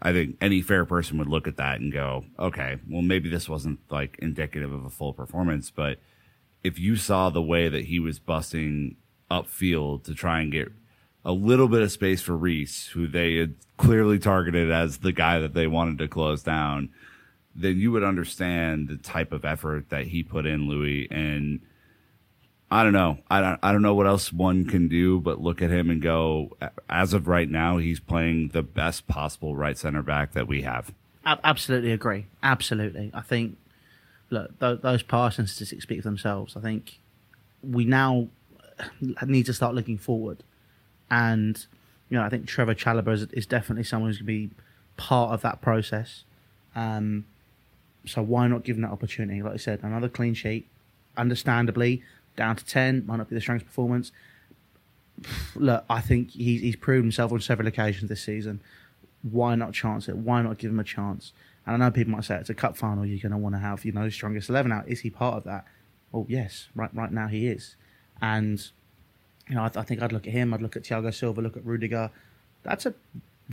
I 0.00 0.12
think 0.12 0.36
any 0.40 0.62
fair 0.62 0.84
person 0.84 1.18
would 1.18 1.28
look 1.28 1.46
at 1.46 1.58
that 1.58 1.80
and 1.80 1.92
go, 1.92 2.24
okay, 2.38 2.78
well, 2.88 3.02
maybe 3.02 3.28
this 3.28 3.48
wasn't 3.48 3.78
like 3.90 4.18
indicative 4.20 4.72
of 4.72 4.84
a 4.84 4.90
full 4.90 5.12
performance, 5.12 5.70
but 5.70 5.98
if 6.64 6.78
you 6.78 6.96
saw 6.96 7.30
the 7.30 7.42
way 7.42 7.68
that 7.68 7.86
he 7.86 7.98
was 7.98 8.18
busting 8.18 8.96
upfield 9.32 10.04
to 10.04 10.14
try 10.14 10.40
and 10.40 10.52
get 10.52 10.70
a 11.24 11.32
little 11.32 11.68
bit 11.68 11.82
of 11.82 11.90
space 11.92 12.20
for 12.20 12.36
Reece, 12.36 12.88
who 12.88 13.06
they 13.06 13.36
had 13.36 13.54
clearly 13.76 14.18
targeted 14.18 14.70
as 14.70 14.98
the 14.98 15.12
guy 15.12 15.38
that 15.38 15.54
they 15.54 15.66
wanted 15.66 15.98
to 15.98 16.08
close 16.08 16.42
down, 16.42 16.90
then 17.54 17.78
you 17.78 17.92
would 17.92 18.02
understand 18.02 18.88
the 18.88 18.96
type 18.96 19.32
of 19.32 19.44
effort 19.44 19.88
that 19.90 20.08
he 20.08 20.22
put 20.22 20.46
in, 20.46 20.68
Louis. 20.68 21.08
And 21.10 21.60
I 22.70 22.82
don't 22.82 22.92
know. 22.92 23.18
I 23.30 23.40
don't, 23.40 23.60
I 23.62 23.72
don't 23.72 23.82
know 23.82 23.94
what 23.94 24.06
else 24.06 24.32
one 24.32 24.66
can 24.66 24.88
do 24.88 25.20
but 25.20 25.40
look 25.40 25.62
at 25.62 25.70
him 25.70 25.90
and 25.90 26.00
go, 26.00 26.56
as 26.88 27.12
of 27.12 27.28
right 27.28 27.48
now, 27.48 27.78
he's 27.78 28.00
playing 28.00 28.48
the 28.48 28.62
best 28.62 29.06
possible 29.06 29.54
right 29.54 29.78
center 29.78 30.02
back 30.02 30.32
that 30.32 30.48
we 30.48 30.62
have. 30.62 30.92
Ab- 31.24 31.40
absolutely 31.44 31.92
agree. 31.92 32.26
Absolutely. 32.42 33.10
I 33.14 33.20
think, 33.20 33.58
look, 34.30 34.58
th- 34.58 34.80
those 34.80 35.02
passing 35.02 35.46
statistics 35.46 35.84
speak 35.84 36.00
for 36.00 36.08
themselves. 36.08 36.56
I 36.56 36.60
think 36.60 36.98
we 37.62 37.84
now 37.84 38.28
need 39.26 39.46
to 39.46 39.52
start 39.52 39.74
looking 39.74 39.98
forward. 39.98 40.42
And, 41.10 41.64
you 42.08 42.16
know, 42.16 42.24
I 42.24 42.28
think 42.28 42.46
Trevor 42.46 42.74
Chalobah 42.74 43.12
is, 43.12 43.22
is 43.32 43.46
definitely 43.46 43.84
someone 43.84 44.10
who's 44.10 44.18
going 44.18 44.26
to 44.26 44.48
be 44.48 44.54
part 44.96 45.32
of 45.32 45.42
that 45.42 45.60
process. 45.60 46.24
Um, 46.74 47.26
so 48.06 48.22
why 48.22 48.46
not 48.48 48.64
give 48.64 48.76
him 48.76 48.82
that 48.82 48.90
opportunity? 48.90 49.42
Like 49.42 49.54
I 49.54 49.58
said, 49.58 49.80
another 49.82 50.08
clean 50.08 50.34
sheet, 50.34 50.68
understandably, 51.16 52.02
down 52.36 52.56
to 52.56 52.64
10, 52.64 53.06
might 53.06 53.16
not 53.16 53.28
be 53.28 53.34
the 53.34 53.40
strongest 53.40 53.66
performance. 53.66 54.12
Look, 55.54 55.84
I 55.88 56.00
think 56.00 56.30
he's, 56.30 56.62
he's 56.62 56.76
proved 56.76 57.04
himself 57.04 57.32
on 57.32 57.40
several 57.40 57.68
occasions 57.68 58.08
this 58.08 58.22
season. 58.22 58.60
Why 59.22 59.54
not 59.54 59.72
chance 59.72 60.08
it? 60.08 60.16
Why 60.16 60.42
not 60.42 60.58
give 60.58 60.70
him 60.70 60.80
a 60.80 60.84
chance? 60.84 61.32
And 61.66 61.74
I 61.74 61.78
know 61.86 61.92
people 61.92 62.12
might 62.12 62.24
say 62.24 62.36
it's 62.36 62.50
a 62.50 62.54
cup 62.54 62.76
final. 62.76 63.06
You're 63.06 63.20
going 63.20 63.32
to 63.32 63.38
want 63.38 63.54
to 63.54 63.60
have 63.60 63.84
you 63.84 63.92
know 63.92 64.08
strongest 64.08 64.48
eleven 64.48 64.72
out. 64.72 64.88
Is 64.88 65.00
he 65.00 65.10
part 65.10 65.36
of 65.36 65.44
that? 65.44 65.64
Well, 66.10 66.26
yes. 66.28 66.68
Right, 66.74 66.92
right 66.94 67.12
now 67.12 67.28
he 67.28 67.46
is. 67.46 67.76
And 68.20 68.64
you 69.48 69.54
know, 69.54 69.62
I, 69.62 69.70
I 69.74 69.82
think 69.82 70.02
I'd 70.02 70.12
look 70.12 70.26
at 70.26 70.32
him. 70.32 70.54
I'd 70.54 70.62
look 70.62 70.76
at 70.76 70.82
Thiago 70.82 71.12
Silva. 71.12 71.40
Look 71.40 71.56
at 71.56 71.64
Rudiger. 71.64 72.10
That's 72.62 72.86
a 72.86 72.94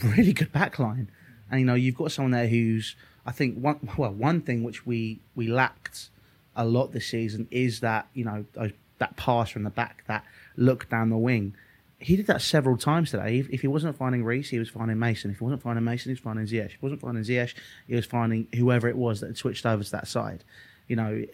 really 0.04 0.34
good 0.34 0.52
back 0.52 0.80
line. 0.80 1.10
And 1.50 1.60
you 1.60 1.65
know, 1.65 1.76
you've 1.76 1.95
got 1.95 2.12
someone 2.12 2.32
there 2.32 2.48
who's 2.48 2.95
I 3.26 3.32
think 3.32 3.58
one 3.58 3.89
well 3.98 4.12
one 4.12 4.41
thing 4.41 4.63
which 4.63 4.86
we 4.86 5.19
we 5.36 5.48
lacked 5.48 6.10
a 6.56 6.65
lot 6.65 6.91
this 6.91 7.08
season 7.08 7.48
is 7.52 7.80
that 7.80 8.08
you 8.13 8.26
know 8.26 8.45
those, 8.54 8.72
that 9.00 9.15
pass 9.15 9.50
from 9.50 9.63
the 9.63 9.69
back, 9.69 10.04
that 10.08 10.24
look 10.56 10.89
down 10.89 11.10
the 11.10 11.17
wing. 11.17 11.56
He 12.00 12.15
did 12.15 12.28
that 12.28 12.41
several 12.41 12.78
times 12.78 13.12
today. 13.12 13.39
If, 13.39 13.50
if 13.50 13.62
he 13.62 13.67
wasn't 13.67 13.98
finding 13.98 14.24
Reece, 14.24 14.50
he 14.50 14.60
was 14.60 14.69
finding 14.69 15.00
Mason. 15.00 15.32
If 15.32 15.39
he 15.39 15.43
wasn't 15.43 15.62
finding 15.62 15.84
Mason, 15.84 16.10
he 16.10 16.13
was 16.13 16.19
finding 16.19 16.45
Ziyech. 16.45 16.65
If 16.65 16.72
he 16.72 16.78
wasn't 16.82 17.02
finding 17.02 17.24
Ziyech, 17.24 17.54
he 17.88 17.95
was 17.95 18.06
finding 18.06 18.48
whoever 18.56 18.88
it 18.88 18.95
was 18.95 19.19
that 19.19 19.28
had 19.28 19.38
switched 19.38 19.65
over 19.65 19.84
to 19.84 19.91
that 19.91 20.08
side. 20.08 20.43
You 20.88 20.95
know, 20.95 21.26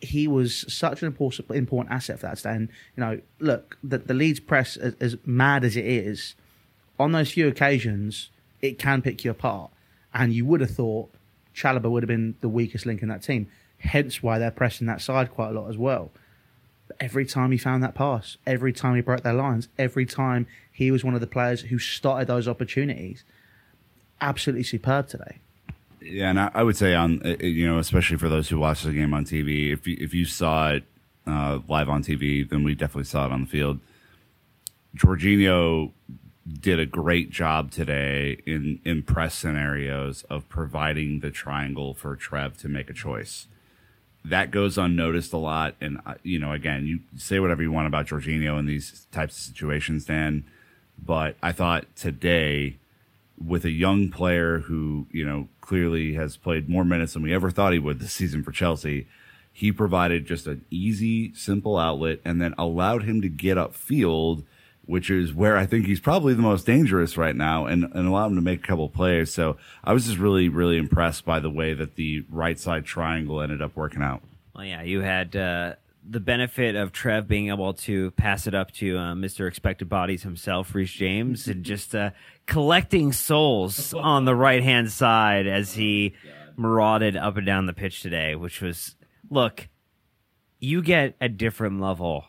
he 0.00 0.26
was 0.26 0.64
such 0.72 1.02
an 1.02 1.06
important 1.06 1.50
important 1.50 1.94
asset 1.94 2.18
for 2.18 2.26
that 2.26 2.38
today. 2.38 2.54
And 2.54 2.68
you 2.96 3.00
know, 3.04 3.20
look, 3.38 3.78
the, 3.82 3.98
the 3.98 4.14
Leeds 4.14 4.40
press, 4.40 4.76
as, 4.76 4.94
as 5.00 5.16
mad 5.24 5.64
as 5.64 5.76
it 5.76 5.84
is, 5.84 6.34
on 6.98 7.12
those 7.12 7.32
few 7.32 7.48
occasions, 7.48 8.30
it 8.60 8.78
can 8.78 9.02
pick 9.02 9.24
you 9.24 9.30
apart. 9.30 9.70
And 10.12 10.32
you 10.32 10.44
would 10.46 10.60
have 10.60 10.70
thought 10.70 11.10
Chalobah 11.54 11.90
would 11.90 12.02
have 12.02 12.08
been 12.08 12.34
the 12.40 12.48
weakest 12.48 12.86
link 12.86 13.02
in 13.02 13.08
that 13.08 13.22
team. 13.22 13.48
Hence 13.78 14.22
why 14.22 14.38
they're 14.38 14.50
pressing 14.50 14.86
that 14.86 15.00
side 15.00 15.30
quite 15.30 15.50
a 15.50 15.52
lot 15.52 15.68
as 15.68 15.78
well. 15.78 16.10
But 16.88 16.96
every 17.00 17.24
time 17.24 17.52
he 17.52 17.58
found 17.58 17.82
that 17.82 17.94
pass, 17.94 18.36
every 18.46 18.72
time 18.72 18.96
he 18.96 19.00
broke 19.00 19.22
their 19.22 19.32
lines, 19.32 19.68
every 19.78 20.04
time 20.04 20.46
he 20.70 20.90
was 20.90 21.04
one 21.04 21.14
of 21.14 21.20
the 21.20 21.26
players 21.26 21.62
who 21.62 21.78
started 21.78 22.26
those 22.26 22.48
opportunities. 22.48 23.24
Absolutely 24.20 24.64
superb 24.64 25.08
today. 25.08 25.38
Yeah, 26.00 26.30
and 26.30 26.40
I, 26.40 26.50
I 26.54 26.62
would 26.62 26.76
say 26.76 26.94
on 26.94 27.20
uh, 27.24 27.36
you 27.44 27.66
know, 27.66 27.78
especially 27.78 28.16
for 28.16 28.28
those 28.28 28.48
who 28.48 28.58
watch 28.58 28.82
the 28.82 28.92
game 28.92 29.12
on 29.12 29.24
TV, 29.24 29.72
if 29.72 29.86
you, 29.86 29.96
if 30.00 30.14
you 30.14 30.24
saw 30.24 30.70
it 30.72 30.84
uh, 31.26 31.60
live 31.68 31.88
on 31.88 32.02
TV, 32.02 32.48
then 32.48 32.64
we 32.64 32.74
definitely 32.74 33.04
saw 33.04 33.26
it 33.26 33.32
on 33.32 33.42
the 33.42 33.46
field. 33.46 33.80
Jorginho 34.96 35.92
did 36.50 36.80
a 36.80 36.86
great 36.86 37.30
job 37.30 37.70
today 37.70 38.38
in 38.46 38.80
in 38.84 39.02
press 39.02 39.34
scenarios 39.34 40.24
of 40.24 40.48
providing 40.48 41.20
the 41.20 41.30
triangle 41.30 41.94
for 41.94 42.16
Trev 42.16 42.56
to 42.58 42.68
make 42.68 42.90
a 42.90 42.94
choice. 42.94 43.46
That 44.24 44.50
goes 44.50 44.76
unnoticed 44.78 45.32
a 45.32 45.38
lot, 45.38 45.74
and 45.80 46.00
uh, 46.06 46.14
you 46.22 46.38
know, 46.38 46.52
again, 46.52 46.86
you 46.86 47.00
say 47.16 47.40
whatever 47.40 47.62
you 47.62 47.72
want 47.72 47.86
about 47.88 48.06
Jorginho 48.06 48.58
in 48.58 48.66
these 48.66 49.06
types 49.12 49.36
of 49.36 49.42
situations, 49.42 50.06
Dan, 50.06 50.44
but 50.98 51.36
I 51.42 51.52
thought 51.52 51.94
today 51.94 52.79
with 53.44 53.64
a 53.64 53.70
young 53.70 54.10
player 54.10 54.60
who 54.60 55.06
you 55.10 55.24
know 55.24 55.48
clearly 55.60 56.14
has 56.14 56.36
played 56.36 56.68
more 56.68 56.84
minutes 56.84 57.14
than 57.14 57.22
we 57.22 57.34
ever 57.34 57.50
thought 57.50 57.72
he 57.72 57.78
would 57.78 57.98
this 57.98 58.12
season 58.12 58.42
for 58.42 58.52
Chelsea. 58.52 59.06
He 59.52 59.72
provided 59.72 60.26
just 60.26 60.46
an 60.46 60.64
easy, 60.70 61.34
simple 61.34 61.76
outlet, 61.76 62.20
and 62.24 62.40
then 62.40 62.54
allowed 62.56 63.02
him 63.02 63.20
to 63.22 63.28
get 63.28 63.56
upfield, 63.56 64.44
which 64.84 65.10
is 65.10 65.34
where 65.34 65.56
I 65.56 65.66
think 65.66 65.86
he's 65.86 66.00
probably 66.00 66.34
the 66.34 66.42
most 66.42 66.66
dangerous 66.66 67.16
right 67.16 67.34
now, 67.34 67.66
and, 67.66 67.84
and 67.84 68.06
allow 68.06 68.26
him 68.26 68.36
to 68.36 68.40
make 68.42 68.60
a 68.60 68.66
couple 68.66 68.88
plays. 68.88 69.34
So 69.34 69.56
I 69.82 69.92
was 69.92 70.06
just 70.06 70.18
really, 70.18 70.48
really 70.48 70.78
impressed 70.78 71.24
by 71.24 71.40
the 71.40 71.50
way 71.50 71.74
that 71.74 71.96
the 71.96 72.24
right 72.30 72.58
side 72.58 72.84
triangle 72.84 73.40
ended 73.42 73.60
up 73.60 73.74
working 73.74 74.02
out. 74.02 74.22
Well, 74.54 74.64
yeah, 74.64 74.82
you 74.82 75.00
had 75.00 75.34
uh, 75.34 75.74
the 76.08 76.20
benefit 76.20 76.76
of 76.76 76.92
Trev 76.92 77.28
being 77.28 77.48
able 77.48 77.74
to 77.74 78.10
pass 78.12 78.46
it 78.46 78.54
up 78.54 78.70
to 78.72 78.96
uh, 78.96 79.14
Mr. 79.14 79.46
Expected 79.46 79.88
Bodies 79.88 80.22
himself, 80.22 80.74
Reece 80.74 80.92
James, 80.92 81.46
and 81.46 81.64
just 81.64 81.94
uh, 81.94 82.10
collecting 82.46 83.12
souls 83.12 83.92
on 83.94 84.24
the 84.24 84.34
right 84.34 84.62
hand 84.62 84.90
side 84.90 85.46
as 85.46 85.74
he 85.74 86.14
marauded 86.56 87.16
up 87.16 87.36
and 87.36 87.46
down 87.46 87.66
the 87.66 87.72
pitch 87.72 88.02
today, 88.02 88.34
which 88.34 88.60
was 88.60 88.96
look, 89.30 89.68
you 90.58 90.82
get 90.82 91.16
a 91.20 91.28
different 91.28 91.80
level 91.80 92.24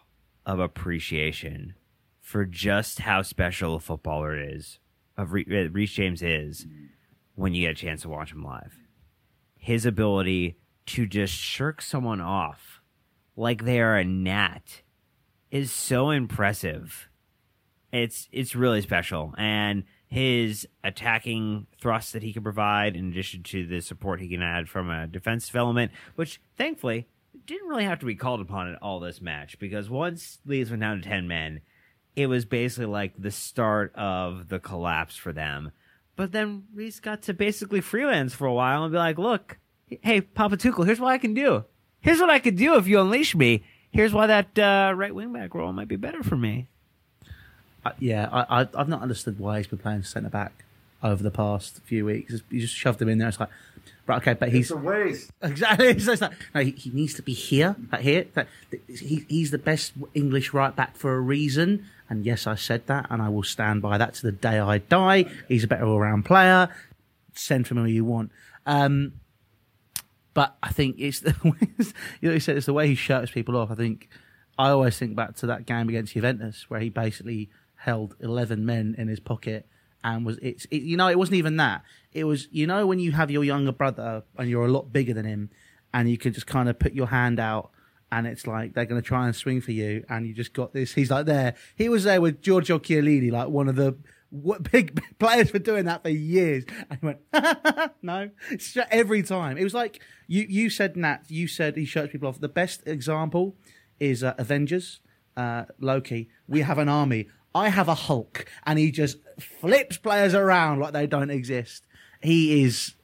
of 0.46 0.60
appreciation 0.60 1.76
for 2.20 2.46
just 2.46 3.00
how 3.00 3.22
special 3.22 3.76
a 3.76 3.80
footballer 3.80 4.38
is, 4.40 4.80
of 5.18 5.34
Re- 5.34 5.46
uh, 5.50 5.70
Reece 5.70 5.92
James 5.92 6.22
is 6.22 6.66
when 7.36 7.54
you 7.54 7.68
get 7.68 7.72
a 7.72 7.82
chance 7.82 8.04
to 8.04 8.10
watch 8.10 8.32
him 8.32 8.44
live. 8.44 8.78
His 9.58 9.86
ability 9.86 10.58
to 10.88 11.06
just 11.06 11.34
shirk 11.34 11.82
someone 11.82 12.22
off 12.22 12.71
like 13.36 13.66
they 13.66 13.80
are 13.80 13.98
a 13.98 14.04
gnat 14.04 14.82
is 15.50 15.72
so 15.72 16.10
impressive. 16.10 17.10
It's 17.92 18.30
it's 18.32 18.56
really 18.56 18.82
special, 18.82 19.34
and 19.38 19.84
his 20.08 20.68
attacking 20.84 21.68
thrust 21.80 22.14
that 22.14 22.24
he 22.24 22.34
can 22.34 22.44
provide, 22.44 22.96
in 22.96 23.10
addition 23.10 23.44
to 23.44 23.66
the 23.66 23.82
support 23.82 24.22
he 24.22 24.30
can 24.30 24.42
add 24.42 24.70
from 24.70 24.90
a 24.90 25.08
defensive 25.08 25.56
element, 25.56 25.92
which 26.16 26.42
thankfully 26.58 27.08
didn't 27.46 27.68
really 27.68 27.84
have 27.84 28.00
to 28.00 28.06
be 28.06 28.16
called 28.16 28.42
upon 28.42 28.70
at 28.70 28.82
all 28.82 29.00
this 29.00 29.22
match 29.22 29.58
because 29.60 29.90
once 29.90 30.40
Leeds 30.46 30.70
went 30.70 30.82
down 30.82 31.02
to 31.02 31.08
ten 31.08 31.28
men, 31.28 31.62
it 32.16 32.28
was 32.28 32.46
basically 32.46 32.86
like 32.86 33.14
the 33.18 33.32
start 33.32 33.94
of 33.96 34.48
the 34.50 34.60
collapse 34.60 35.16
for 35.18 35.34
them. 35.34 35.72
But 36.16 36.32
then 36.32 36.64
Reece 36.74 37.00
got 37.00 37.24
to 37.24 37.34
basically 37.34 37.82
freelance 37.82 38.34
for 38.34 38.46
a 38.46 38.54
while 38.54 38.84
and 38.84 38.92
be 38.92 38.98
like, 38.98 39.18
"Look, 39.18 39.60
hey 40.02 40.22
Papa 40.22 40.58
Tuchel, 40.58 40.86
here's 40.86 41.00
what 41.00 41.12
I 41.12 41.18
can 41.18 41.34
do." 41.34 41.66
Here's 42.02 42.20
what 42.20 42.30
I 42.30 42.40
could 42.40 42.58
do 42.58 42.76
if 42.76 42.88
you 42.88 43.00
unleash 43.00 43.36
me. 43.36 43.64
Here's 43.92 44.14
why 44.14 44.28
that 44.28 44.58
uh, 44.58 44.94
right 44.96 45.14
wing 45.14 45.34
back 45.34 45.54
role 45.54 45.72
might 45.74 45.88
be 45.88 45.98
better 45.98 46.24
for 46.24 46.38
me. 46.38 46.68
Uh, 47.84 47.92
yeah, 48.00 48.30
I, 48.32 48.62
I, 48.62 48.68
I've 48.76 48.88
not 48.88 49.02
understood 49.02 49.40
why 49.40 49.58
he's 49.58 49.68
been 49.68 49.80
playing 49.80 50.04
centre 50.04 50.30
back 50.30 50.66
over 51.04 51.24
the 51.24 51.32
past 51.32 51.82
few 51.84 52.06
weeks. 52.06 52.42
You 52.50 52.62
just 52.62 52.76
shoved 52.76 53.02
him 53.02 53.10
in 53.10 53.18
there. 53.18 53.28
It's 53.28 53.40
like, 53.40 53.50
right, 54.06 54.18
okay, 54.18 54.34
but 54.34 54.50
he's 54.50 54.72
a 54.72 54.78
waste. 54.78 55.32
exactly. 55.42 55.88
It's 55.90 56.06
just 56.06 56.22
like, 56.22 56.34
no, 56.54 56.62
he, 56.62 56.72
he 56.72 56.90
needs 56.92 57.16
to 57.16 57.22
be 57.22 57.34
here, 57.34 57.76
like 57.92 58.02
here. 58.02 58.26
Like, 58.36 58.48
he, 58.88 59.26
he's 59.28 59.52
the 59.52 59.58
best 59.58 59.94
English 60.14 60.54
right 60.54 60.76
back 60.76 60.96
for 60.96 61.16
a 61.16 61.20
reason, 61.20 61.86
And 62.10 62.26
yes, 62.26 62.46
I 62.46 62.56
said 62.56 62.86
that, 62.88 63.08
and 63.10 63.22
I 63.22 63.30
will 63.30 63.44
stand 63.44 63.82
by 63.82 63.98
that 63.98 64.14
to 64.16 64.22
the 64.24 64.32
day 64.32 64.60
I 64.60 64.78
die. 64.78 65.26
He's 65.48 65.64
a 65.64 65.68
better 65.68 65.86
all-round 65.86 66.26
player. 66.26 66.70
Send 67.34 67.68
from 67.68 67.78
who 67.78 67.86
you 67.86 68.06
want. 68.06 68.32
Um, 68.66 69.14
but 70.34 70.56
I 70.64 70.72
think 70.72 70.96
it's 71.00 71.20
the 71.20 71.36
you 72.22 72.30
know, 72.30 72.34
he 72.34 72.40
said 72.40 72.58
it's 72.58 72.66
the 72.66 72.74
way 72.74 72.88
he 72.88 72.96
shuts 72.96 73.32
people 73.32 73.58
off. 73.58 73.72
I 73.72 73.76
think 73.76 74.10
I 74.58 74.70
always 74.70 74.98
think 74.98 75.16
back 75.16 75.36
to 75.38 75.48
that 75.48 75.66
game 75.66 75.90
against 75.90 76.14
Juventus 76.14 76.70
where 76.70 76.80
he 76.80 76.90
basically 76.90 77.50
held 77.76 78.16
eleven 78.20 78.66
men 78.66 78.96
in 78.98 79.08
his 79.08 79.20
pocket 79.20 79.68
and 80.04 80.26
was 80.26 80.38
it's 80.42 80.66
it, 80.66 80.82
you 80.82 80.98
know 80.98 81.08
it 81.08 81.18
wasn't 81.18 81.36
even 81.36 81.58
that. 81.58 81.84
It 82.14 82.26
was 82.26 82.48
you 82.52 82.68
know 82.68 82.86
when 82.88 83.00
you 83.00 83.12
have 83.12 83.32
your 83.32 83.44
younger 83.44 83.72
brother 83.72 84.24
and 84.38 84.50
you're 84.50 84.66
a 84.66 84.72
lot 84.72 84.92
bigger 84.94 85.14
than 85.14 85.26
him 85.26 85.50
and 85.94 86.10
you 86.10 86.18
can 86.18 86.34
just 86.34 86.48
kind 86.48 86.70
of 86.70 86.80
put 86.80 86.94
your 86.94 87.08
hand 87.08 87.40
out 87.40 87.72
and 88.12 88.28
it's 88.28 88.46
like 88.46 88.74
they're 88.74 88.86
going 88.86 89.02
to 89.02 89.08
try 89.08 89.26
and 89.26 89.36
swing 89.36 89.62
for 89.62 89.72
you 89.72 90.04
and 90.10 90.28
you 90.28 90.34
just 90.34 90.54
got 90.54 90.74
this. 90.74 90.94
He's 90.94 91.10
like 91.10 91.26
there. 91.26 91.56
He 91.76 91.90
was 91.90 92.04
there 92.04 92.20
with 92.20 92.42
Giorgio 92.42 92.80
Chiellini, 92.80 93.32
like 93.32 93.48
one 93.48 93.70
of 93.70 93.76
the 93.76 93.96
what 94.32 94.64
big, 94.72 95.02
players 95.20 95.52
for 95.52 95.60
doing 95.60 95.86
that 95.86 96.02
for 96.02 96.10
years. 96.10 96.66
And 96.90 97.00
he 97.00 97.06
went, 97.06 97.20
no, 98.02 98.32
every 98.90 99.22
time. 99.22 99.58
It 99.58 99.64
was 99.64 99.74
like 99.74 100.02
you, 100.28 100.46
you 100.50 100.70
said, 100.70 100.98
Nat, 100.98 101.20
you 101.28 101.48
said 101.48 101.78
he 101.78 101.86
shuts 101.86 102.12
people 102.12 102.28
off. 102.28 102.40
The 102.40 102.50
best 102.50 102.82
example 102.88 103.56
is 104.00 104.24
uh, 104.24 104.34
Avengers, 104.38 105.02
uh, 105.38 105.66
Loki. 105.80 106.30
We 106.48 106.62
have 106.62 106.80
an 106.80 106.90
army. 106.90 107.28
I 107.54 107.70
have 107.70 107.90
a 107.90 107.96
Hulk, 107.96 108.46
and 108.66 108.80
he 108.80 108.92
just 108.92 109.18
flips 109.38 109.98
players 109.98 110.34
around 110.34 110.80
like 110.80 110.94
they 110.94 111.06
don't 111.06 111.30
exist. 111.30 111.84
He 112.22 112.64
is, 112.64 112.96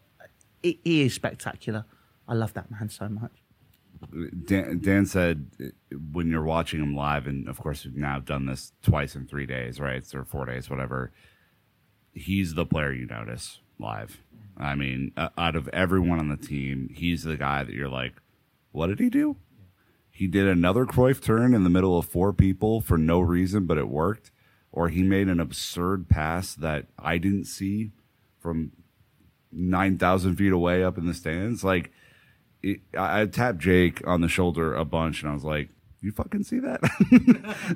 he, 0.63 0.79
he 0.83 1.01
is 1.01 1.13
spectacular. 1.13 1.85
I 2.27 2.33
love 2.33 2.53
that 2.53 2.71
man 2.71 2.89
so 2.89 3.09
much. 3.09 3.31
Dan, 4.45 4.79
Dan 4.79 5.05
said 5.05 5.49
when 6.11 6.29
you're 6.29 6.43
watching 6.43 6.81
him 6.81 6.95
live, 6.95 7.27
and 7.27 7.47
of 7.47 7.59
course 7.59 7.85
we've 7.85 7.95
now 7.95 8.19
done 8.19 8.45
this 8.45 8.73
twice 8.81 9.15
in 9.15 9.27
three 9.27 9.45
days, 9.45 9.79
right? 9.79 10.03
Or 10.13 10.23
four 10.23 10.45
days, 10.45 10.69
whatever. 10.69 11.11
He's 12.13 12.53
the 12.53 12.65
player 12.65 12.91
you 12.91 13.05
notice 13.05 13.59
live. 13.79 14.21
I 14.57 14.75
mean, 14.75 15.11
out 15.17 15.55
of 15.55 15.67
everyone 15.69 16.19
on 16.19 16.29
the 16.29 16.37
team, 16.37 16.89
he's 16.95 17.23
the 17.23 17.37
guy 17.37 17.63
that 17.63 17.73
you're 17.73 17.89
like, 17.89 18.13
what 18.71 18.87
did 18.87 18.99
he 18.99 19.09
do? 19.09 19.37
He 20.09 20.27
did 20.27 20.47
another 20.47 20.85
Cruyff 20.85 21.21
turn 21.21 21.53
in 21.53 21.63
the 21.63 21.69
middle 21.69 21.97
of 21.97 22.07
four 22.07 22.33
people 22.33 22.81
for 22.81 22.97
no 22.97 23.19
reason, 23.19 23.67
but 23.67 23.77
it 23.77 23.87
worked. 23.87 24.31
Or 24.71 24.89
he 24.89 25.03
made 25.03 25.27
an 25.27 25.39
absurd 25.39 26.09
pass 26.09 26.55
that 26.55 26.87
I 26.97 27.19
didn't 27.19 27.45
see 27.45 27.91
from 28.39 28.71
9,000 29.51 30.35
feet 30.35 30.51
away 30.51 30.83
up 30.83 30.97
in 30.97 31.05
the 31.05 31.13
stands. 31.13 31.63
Like, 31.63 31.91
I, 32.97 33.21
I 33.21 33.25
tapped 33.25 33.59
Jake 33.59 34.05
on 34.07 34.21
the 34.21 34.27
shoulder 34.27 34.75
a 34.75 34.85
bunch, 34.85 35.21
and 35.21 35.31
I 35.31 35.33
was 35.33 35.43
like, 35.43 35.69
"You 36.01 36.11
fucking 36.11 36.43
see 36.43 36.59
that? 36.59 36.81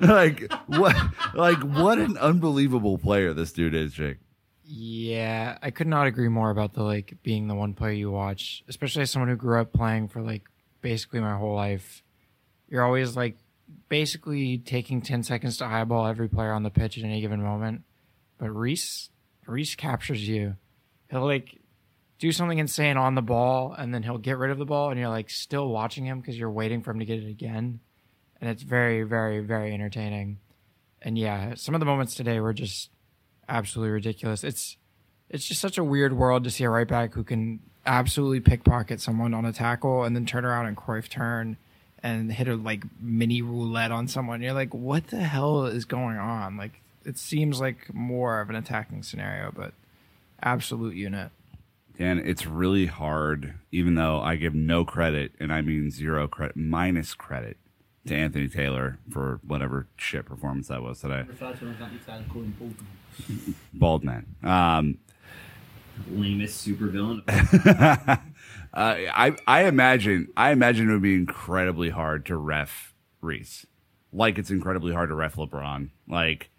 like 0.00 0.52
what? 0.66 0.96
Like 1.34 1.58
what 1.62 1.98
an 1.98 2.16
unbelievable 2.18 2.98
player 2.98 3.32
this 3.32 3.52
dude 3.52 3.74
is, 3.74 3.92
Jake." 3.92 4.18
Yeah, 4.64 5.58
I 5.60 5.70
could 5.70 5.86
not 5.86 6.06
agree 6.06 6.28
more 6.28 6.50
about 6.50 6.74
the 6.74 6.82
like 6.82 7.18
being 7.22 7.48
the 7.48 7.54
one 7.54 7.74
player 7.74 7.92
you 7.92 8.10
watch, 8.10 8.64
especially 8.68 9.02
as 9.02 9.10
someone 9.10 9.28
who 9.28 9.36
grew 9.36 9.60
up 9.60 9.72
playing 9.72 10.08
for 10.08 10.22
like 10.22 10.44
basically 10.80 11.20
my 11.20 11.36
whole 11.36 11.54
life. 11.54 12.02
You're 12.68 12.84
always 12.84 13.16
like 13.16 13.36
basically 13.88 14.58
taking 14.58 15.02
10 15.02 15.22
seconds 15.22 15.58
to 15.58 15.66
eyeball 15.66 16.06
every 16.06 16.28
player 16.28 16.52
on 16.52 16.62
the 16.62 16.70
pitch 16.70 16.96
at 16.96 17.04
any 17.04 17.20
given 17.20 17.42
moment. 17.42 17.82
But 18.38 18.50
Reece 18.50 19.10
Reece 19.46 19.74
captures 19.74 20.26
you. 20.26 20.56
He'll 21.10 21.24
like 21.26 21.58
do 22.22 22.30
something 22.30 22.60
insane 22.60 22.96
on 22.96 23.16
the 23.16 23.20
ball 23.20 23.74
and 23.76 23.92
then 23.92 24.04
he'll 24.04 24.16
get 24.16 24.38
rid 24.38 24.52
of 24.52 24.58
the 24.58 24.64
ball 24.64 24.90
and 24.90 25.00
you're 25.00 25.08
like 25.08 25.28
still 25.28 25.68
watching 25.68 26.06
him 26.06 26.20
because 26.20 26.38
you're 26.38 26.48
waiting 26.48 26.80
for 26.80 26.92
him 26.92 27.00
to 27.00 27.04
get 27.04 27.18
it 27.18 27.28
again. 27.28 27.80
And 28.40 28.48
it's 28.48 28.62
very, 28.62 29.02
very, 29.02 29.40
very 29.40 29.74
entertaining. 29.74 30.38
And 31.02 31.18
yeah, 31.18 31.54
some 31.56 31.74
of 31.74 31.80
the 31.80 31.84
moments 31.84 32.14
today 32.14 32.38
were 32.38 32.52
just 32.52 32.90
absolutely 33.48 33.90
ridiculous. 33.90 34.44
It's 34.44 34.76
it's 35.30 35.44
just 35.44 35.60
such 35.60 35.78
a 35.78 35.82
weird 35.82 36.12
world 36.12 36.44
to 36.44 36.50
see 36.52 36.62
a 36.62 36.70
right 36.70 36.86
back 36.86 37.12
who 37.14 37.24
can 37.24 37.58
absolutely 37.84 38.38
pickpocket 38.38 39.00
someone 39.00 39.34
on 39.34 39.44
a 39.44 39.52
tackle 39.52 40.04
and 40.04 40.14
then 40.14 40.24
turn 40.24 40.44
around 40.44 40.66
and 40.66 40.76
Cruyff 40.76 41.08
turn 41.08 41.56
and 42.04 42.32
hit 42.32 42.46
a 42.46 42.54
like 42.54 42.84
mini 43.00 43.42
roulette 43.42 43.90
on 43.90 44.06
someone. 44.06 44.42
You're 44.42 44.52
like, 44.52 44.72
what 44.72 45.08
the 45.08 45.24
hell 45.24 45.66
is 45.66 45.84
going 45.86 46.18
on? 46.18 46.56
Like 46.56 46.82
it 47.04 47.18
seems 47.18 47.58
like 47.58 47.92
more 47.92 48.40
of 48.40 48.48
an 48.48 48.54
attacking 48.54 49.02
scenario, 49.02 49.50
but 49.50 49.74
absolute 50.40 50.94
unit. 50.94 51.32
And 51.98 52.20
it's 52.20 52.46
really 52.46 52.86
hard, 52.86 53.54
even 53.70 53.94
though 53.94 54.20
I 54.20 54.36
give 54.36 54.54
no 54.54 54.84
credit, 54.84 55.32
and 55.38 55.52
I 55.52 55.60
mean 55.60 55.90
zero 55.90 56.26
credit, 56.26 56.56
minus 56.56 57.14
credit 57.14 57.58
to 58.06 58.14
Anthony 58.14 58.48
Taylor 58.48 58.98
for 59.10 59.40
whatever 59.46 59.86
shit 59.96 60.24
performance 60.26 60.68
that 60.68 60.82
was 60.82 61.00
today. 61.00 61.24
Bald 63.74 64.04
man. 64.04 64.26
Um, 64.42 64.98
Lamest 66.10 66.66
supervillain. 66.66 67.22
uh, 68.08 68.16
I 68.74 69.36
I 69.46 69.64
imagine 69.64 70.28
I 70.36 70.50
imagine 70.50 70.88
it 70.88 70.92
would 70.94 71.02
be 71.02 71.14
incredibly 71.14 71.90
hard 71.90 72.26
to 72.26 72.36
ref 72.36 72.94
Reece, 73.20 73.66
like 74.12 74.38
it's 74.38 74.50
incredibly 74.50 74.92
hard 74.92 75.10
to 75.10 75.14
ref 75.14 75.36
LeBron. 75.36 75.90
Like 76.08 76.50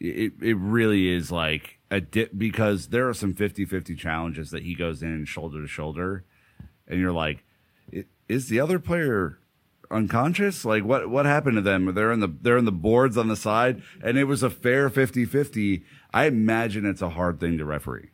it 0.00 0.32
it 0.40 0.56
really 0.56 1.08
is 1.08 1.30
like 1.30 1.78
a 1.90 2.00
dip 2.00 2.30
because 2.36 2.88
there 2.88 3.08
are 3.08 3.14
some 3.14 3.34
50-50 3.34 3.98
challenges 3.98 4.50
that 4.50 4.62
he 4.62 4.74
goes 4.74 5.02
in 5.02 5.24
shoulder 5.24 5.60
to 5.60 5.66
shoulder, 5.66 6.24
and 6.86 7.00
you're 7.00 7.12
like, 7.12 7.44
is 8.28 8.48
the 8.48 8.60
other 8.60 8.78
player 8.78 9.38
unconscious? 9.90 10.64
Like 10.64 10.84
what 10.84 11.10
what 11.10 11.26
happened 11.26 11.56
to 11.56 11.62
them? 11.62 11.94
They're 11.94 12.12
in 12.12 12.20
the 12.20 12.32
they're 12.40 12.58
in 12.58 12.64
the 12.64 12.72
boards 12.72 13.18
on 13.18 13.28
the 13.28 13.36
side, 13.36 13.82
and 14.02 14.16
it 14.16 14.24
was 14.24 14.42
a 14.42 14.50
fair 14.50 14.88
50-50. 14.88 15.82
I 16.12 16.26
imagine 16.26 16.86
it's 16.86 17.02
a 17.02 17.10
hard 17.10 17.40
thing 17.40 17.58
to 17.58 17.64
referee. 17.64 18.10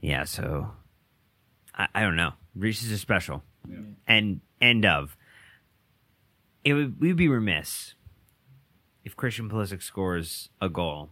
Yeah, 0.00 0.24
so 0.24 0.72
I, 1.74 1.88
I 1.94 2.02
don't 2.02 2.16
know. 2.16 2.32
Reece's 2.54 2.90
is 2.90 3.00
special. 3.00 3.42
And 4.06 4.40
end 4.60 4.84
of. 4.84 5.16
It 6.64 6.74
would 6.74 7.00
we'd 7.00 7.16
be 7.16 7.28
remiss 7.28 7.94
if 9.04 9.16
Christian 9.16 9.48
Pulisic 9.48 9.82
scores 9.82 10.50
a 10.60 10.68
goal 10.68 11.10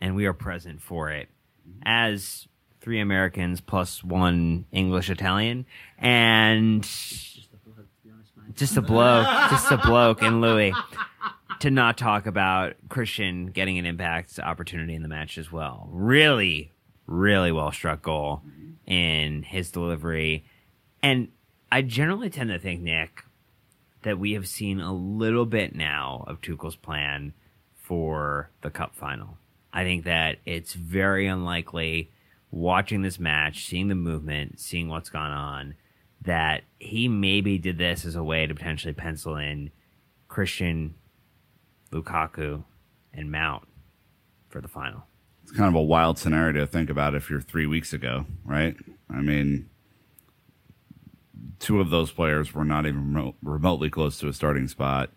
and 0.00 0.14
we 0.14 0.26
are 0.26 0.32
present 0.32 0.80
for 0.80 1.10
it 1.10 1.28
mm-hmm. 1.68 1.80
as 1.84 2.48
three 2.80 3.00
Americans 3.00 3.60
plus 3.60 4.04
one 4.04 4.64
English 4.70 5.10
Italian 5.10 5.66
and 5.98 6.82
just 8.54 8.76
a 8.76 8.82
bloke, 8.82 9.26
just 9.50 9.70
a 9.70 9.76
bloke 9.76 10.22
and 10.22 10.40
Louis 10.40 10.72
to 11.60 11.70
not 11.70 11.98
talk 11.98 12.26
about 12.26 12.74
Christian 12.88 13.46
getting 13.46 13.78
an 13.78 13.86
impact 13.86 14.38
opportunity 14.38 14.94
in 14.94 15.02
the 15.02 15.08
match 15.08 15.38
as 15.38 15.50
well. 15.50 15.88
Really, 15.90 16.72
really 17.06 17.52
well 17.52 17.72
struck 17.72 18.02
goal 18.02 18.42
mm-hmm. 18.46 18.90
in 18.90 19.42
his 19.42 19.70
delivery. 19.70 20.44
And 21.02 21.28
I 21.70 21.82
generally 21.82 22.30
tend 22.30 22.50
to 22.50 22.58
think, 22.58 22.80
Nick, 22.80 23.24
that 24.02 24.18
we 24.18 24.32
have 24.32 24.46
seen 24.46 24.80
a 24.80 24.92
little 24.92 25.46
bit 25.46 25.74
now 25.74 26.24
of 26.26 26.40
Tuchel's 26.40 26.76
plan 26.76 27.32
for 27.74 28.50
the 28.62 28.70
cup 28.70 28.94
final. 28.94 29.38
I 29.76 29.84
think 29.84 30.04
that 30.04 30.38
it's 30.46 30.72
very 30.72 31.26
unlikely 31.26 32.10
watching 32.50 33.02
this 33.02 33.18
match, 33.18 33.66
seeing 33.66 33.88
the 33.88 33.94
movement, 33.94 34.58
seeing 34.58 34.88
what's 34.88 35.10
gone 35.10 35.32
on, 35.32 35.74
that 36.22 36.62
he 36.78 37.08
maybe 37.08 37.58
did 37.58 37.76
this 37.76 38.06
as 38.06 38.16
a 38.16 38.24
way 38.24 38.46
to 38.46 38.54
potentially 38.54 38.94
pencil 38.94 39.36
in 39.36 39.70
Christian, 40.28 40.94
Lukaku, 41.92 42.64
and 43.12 43.30
Mount 43.30 43.68
for 44.48 44.62
the 44.62 44.68
final. 44.68 45.02
It's 45.42 45.52
kind 45.52 45.68
of 45.68 45.74
a 45.74 45.84
wild 45.84 46.18
scenario 46.18 46.52
to 46.54 46.66
think 46.66 46.88
about 46.88 47.14
if 47.14 47.28
you're 47.28 47.42
three 47.42 47.66
weeks 47.66 47.92
ago, 47.92 48.24
right? 48.46 48.74
I 49.10 49.20
mean, 49.20 49.68
two 51.58 51.82
of 51.82 51.90
those 51.90 52.10
players 52.10 52.54
were 52.54 52.64
not 52.64 52.86
even 52.86 53.34
remotely 53.42 53.90
close 53.90 54.18
to 54.20 54.28
a 54.28 54.32
starting 54.32 54.68
spot. 54.68 55.10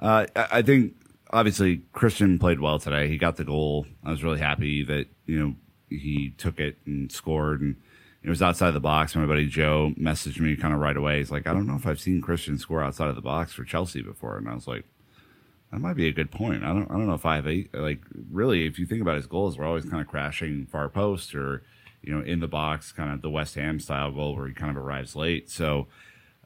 Uh, 0.00 0.24
I, 0.34 0.46
I 0.50 0.62
think 0.62 0.94
obviously 1.32 1.82
Christian 1.92 2.38
played 2.38 2.60
well 2.60 2.78
today. 2.78 3.08
He 3.08 3.18
got 3.18 3.36
the 3.36 3.44
goal. 3.44 3.86
I 4.04 4.10
was 4.10 4.22
really 4.22 4.40
happy 4.40 4.84
that 4.84 5.06
you 5.26 5.38
know 5.38 5.54
he 5.88 6.30
took 6.36 6.60
it 6.60 6.78
and 6.86 7.10
scored, 7.10 7.60
and 7.60 7.76
it 8.22 8.28
was 8.28 8.42
outside 8.42 8.72
the 8.72 8.80
box. 8.80 9.16
My 9.16 9.26
buddy 9.26 9.46
Joe 9.46 9.92
messaged 9.98 10.40
me 10.40 10.56
kind 10.56 10.74
of 10.74 10.80
right 10.80 10.96
away. 10.96 11.18
He's 11.18 11.30
like, 11.30 11.46
"I 11.46 11.52
don't 11.52 11.66
know 11.66 11.76
if 11.76 11.86
I've 11.86 12.00
seen 12.00 12.20
Christian 12.20 12.58
score 12.58 12.82
outside 12.82 13.08
of 13.08 13.16
the 13.16 13.22
box 13.22 13.52
for 13.52 13.64
Chelsea 13.64 14.02
before," 14.02 14.36
and 14.36 14.48
I 14.48 14.54
was 14.54 14.66
like. 14.66 14.84
That 15.70 15.80
might 15.80 15.96
be 15.96 16.06
a 16.06 16.12
good 16.12 16.30
point. 16.30 16.64
I 16.64 16.68
don't. 16.68 16.84
I 16.90 16.98
don't 16.98 17.06
know 17.06 17.14
if 17.14 17.24
I 17.24 17.36
have 17.36 17.46
a 17.48 17.66
like. 17.72 18.02
Really, 18.30 18.66
if 18.66 18.78
you 18.78 18.84
think 18.84 19.00
about 19.00 19.16
his 19.16 19.26
goals, 19.26 19.56
we're 19.56 19.64
always 19.64 19.86
kind 19.86 20.02
of 20.02 20.06
crashing 20.06 20.66
far 20.66 20.90
post 20.90 21.34
or, 21.34 21.62
you 22.02 22.14
know, 22.14 22.22
in 22.22 22.40
the 22.40 22.46
box, 22.46 22.92
kind 22.92 23.10
of 23.10 23.22
the 23.22 23.30
West 23.30 23.54
Ham 23.54 23.80
style 23.80 24.12
goal 24.12 24.36
where 24.36 24.46
he 24.46 24.52
kind 24.52 24.70
of 24.70 24.76
arrives 24.76 25.16
late. 25.16 25.48
So, 25.48 25.88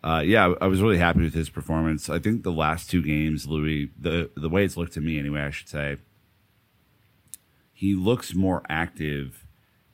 uh, 0.07 0.21
yeah, 0.21 0.55
I 0.61 0.69
was 0.69 0.81
really 0.81 0.99
happy 0.99 1.23
with 1.23 1.35
his 1.35 1.51
performance. 1.51 2.09
I 2.09 2.21
think 2.21 2.45
the 2.45 2.53
last 2.53 2.89
two 2.89 3.03
games, 3.03 3.49
Louis, 3.49 3.91
the 3.99 4.31
the 4.37 4.49
way 4.49 4.65
it's 4.65 4.77
looked 4.77 4.93
to 4.93 5.01
me 5.01 5.19
anyway, 5.19 5.41
I 5.41 5.51
should 5.51 5.69
say, 5.69 5.97
he 7.73 7.97
looks 7.97 8.33
more 8.33 8.63
active 8.69 9.45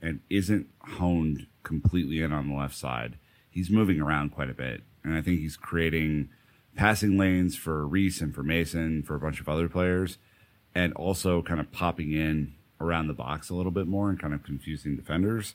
and 0.03 0.21
isn't 0.29 0.67
honed 0.81 1.47
completely 1.63 2.21
in 2.21 2.31
on 2.31 2.51
the 2.51 2.55
left 2.55 2.77
side. 2.77 3.17
He's 3.49 3.71
moving 3.71 4.03
around 4.03 4.35
quite 4.35 4.51
a 4.51 4.55
bit, 4.55 4.83
and 5.03 5.15
I 5.15 5.23
think 5.23 5.41
he's 5.41 5.57
creating 5.57 6.29
passing 6.77 7.17
lanes 7.17 7.57
for 7.57 7.87
Reece 7.87 8.21
and 8.21 8.35
for 8.35 8.43
Mason, 8.43 9.03
for 9.03 9.15
a 9.15 9.21
bunch 9.21 9.41
of 9.41 9.49
other 9.49 9.67
players, 9.67 10.19
and 10.75 10.93
also 10.93 11.41
kind 11.41 11.59
of 11.59 11.73
popping 11.73 12.13
in 12.13 12.53
around 12.83 13.07
the 13.07 13.15
box 13.15 13.49
a 13.49 13.55
little 13.55 13.73
bit 13.73 13.87
more 13.87 14.11
and 14.11 14.21
kind 14.21 14.35
of 14.35 14.43
confusing 14.43 14.95
defenders. 14.95 15.55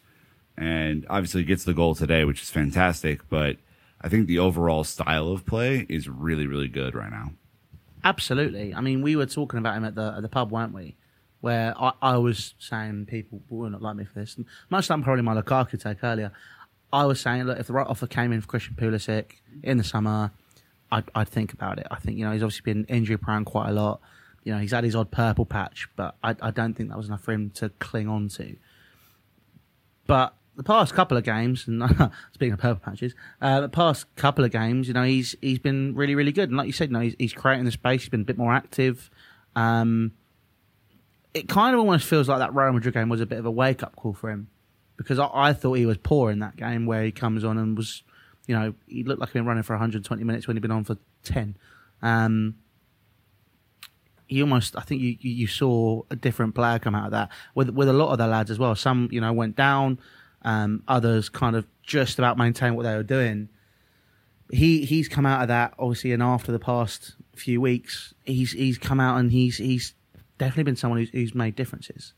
And 0.58 1.06
obviously 1.12 1.44
gets 1.44 1.64
the 1.64 1.76
goal 1.76 1.94
today, 1.94 2.24
which 2.24 2.42
is 2.42 2.50
fantastic. 2.50 3.30
But 3.30 3.58
I 4.02 4.10
think 4.10 4.28
the 4.28 4.40
overall 4.40 4.84
style 4.84 5.30
of 5.30 5.46
play 5.46 5.86
is 5.90 6.08
really, 6.08 6.48
really 6.48 6.68
good 6.68 6.94
right 6.94 7.10
now. 7.10 7.32
Absolutely. 8.04 8.74
I 8.74 8.82
mean, 8.82 9.02
we 9.02 9.16
were 9.16 9.26
talking 9.26 9.60
about 9.60 9.76
him 9.76 9.84
at 9.84 9.96
the 9.96 10.14
at 10.18 10.22
the 10.22 10.30
pub, 10.30 10.52
weren't 10.52 10.74
we? 10.74 10.96
Where 11.42 11.74
I, 11.78 11.94
I 12.02 12.18
was 12.18 12.56
saying 12.60 13.08
people 13.08 13.42
will 13.50 13.70
not 13.70 13.82
like 13.82 13.96
me 13.96 14.06
for 14.06 14.20
this. 14.20 14.38
Much 14.70 14.90
like 14.90 15.04
probably 15.04 15.24
my 15.24 15.40
Lukaku 15.40 15.82
take 15.82 16.04
earlier. 16.04 16.32
I 16.92 17.06
was 17.06 17.20
saying, 17.20 17.44
look, 17.44 17.60
if 17.60 17.68
the 17.68 17.74
right 17.74 17.88
offer 17.88 18.08
came 18.08 18.32
in 18.32 18.42
for 18.42 18.48
Christian 18.48 18.76
Pulisic 18.76 19.34
in 19.62 19.78
the 19.78 19.84
summer, 19.84 20.32
I'd, 20.92 21.04
I'd 21.14 21.28
think 21.28 21.54
about 21.54 21.80
it. 21.80 21.88
I 21.92 22.00
think 22.00 22.18
you 22.18 22.26
know 22.26 22.32
he's 22.32 22.44
obviously 22.44 22.74
been 22.74 22.86
injury 22.86 23.18
prone 23.18 23.46
quite 23.46 23.70
a 23.70 23.74
lot. 23.74 24.00
You 24.44 24.54
know 24.54 24.60
he's 24.60 24.72
had 24.72 24.84
his 24.84 24.96
odd 24.96 25.12
purple 25.12 25.46
patch, 25.46 25.90
but 25.96 26.16
I, 26.24 26.36
I 26.42 26.52
don't 26.52 26.76
think 26.76 26.90
that 26.90 26.98
was 26.98 27.08
enough 27.08 27.24
for 27.24 27.34
him 27.34 27.50
to 27.56 27.70
cling 27.80 28.08
on 28.08 28.30
to. 28.30 28.56
But 30.06 30.34
the 30.58 30.64
past 30.64 30.94
couple 30.94 31.16
of 31.16 31.24
games, 31.24 31.68
and 31.68 31.84
speaking 32.34 32.54
of 32.54 32.60
purple 32.60 32.82
patches, 32.84 33.14
uh, 33.42 33.62
the 33.62 33.70
past 33.70 34.14
couple 34.16 34.44
of 34.44 34.52
games, 34.52 34.88
you 34.88 34.94
know, 34.94 35.04
he's 35.04 35.36
he's 35.42 35.60
been 35.60 35.96
really 35.96 36.16
really 36.16 36.32
good. 36.32 36.50
And 36.50 36.58
like 36.58 36.68
you 36.68 36.74
said, 36.74 36.90
you 36.90 36.94
know, 36.94 37.00
he's, 37.00 37.16
he's 37.18 37.34
creating 37.34 37.66
the 37.66 37.72
space. 37.72 38.02
He's 38.02 38.10
been 38.10 38.22
a 38.22 38.26
bit 38.26 38.38
more 38.38 38.54
active. 38.54 39.10
Um, 39.56 40.12
it 41.34 41.48
kind 41.48 41.74
of 41.74 41.80
almost 41.80 42.08
feels 42.08 42.28
like 42.28 42.40
that 42.40 42.54
Real 42.54 42.74
Madrid 42.74 42.94
game 42.94 43.10
was 43.10 43.22
a 43.22 43.26
bit 43.26 43.38
of 43.38 43.46
a 43.46 43.52
wake 43.52 43.84
up 43.84 43.96
call 43.96 44.14
for 44.14 44.30
him 44.30 44.50
because 44.98 45.20
I, 45.20 45.30
I 45.32 45.54
thought 45.54 45.74
he 45.74 45.86
was 45.86 45.98
poor 45.98 46.32
in 46.32 46.40
that 46.40 46.56
game 46.56 46.86
where 46.88 47.04
he 47.04 47.12
comes 47.12 47.44
on 47.44 47.58
and 47.58 47.78
was, 47.78 48.02
you 48.48 48.56
know, 48.56 48.74
he 48.88 49.04
looked 49.04 49.20
like 49.20 49.30
he'd 49.30 49.40
been 49.40 49.46
running 49.46 49.64
for 49.64 49.74
120 49.74 50.24
minutes 50.24 50.48
when 50.48 50.58
he'd 50.58 50.62
been 50.62 50.72
on 50.72 50.84
for 50.84 50.98
10. 51.24 51.56
Um, 52.02 52.56
he 54.28 54.42
almost, 54.42 54.76
I 54.76 54.82
think 54.82 55.02
you, 55.02 55.18
you 55.22 55.32
you 55.32 55.48
saw 55.48 56.02
a 56.10 56.16
different 56.16 56.54
player 56.54 56.80
come 56.80 56.96
out 56.96 57.06
of 57.06 57.12
that 57.12 57.30
with 57.56 57.70
with 57.70 57.88
a 57.88 57.94
lot 57.94 58.12
of 58.12 58.18
the 58.18 58.28
lads 58.28 58.52
as 58.52 58.60
well. 58.60 58.76
Some, 58.76 59.08
you 59.12 59.22
know, 59.22 59.32
went 59.32 59.56
down. 59.56 60.00
Um, 60.44 60.84
others 60.88 61.30
kind 61.30 61.56
of 61.56 61.66
just 61.84 62.20
about 62.20 62.38
maintained 62.38 62.76
what 62.76 62.84
they 62.84 62.96
were 62.96 63.04
doing. 63.04 63.50
He 64.52 64.86
he's 64.86 65.08
come 65.08 65.26
out 65.26 65.42
of 65.42 65.48
that 65.50 65.74
obviously, 65.78 66.14
and 66.14 66.24
after 66.24 66.52
the 66.52 66.60
past 66.60 67.16
few 67.36 67.60
weeks, 67.60 68.14
he's 68.26 68.52
he's 68.52 68.78
come 68.78 69.00
out 69.00 69.20
and 69.20 69.32
he's 69.32 69.58
he's 69.58 69.94
definitely 70.38 70.64
been 70.64 70.76
someone 70.76 71.00
who's, 71.00 71.10
who's 71.10 71.36
made 71.36 71.56
differences. 71.56 72.14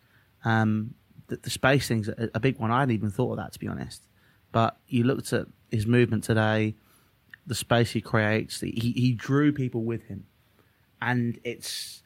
Um, 0.46 0.94
the, 1.28 1.38
the 1.38 1.50
space 1.50 1.88
thing's 1.88 2.08
a, 2.08 2.30
a 2.34 2.40
big 2.40 2.60
one. 2.60 2.72
I 2.72 2.82
hadn't 2.82 2.96
even 2.96 3.12
thought 3.12 3.32
of 3.32 3.38
that 3.38 3.54
to 3.54 3.60
be 3.60 3.68
honest. 3.68 4.04
But 4.52 4.78
you 4.88 5.04
looked 5.04 5.32
at 5.34 5.48
his 5.72 5.86
movement 5.86 6.24
today, 6.24 6.76
the 7.46 7.56
space 7.56 7.92
he 7.92 8.02
creates. 8.02 8.60
He 8.62 8.94
he 8.96 9.14
drew 9.14 9.52
people 9.52 9.84
with 9.84 10.04
him, 10.04 10.26
and 11.02 11.40
it's 11.44 12.04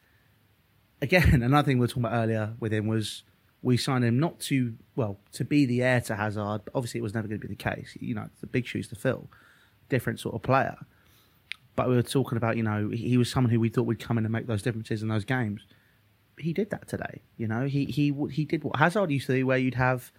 again 1.02 1.42
another 1.42 1.66
thing 1.66 1.78
we 1.78 1.82
were 1.82 1.88
talking 1.88 2.04
about 2.04 2.24
earlier 2.24 2.54
with 2.60 2.72
him 2.72 2.86
was 2.86 3.24
we 3.64 3.78
signed 3.78 4.04
him 4.04 4.20
not 4.20 4.38
to 4.38 4.74
well 4.94 5.18
to 5.32 5.42
be 5.42 5.64
the 5.64 5.82
heir 5.82 6.00
to 6.02 6.14
Hazard. 6.14 6.60
But 6.66 6.72
obviously, 6.74 7.00
it 7.00 7.02
was 7.02 7.14
never 7.14 7.26
going 7.26 7.40
to 7.40 7.48
be 7.48 7.52
the 7.52 7.56
case. 7.56 7.96
You 7.98 8.14
know, 8.14 8.24
it's 8.26 8.40
the 8.40 8.46
big 8.46 8.66
shoes 8.66 8.88
to 8.88 8.94
fill. 8.94 9.30
Different 9.88 10.20
sort 10.20 10.34
of 10.34 10.42
player. 10.42 10.76
But 11.74 11.88
we 11.88 11.96
were 11.96 12.02
talking 12.02 12.36
about, 12.36 12.56
you 12.58 12.62
know, 12.62 12.90
he 12.90 13.16
was 13.16 13.30
someone 13.30 13.50
who 13.50 13.58
we 13.58 13.70
thought 13.70 13.86
would 13.86 13.98
come 13.98 14.18
in 14.18 14.24
and 14.24 14.32
make 14.32 14.46
those 14.46 14.62
differences 14.62 15.02
in 15.02 15.08
those 15.08 15.24
games. 15.24 15.66
He 16.38 16.52
did 16.52 16.70
that 16.70 16.86
today. 16.86 17.22
You 17.38 17.48
know, 17.48 17.66
he 17.66 17.86
he 17.86 18.14
he 18.30 18.44
did 18.44 18.64
what 18.64 18.76
Hazard 18.76 19.10
used 19.10 19.26
to 19.26 19.34
do, 19.34 19.46
where 19.46 19.58
you'd 19.58 19.76
have, 19.76 20.12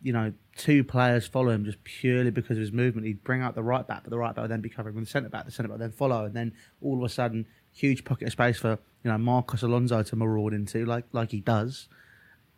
you 0.00 0.12
know, 0.12 0.32
two 0.56 0.84
players 0.84 1.26
follow 1.26 1.50
him 1.50 1.64
just 1.64 1.82
purely 1.82 2.30
because 2.30 2.56
of 2.56 2.60
his 2.60 2.72
movement. 2.72 3.06
He'd 3.06 3.24
bring 3.24 3.42
out 3.42 3.56
the 3.56 3.64
right 3.64 3.86
back, 3.86 4.04
but 4.04 4.10
the 4.10 4.18
right 4.18 4.34
back 4.34 4.42
would 4.42 4.50
then 4.50 4.60
be 4.60 4.68
covering 4.68 4.94
with 4.94 5.04
the 5.06 5.10
centre 5.10 5.28
back. 5.28 5.44
The 5.44 5.50
centre 5.50 5.68
back 5.68 5.78
would 5.78 5.84
then 5.84 5.96
follow, 5.96 6.24
and 6.24 6.34
then 6.34 6.52
all 6.80 6.98
of 6.98 7.02
a 7.02 7.08
sudden, 7.08 7.46
huge 7.72 8.04
pocket 8.04 8.26
of 8.26 8.32
space 8.32 8.58
for 8.58 8.78
you 9.02 9.10
know 9.10 9.18
Marcos 9.18 9.62
Alonso 9.62 10.04
to 10.04 10.16
maraud 10.16 10.52
into, 10.52 10.84
like 10.84 11.06
like 11.12 11.32
he 11.32 11.40
does. 11.40 11.88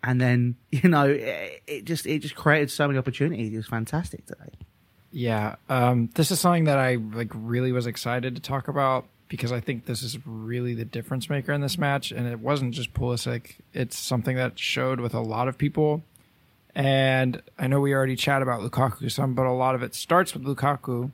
And 0.05 0.21
then 0.21 0.57
you 0.71 0.89
know, 0.89 1.09
it, 1.09 1.63
it 1.67 1.85
just 1.85 2.07
it 2.07 2.21
just 2.21 2.37
created 2.37 2.71
so 2.71 2.87
many 2.87 2.99
opportunities. 2.99 3.53
It 3.53 3.57
was 3.57 3.67
fantastic 3.67 4.27
today. 4.27 4.51
Yeah, 5.11 5.57
um, 5.69 6.11
this 6.15 6.31
is 6.31 6.41
something 6.41 6.65
that 6.65 6.79
I 6.79 6.97
like 6.97 7.31
really 7.33 7.73
was 7.73 7.87
excited 7.87 8.35
to 8.35 8.43
talk 8.43 8.69
about 8.69 9.07
because 9.29 9.53
I 9.53 9.61
think 9.61 9.87
this 9.87 10.03
is 10.03 10.19
really 10.27 10.75
the 10.75 10.85
difference 10.85 11.31
maker 11.31 11.53
in 11.53 11.61
this 11.61 11.79
match, 11.79 12.11
and 12.11 12.27
it 12.27 12.41
wasn't 12.41 12.75
just 12.75 12.93
Pulisic. 12.95 13.57
It's 13.73 13.97
something 13.97 14.37
that 14.37 14.59
showed 14.59 15.01
with 15.01 15.15
a 15.15 15.21
lot 15.21 15.47
of 15.49 15.57
people, 15.57 16.03
and 16.75 17.41
I 17.59 17.69
know 17.69 17.81
we 17.81 17.95
already 17.95 18.17
chat 18.17 18.43
about 18.43 18.61
Lukaku 18.61 19.11
some, 19.11 19.35
but 19.35 19.47
a 19.47 19.53
lot 19.53 19.77
of 19.77 19.83
it 19.83 19.95
starts 19.95 20.35
with 20.35 20.45
Lukaku. 20.45 21.13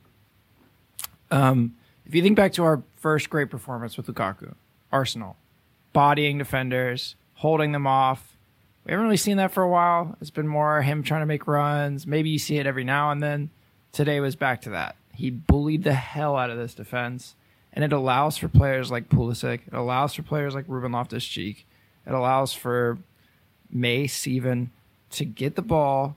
Um, 1.29 1.75
if 2.05 2.15
you 2.15 2.23
think 2.23 2.35
back 2.35 2.53
to 2.53 2.63
our 2.63 2.81
first 2.97 3.29
great 3.29 3.49
performance 3.51 3.97
with 3.97 4.07
Lukaku, 4.07 4.55
Arsenal, 4.91 5.37
bodying 5.93 6.39
defenders, 6.39 7.15
holding 7.35 7.71
them 7.71 7.87
off. 7.87 8.30
We 8.85 8.91
haven't 8.91 9.05
really 9.05 9.17
seen 9.17 9.37
that 9.37 9.51
for 9.51 9.63
a 9.63 9.69
while. 9.69 10.15
It's 10.21 10.31
been 10.31 10.47
more 10.47 10.81
him 10.81 11.03
trying 11.03 11.21
to 11.21 11.27
make 11.27 11.47
runs. 11.47 12.07
Maybe 12.07 12.29
you 12.29 12.39
see 12.39 12.57
it 12.57 12.65
every 12.65 12.83
now 12.83 13.11
and 13.11 13.21
then. 13.21 13.49
Today 13.91 14.19
was 14.19 14.35
back 14.35 14.61
to 14.61 14.69
that. 14.71 14.95
He 15.13 15.29
bullied 15.29 15.83
the 15.83 15.93
hell 15.93 16.35
out 16.35 16.49
of 16.49 16.57
this 16.57 16.73
defense, 16.73 17.35
and 17.73 17.83
it 17.83 17.93
allows 17.93 18.37
for 18.37 18.47
players 18.47 18.89
like 18.89 19.09
Pulisic. 19.09 19.67
It 19.67 19.73
allows 19.73 20.13
for 20.13 20.23
players 20.23 20.55
like 20.55 20.65
Ruben 20.67 20.93
Loftus 20.93 21.25
Cheek. 21.25 21.67
It 22.07 22.13
allows 22.13 22.53
for 22.53 22.97
Mace 23.69 24.25
even 24.25 24.71
to 25.11 25.25
get 25.25 25.55
the 25.55 25.61
ball 25.61 26.15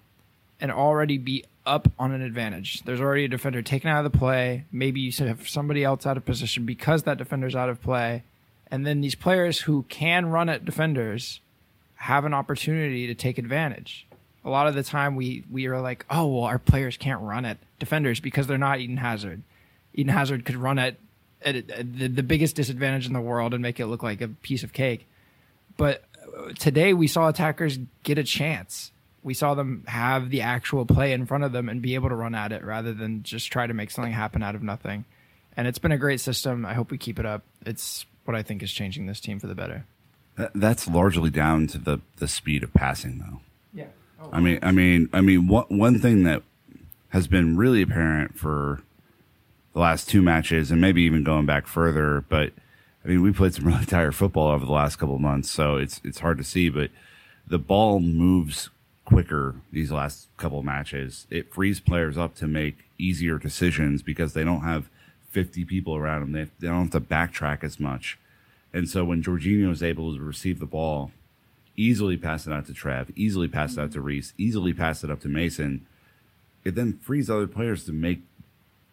and 0.61 0.73
already 0.73 1.19
be 1.19 1.45
up 1.67 1.89
on 1.99 2.13
an 2.13 2.23
advantage. 2.23 2.83
There's 2.85 3.01
already 3.01 3.25
a 3.25 3.29
defender 3.29 3.61
taken 3.61 3.91
out 3.91 4.05
of 4.05 4.11
the 4.11 4.19
play. 4.19 4.65
Maybe 4.73 5.01
you 5.01 5.13
have 5.27 5.49
somebody 5.49 5.85
else 5.85 6.07
out 6.07 6.17
of 6.17 6.25
position 6.25 6.65
because 6.65 7.03
that 7.03 7.19
defender's 7.19 7.57
out 7.57 7.69
of 7.69 7.83
play. 7.83 8.23
And 8.71 8.87
then 8.87 9.01
these 9.01 9.15
players 9.15 9.63
who 9.63 9.85
can 9.89 10.27
run 10.27 10.49
at 10.49 10.65
defenders 10.65 11.41
have 12.05 12.27
an 12.27 12.35
opportunity 12.35 13.07
to 13.07 13.15
take 13.15 13.39
advantage. 13.39 14.07
A 14.45 14.51
lot 14.51 14.67
of 14.67 14.75
the 14.75 14.83
time 14.83 15.17
we 15.17 15.43
we 15.51 15.67
are 15.69 15.81
like, 15.81 16.05
oh 16.11 16.27
well, 16.27 16.45
our 16.45 16.59
players 16.59 16.99
can't 16.99 17.23
run 17.23 17.47
at 17.47 17.57
defenders 17.79 18.21
because 18.21 18.47
they're 18.47 18.59
not 18.59 18.79
Eden 18.79 18.99
Hazard. 18.99 19.43
Eden 19.95 20.13
Hazard 20.13 20.45
could 20.45 20.57
run 20.57 20.79
at, 20.79 20.97
at, 21.41 21.57
at 21.71 21.95
the, 21.95 22.09
the 22.09 22.23
biggest 22.23 22.57
disadvantage 22.57 23.07
in 23.07 23.15
the 23.15 23.23
world 23.23 23.55
and 23.55 23.63
make 23.63 23.81
it 23.81 23.87
look 23.87 24.03
like 24.03 24.21
a 24.21 24.29
piece 24.29 24.63
of 24.63 24.75
cake. 24.75 25.07
But 25.79 26.05
uh, 26.23 26.53
today 26.59 26.93
we 26.93 27.07
saw 27.07 27.29
attackers 27.29 27.79
get 28.03 28.19
a 28.19 28.25
chance. 28.25 28.93
We 29.23 29.33
saw 29.33 29.55
them 29.55 29.85
have 29.87 30.29
the 30.29 30.43
actual 30.43 30.85
play 30.85 31.15
in 31.15 31.25
front 31.25 31.45
of 31.45 31.53
them 31.53 31.71
and 31.71 31.81
be 31.81 31.95
able 31.95 32.11
to 32.11 32.15
run 32.15 32.35
at 32.35 32.53
it 32.53 32.63
rather 32.63 32.93
than 32.93 33.23
just 33.23 33.51
try 33.51 33.67
to 33.67 33.73
make 33.73 33.91
something 33.91 34.13
happen 34.13 34.43
out 34.43 34.55
of 34.55 34.63
nothing. 34.63 35.07
And 35.57 35.67
it's 35.67 35.79
been 35.79 35.93
a 35.93 35.97
great 35.97 36.21
system. 36.21 36.67
I 36.67 36.75
hope 36.75 36.91
we 36.91 36.99
keep 36.99 37.19
it 37.19 37.25
up. 37.25 37.45
It's 37.65 38.05
what 38.27 38.37
I 38.37 38.43
think 38.43 38.63
is 38.63 38.71
changing 38.71 39.07
this 39.07 39.21
team 39.21 39.41
for 39.41 39.47
the 39.47 39.55
better. 39.55 39.87
That- 40.37 40.53
That's 40.55 40.89
largely 40.89 41.31
down 41.31 41.67
to 41.69 41.79
the, 41.79 41.99
the 42.17 42.29
speed 42.29 42.63
of 42.63 42.73
passing, 42.73 43.19
though. 43.19 43.41
Yeah. 43.73 43.87
Oh, 44.21 44.31
I 44.33 44.41
mean, 44.41 44.59
I 44.63 44.73
mean, 44.73 45.09
I 45.13 45.21
mean, 45.21 45.49
one 45.49 45.67
one 45.69 45.99
thing 45.99 46.25
that 46.25 46.43
has 47.11 47.27
been 47.27 47.57
really 47.57 47.83
apparent 47.83 48.37
for 48.39 48.83
the 49.73 49.81
last 49.81 50.09
two 50.09 50.23
matches, 50.23 50.71
and 50.71 50.81
maybe 50.81 51.03
even 51.03 51.25
going 51.25 51.47
back 51.47 51.67
further, 51.67 52.25
but 52.29 52.53
I 53.05 53.09
mean, 53.09 53.23
we 53.23 53.33
played 53.33 53.55
some 53.55 53.67
really 53.67 53.85
tired 53.85 54.15
football 54.15 54.49
over 54.49 54.65
the 54.65 54.73
last 54.73 54.97
couple 54.97 55.15
of 55.17 55.21
months, 55.21 55.51
so 55.51 55.77
it's 55.77 56.01
it's 56.05 56.21
hard 56.21 56.39
to 56.39 56.45
see. 56.45 56.69
But 56.69 56.91
the 57.47 57.59
ball 57.59 58.01
moves 58.01 58.71
quicker 59.05 59.57
these 59.71 59.93
last 59.93 60.29
couple 60.39 60.59
of 60.61 60.65
matches. 60.65 61.27
It 61.31 61.53
frees 61.53 61.79
players 61.81 62.17
up 62.17 62.35
to 62.37 62.47
make 62.47 62.85
easier 62.99 63.39
decisions 63.39 64.03
because 64.03 64.33
they 64.33 64.45
don't 64.45 64.63
have 64.63 64.89
fifty 65.31 65.65
people 65.65 65.95
around 65.97 66.21
them. 66.23 66.33
They 66.33 66.45
they 66.61 66.69
don't 66.69 66.91
have 66.91 66.91
to 66.93 67.01
backtrack 67.01 67.63
as 67.63 67.79
much, 67.79 68.19
and 68.75 68.89
so 68.89 69.05
when 69.05 69.23
Jorginho 69.23 69.71
is 69.71 69.83
able 69.83 70.15
to 70.15 70.21
receive 70.21 70.59
the 70.59 70.67
ball 70.67 71.13
easily 71.77 72.17
pass 72.17 72.47
it 72.47 72.53
out 72.53 72.67
to 72.67 72.73
Trav, 72.73 73.11
easily 73.17 73.49
pass 73.49 73.75
it 73.75 73.81
out 73.81 73.93
to 73.93 73.99
mm-hmm. 73.99 74.07
Reece, 74.07 74.33
easily 74.39 74.73
pass 74.73 75.03
it 75.03 75.11
up 75.11 75.21
to 75.21 75.29
Mason, 75.29 75.87
it 76.65 76.75
then 76.75 76.99
frees 76.99 77.31
other 77.31 77.47
players 77.47 77.85
to 77.85 77.93
make 77.93 78.23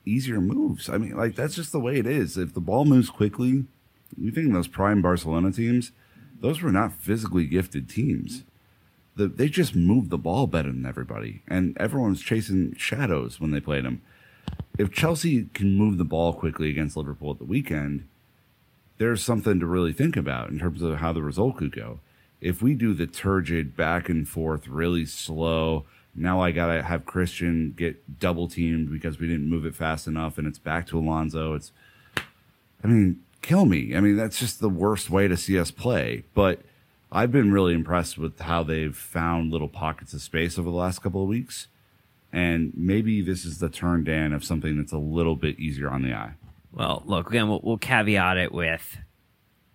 easier 0.06 0.42
moves. 0.42 0.90
I 0.90 0.98
mean, 0.98 1.16
like 1.16 1.36
that's 1.36 1.56
just 1.56 1.72
the 1.72 1.80
way 1.80 1.98
it 1.98 2.08
is. 2.08 2.38
If 2.38 2.54
the 2.54 2.60
ball 2.60 2.86
moves 2.86 3.10
quickly, 3.10 3.66
you 4.18 4.32
think 4.32 4.52
those 4.52 4.68
prime 4.68 5.02
Barcelona 5.02 5.52
teams, 5.52 5.92
those 6.40 6.62
were 6.62 6.72
not 6.72 6.94
physically 6.94 7.46
gifted 7.46 7.90
teams. 7.90 8.44
The, 9.16 9.28
they 9.28 9.50
just 9.50 9.76
moved 9.76 10.10
the 10.10 10.18
ball 10.18 10.48
better 10.48 10.72
than 10.72 10.86
everybody, 10.86 11.42
and 11.48 11.78
everyone 11.78 12.12
was 12.12 12.22
chasing 12.22 12.76
shadows 12.78 13.40
when 13.40 13.52
they 13.52 13.60
played 13.60 13.86
them. 13.86 14.02
If 14.78 14.92
Chelsea 14.92 15.50
can 15.54 15.76
move 15.76 15.98
the 15.98 16.06
ball 16.06 16.34
quickly 16.34 16.70
against 16.70 16.98
Liverpool 16.98 17.32
at 17.32 17.38
the 17.38 17.46
weekend, 17.46 18.08
there's 18.98 19.24
something 19.24 19.60
to 19.60 19.66
really 19.66 19.94
think 19.94 20.16
about 20.16 20.50
in 20.50 20.60
terms 20.60 20.82
of 20.82 20.98
how 20.98 21.12
the 21.14 21.24
result 21.24 21.58
could 21.58 21.76
go. 21.76 22.00
If 22.40 22.62
we 22.62 22.74
do 22.74 22.94
the 22.94 23.08
turgid 23.08 23.76
back 23.76 24.10
and 24.10 24.28
forth, 24.28 24.68
really 24.68 25.06
slow, 25.06 25.86
now 26.16 26.42
I 26.42 26.52
gotta 26.52 26.84
have 26.84 27.06
Christian 27.06 27.74
get 27.76 28.20
double 28.20 28.48
teamed 28.48 28.92
because 28.92 29.20
we 29.20 29.28
didn't 29.28 29.50
move 29.50 29.66
it 29.66 29.76
fast 29.76 30.08
enough, 30.08 30.38
and 30.38 30.48
it's 30.48 30.60
back 30.60 30.88
to 30.88 31.00
Alonso. 31.00 31.54
It's, 31.54 31.72
I 32.84 32.88
mean, 32.88 33.24
kill 33.42 33.66
me. 33.66 33.96
I 33.96 34.02
mean, 34.02 34.18
that's 34.18 34.40
just 34.40 34.60
the 34.60 34.70
worst 34.70 35.10
way 35.10 35.28
to 35.28 35.38
see 35.38 35.58
us 35.58 35.72
play. 35.72 36.24
But 36.34 36.62
I've 37.12 37.32
been 37.32 37.52
really 37.52 37.74
impressed 37.74 38.18
with 38.18 38.40
how 38.40 38.64
they've 38.64 38.96
found 38.96 39.52
little 39.52 39.68
pockets 39.70 40.14
of 40.14 40.22
space 40.22 40.58
over 40.58 40.70
the 40.70 40.76
last 40.76 41.02
couple 41.02 41.22
of 41.22 41.28
weeks, 41.28 41.68
and 42.32 42.72
maybe 42.76 43.22
this 43.22 43.46
is 43.46 43.60
the 43.60 43.70
turn, 43.70 44.04
Dan, 44.04 44.34
of 44.34 44.44
something 44.44 44.78
that's 44.78 44.94
a 44.94 44.98
little 44.98 45.36
bit 45.36 45.60
easier 45.60 45.90
on 45.90 46.04
the 46.04 46.14
eye. 46.14 46.34
Well, 46.72 47.04
look, 47.06 47.30
again, 47.30 47.50
we'll, 47.50 47.62
we'll 47.64 47.78
caveat 47.78 48.38
it 48.38 48.52
with 48.54 48.98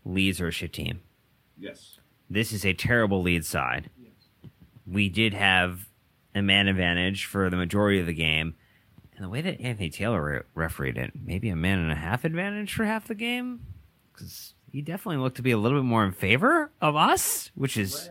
Leeds 0.04 0.40
are 0.40 0.48
a 0.48 0.52
shit 0.52 0.72
team. 0.72 1.00
Yes. 1.58 1.98
This 2.30 2.52
is 2.52 2.64
a 2.64 2.72
terrible 2.72 3.22
Leeds 3.22 3.48
side. 3.48 3.90
Yes. 4.00 4.12
We 4.86 5.08
did 5.08 5.34
have 5.34 5.88
a 6.34 6.42
man 6.42 6.68
advantage 6.68 7.24
for 7.24 7.50
the 7.50 7.56
majority 7.56 8.00
of 8.00 8.06
the 8.06 8.14
game. 8.14 8.54
And 9.14 9.24
the 9.24 9.28
way 9.28 9.40
that 9.40 9.60
Anthony 9.60 9.88
Taylor 9.90 10.22
re- 10.22 10.40
refereed 10.54 10.98
it, 10.98 11.12
maybe 11.14 11.48
a 11.48 11.56
man 11.56 11.78
and 11.78 11.90
a 11.90 11.96
half 11.96 12.24
advantage 12.24 12.74
for 12.74 12.84
half 12.84 13.08
the 13.08 13.14
game? 13.14 13.60
Because 14.12 14.54
he 14.70 14.82
definitely 14.82 15.22
looked 15.22 15.36
to 15.36 15.42
be 15.42 15.52
a 15.52 15.56
little 15.58 15.78
bit 15.78 15.86
more 15.86 16.04
in 16.04 16.12
favor 16.12 16.70
of 16.82 16.96
us, 16.96 17.50
which 17.54 17.76
is 17.78 18.10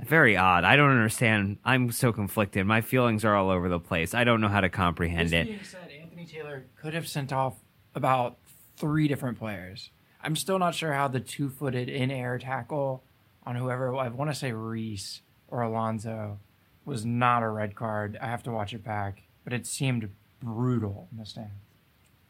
very 0.00 0.36
odd. 0.36 0.64
I 0.64 0.76
don't 0.76 0.90
understand. 0.90 1.58
I'm 1.64 1.90
so 1.92 2.12
conflicted. 2.12 2.64
My 2.66 2.80
feelings 2.80 3.24
are 3.24 3.34
all 3.34 3.50
over 3.50 3.68
the 3.68 3.80
place. 3.80 4.14
I 4.14 4.24
don't 4.24 4.40
know 4.40 4.48
how 4.48 4.60
to 4.62 4.68
comprehend 4.70 5.28
This 5.30 5.34
it. 5.34 5.46
being 5.46 5.64
said, 5.64 5.90
Anthony 6.02 6.24
Taylor 6.24 6.64
could 6.80 6.94
have 6.94 7.06
sent 7.06 7.32
off 7.32 7.56
about 7.98 8.38
three 8.78 9.08
different 9.08 9.38
players. 9.38 9.90
I'm 10.22 10.34
still 10.34 10.58
not 10.58 10.74
sure 10.74 10.94
how 10.94 11.08
the 11.08 11.20
two-footed 11.20 11.90
in-air 11.90 12.38
tackle 12.38 13.02
on 13.44 13.56
whoever 13.56 13.94
I 13.94 14.08
want 14.08 14.30
to 14.30 14.34
say 14.34 14.52
Reece 14.52 15.20
or 15.48 15.60
Alonso 15.60 16.38
was 16.86 17.04
not 17.04 17.42
a 17.42 17.48
red 17.48 17.74
card. 17.74 18.16
I 18.22 18.26
have 18.26 18.42
to 18.44 18.50
watch 18.50 18.72
it 18.72 18.82
back, 18.82 19.22
but 19.44 19.52
it 19.52 19.66
seemed 19.66 20.08
brutal 20.42 21.08
in 21.12 21.18
the 21.18 21.26
stand. 21.26 21.50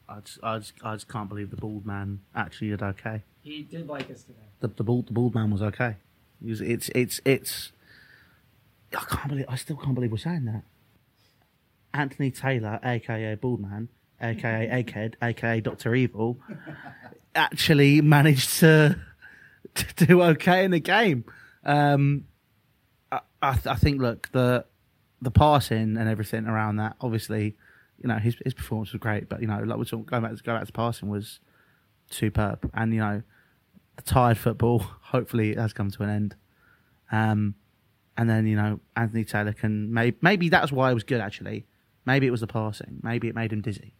I 0.08 0.20
just, 0.20 0.38
I 0.42 0.58
just, 0.58 0.72
I 0.82 0.94
just 0.94 1.08
can't 1.08 1.28
believe 1.28 1.50
the 1.50 1.56
bald 1.56 1.86
man 1.86 2.20
actually 2.34 2.70
did 2.70 2.82
okay. 2.82 3.22
He 3.42 3.62
did 3.62 3.86
like 3.88 4.10
us 4.10 4.22
today. 4.22 4.38
The, 4.60 4.68
the 4.68 4.82
bald, 4.82 5.06
the 5.06 5.12
bald 5.12 5.34
man 5.34 5.50
was 5.50 5.62
okay. 5.62 5.96
He 6.42 6.50
was, 6.50 6.60
it's, 6.60 6.88
it's, 6.90 7.20
it's. 7.24 7.72
I 8.96 9.04
can't 9.04 9.28
believe. 9.28 9.44
I 9.48 9.56
still 9.56 9.76
can't 9.76 9.94
believe 9.94 10.12
we're 10.12 10.18
saying 10.18 10.46
that. 10.46 10.62
Anthony 11.92 12.30
Taylor, 12.30 12.80
aka 12.82 13.34
Bald 13.34 13.60
Man, 13.60 13.88
aka 14.20 14.68
Egghead, 14.68 15.14
aka 15.22 15.60
Doctor 15.60 15.94
Evil, 15.94 16.38
actually 17.34 18.00
managed 18.00 18.58
to, 18.60 18.98
to 19.74 20.06
do 20.06 20.22
okay 20.22 20.64
in 20.64 20.70
the 20.70 20.80
game. 20.80 21.24
Um, 21.64 22.24
I, 23.10 23.20
I, 23.42 23.52
th- 23.54 23.66
I 23.66 23.74
think. 23.74 24.00
Look, 24.00 24.30
the 24.32 24.64
the 25.20 25.30
passing 25.30 25.96
and 25.96 26.08
everything 26.08 26.46
around 26.46 26.76
that. 26.76 26.96
Obviously, 27.00 27.56
you 28.02 28.08
know 28.08 28.16
his 28.16 28.36
his 28.44 28.54
performance 28.54 28.92
was 28.92 29.00
great, 29.00 29.28
but 29.28 29.40
you 29.40 29.46
know, 29.46 29.58
like 29.62 29.78
we're 29.78 29.84
talking, 29.84 30.04
going 30.04 30.22
back 30.22 30.36
to 30.36 30.42
going 30.42 30.58
back 30.58 30.66
to 30.66 30.72
passing 30.72 31.08
was 31.08 31.40
superb, 32.10 32.70
and 32.74 32.94
you 32.94 33.00
know, 33.00 33.22
the 33.96 34.02
tired 34.02 34.38
football 34.38 34.78
hopefully 35.00 35.50
it 35.52 35.58
has 35.58 35.72
come 35.72 35.90
to 35.90 36.02
an 36.02 36.10
end. 36.10 36.36
Um, 37.10 37.54
and 38.16 38.28
then 38.28 38.46
you 38.46 38.56
know 38.56 38.80
Anthony 38.96 39.24
Taylor 39.24 39.52
can 39.52 39.92
maybe 39.92 40.16
maybe 40.20 40.48
that's 40.48 40.72
why 40.72 40.90
it 40.90 40.94
was 40.94 41.04
good 41.04 41.20
actually. 41.20 41.66
Maybe 42.04 42.26
it 42.26 42.30
was 42.30 42.40
the 42.40 42.46
passing. 42.46 43.00
Maybe 43.02 43.28
it 43.28 43.34
made 43.34 43.52
him 43.52 43.60
dizzy. 43.60 43.94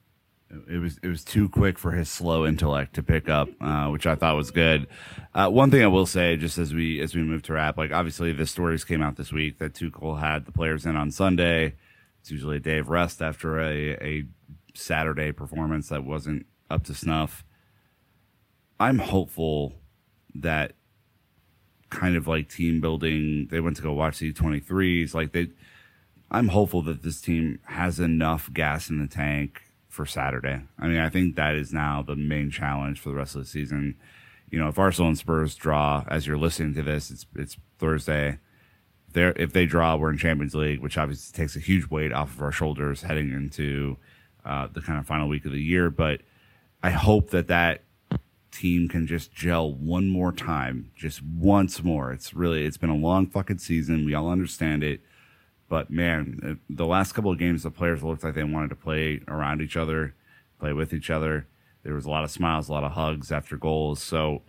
It 0.51 0.79
was 0.79 0.99
it 1.03 1.09
was 1.09 1.25
too 1.25 1.49
quick 1.51 1.79
for 1.79 1.93
his 1.93 2.09
slow 2.09 2.47
intellect 2.47 2.95
to 2.95 3.03
pick 3.03 3.29
up, 3.29 3.51
uh, 3.61 3.89
which 3.89 4.07
I 4.07 4.15
thought 4.15 4.37
was 4.37 4.51
good. 4.51 4.87
Uh, 5.35 5.51
one 5.51 5.71
thing 5.71 5.83
I 5.83 5.89
will 5.89 6.07
say, 6.07 6.37
just 6.37 6.57
as 6.57 6.73
we 6.73 7.01
as 7.01 7.15
we 7.15 7.23
move 7.23 7.43
to 7.45 7.53
wrap, 7.53 7.77
like 7.77 7.93
obviously 7.93 8.33
the 8.33 8.47
stories 8.47 8.83
came 8.83 9.03
out 9.03 9.17
this 9.17 9.31
week 9.31 9.59
that 9.59 9.75
Tuchel 9.75 10.21
had 10.21 10.47
the 10.47 10.53
players 10.53 10.87
in 10.87 10.97
on 10.97 11.11
Sunday. 11.11 11.75
It's 12.21 12.31
usually 12.31 12.57
a 12.57 12.61
day 12.61 12.79
of 12.79 12.89
rest 12.89 13.21
after 13.21 13.61
a 13.61 13.93
a 13.97 14.25
Saturday 14.75 15.33
performance 15.33 15.91
that 15.91 16.05
wasn't 16.05 16.47
up 16.71 16.85
to 16.85 16.95
snuff. 16.95 17.45
I'm 18.81 18.99
hopeful 18.99 19.75
that 20.35 20.73
kind 21.91 22.17
of 22.17 22.27
like 22.27 22.49
team 22.49 22.81
building. 22.81 23.49
They 23.51 23.61
went 23.61 23.77
to 23.77 23.83
go 23.83 23.93
watch 23.93 24.19
the 24.19 24.33
23s. 24.33 25.15
Like 25.15 25.33
they, 25.33 25.49
I'm 26.31 26.49
hopeful 26.49 26.83
that 26.83 27.03
this 27.03 27.21
team 27.21 27.59
has 27.65 27.99
enough 27.99 28.53
gas 28.53 28.89
in 28.89 28.99
the 28.99 29.09
tank 29.09 29.63
for 29.99 30.07
Saturday. 30.07 30.61
I 30.79 30.87
mean, 30.87 31.01
I 31.01 31.09
think 31.09 31.35
that 31.35 31.57
is 31.57 31.73
now 31.73 32.05
the 32.07 32.15
main 32.15 32.53
challenge 32.53 33.01
for 33.01 33.09
the 33.09 33.17
rest 33.17 33.35
of 33.35 33.43
the 33.43 33.49
season. 33.49 33.97
You 34.49 34.61
know, 34.61 34.69
if 34.69 34.79
Arsenal 34.79 35.09
and 35.09 35.19
Spurs 35.19 35.57
draw, 35.57 36.05
as 36.07 36.25
you're 36.25 36.39
listening 36.39 36.73
to 36.75 36.85
this, 36.85 37.11
it's 37.11 37.27
it's 37.35 37.57
Thursday. 37.81 38.39
There, 39.13 39.33
if 39.35 39.53
they 39.53 39.67
draw, 39.67 39.97
we're 39.97 40.13
in 40.13 40.17
Champions 40.17 40.55
League, 40.55 40.79
which 40.79 40.97
obviously 40.97 41.37
takes 41.37 41.57
a 41.57 41.59
huge 41.59 41.91
weight 41.91 42.13
off 42.13 42.33
of 42.33 42.41
our 42.41 42.53
shoulders 42.53 43.03
heading 43.03 43.33
into 43.33 43.97
uh, 44.45 44.69
the 44.73 44.81
kind 44.81 45.01
of 45.01 45.07
final 45.07 45.27
week 45.27 45.45
of 45.45 45.51
the 45.51 45.61
year. 45.61 45.91
But 45.91 46.21
I 46.81 46.91
hope 46.91 47.31
that 47.31 47.49
that 47.49 47.83
team 48.53 48.89
can 48.89 49.09
just 49.09 49.35
gel 49.35 49.73
one 49.73 50.07
more 50.07 50.31
time, 50.31 50.93
just 50.95 51.25
once 51.25 51.83
more. 51.83 52.13
It's 52.13 52.33
really 52.35 52.65
it's 52.65 52.79
been 52.79 52.89
a 52.89 52.95
long 52.95 53.27
fucking 53.27 53.59
season. 53.59 54.05
We 54.05 54.15
all 54.15 54.31
understand 54.31 54.85
it, 54.85 55.01
but 55.69 55.91
man, 55.91 56.41
uh, 56.45 56.55
the 56.71 56.87
last 56.87 57.13
couple 57.13 57.31
of 57.31 57.39
games, 57.39 57.63
the 57.63 57.71
players 57.71 58.03
looked 58.03 58.25
like 58.25 58.35
they 58.35 58.45
wanted 58.45 58.71
to 58.71 58.77
play 58.77 59.21
around 59.29 59.61
each 59.61 59.77
other, 59.77 60.15
play 60.59 60.73
with 60.73 60.93
each 60.93 61.11
other. 61.11 61.47
There 61.83 61.95
was 61.95 62.07
a 62.07 62.11
lot 62.11 62.25
of 62.25 62.31
smiles, 62.31 62.69
a 62.69 62.73
lot 62.73 62.85
of 62.85 62.93
hugs 62.93 63.31
after 63.31 63.57
goals. 63.57 64.03
So 64.03 64.43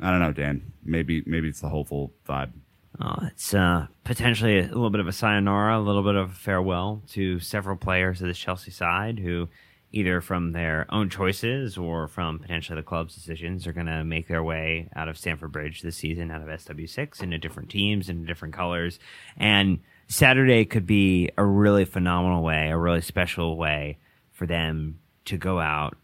I 0.00 0.10
don't 0.10 0.20
know, 0.20 0.32
Dan. 0.32 0.72
Maybe 0.84 1.22
maybe 1.26 1.48
it's 1.48 1.60
the 1.60 1.68
hopeful 1.68 2.12
vibe. 2.28 2.52
Oh, 3.00 3.16
it's 3.26 3.52
uh, 3.52 3.86
potentially 4.04 4.58
a 4.58 4.66
little 4.66 4.90
bit 4.90 5.00
of 5.00 5.08
a 5.08 5.12
sayonara, 5.12 5.78
a 5.78 5.80
little 5.80 6.02
bit 6.02 6.14
of 6.14 6.30
a 6.30 6.34
farewell 6.34 7.02
to 7.10 7.38
several 7.40 7.76
players 7.76 8.22
of 8.22 8.28
the 8.28 8.34
Chelsea 8.34 8.70
side 8.70 9.18
who, 9.18 9.48
either 9.92 10.22
from 10.22 10.52
their 10.52 10.86
own 10.88 11.10
choices 11.10 11.76
or 11.76 12.08
from 12.08 12.38
potentially 12.38 12.76
the 12.76 12.82
club's 12.82 13.14
decisions, 13.14 13.66
are 13.66 13.72
going 13.74 13.86
to 13.86 14.02
make 14.02 14.28
their 14.28 14.42
way 14.42 14.88
out 14.96 15.08
of 15.08 15.18
Stamford 15.18 15.52
Bridge 15.52 15.82
this 15.82 15.96
season, 15.96 16.30
out 16.30 16.40
of 16.40 16.48
SW6 16.48 17.22
into 17.22 17.36
different 17.36 17.68
teams 17.68 18.08
into 18.08 18.26
different 18.26 18.54
colors. 18.54 18.98
And 19.36 19.80
Saturday 20.08 20.64
could 20.64 20.86
be 20.86 21.30
a 21.36 21.44
really 21.44 21.84
phenomenal 21.84 22.42
way, 22.42 22.70
a 22.70 22.78
really 22.78 23.00
special 23.00 23.56
way 23.56 23.98
for 24.30 24.46
them 24.46 25.00
to 25.24 25.36
go 25.36 25.58
out 25.58 25.96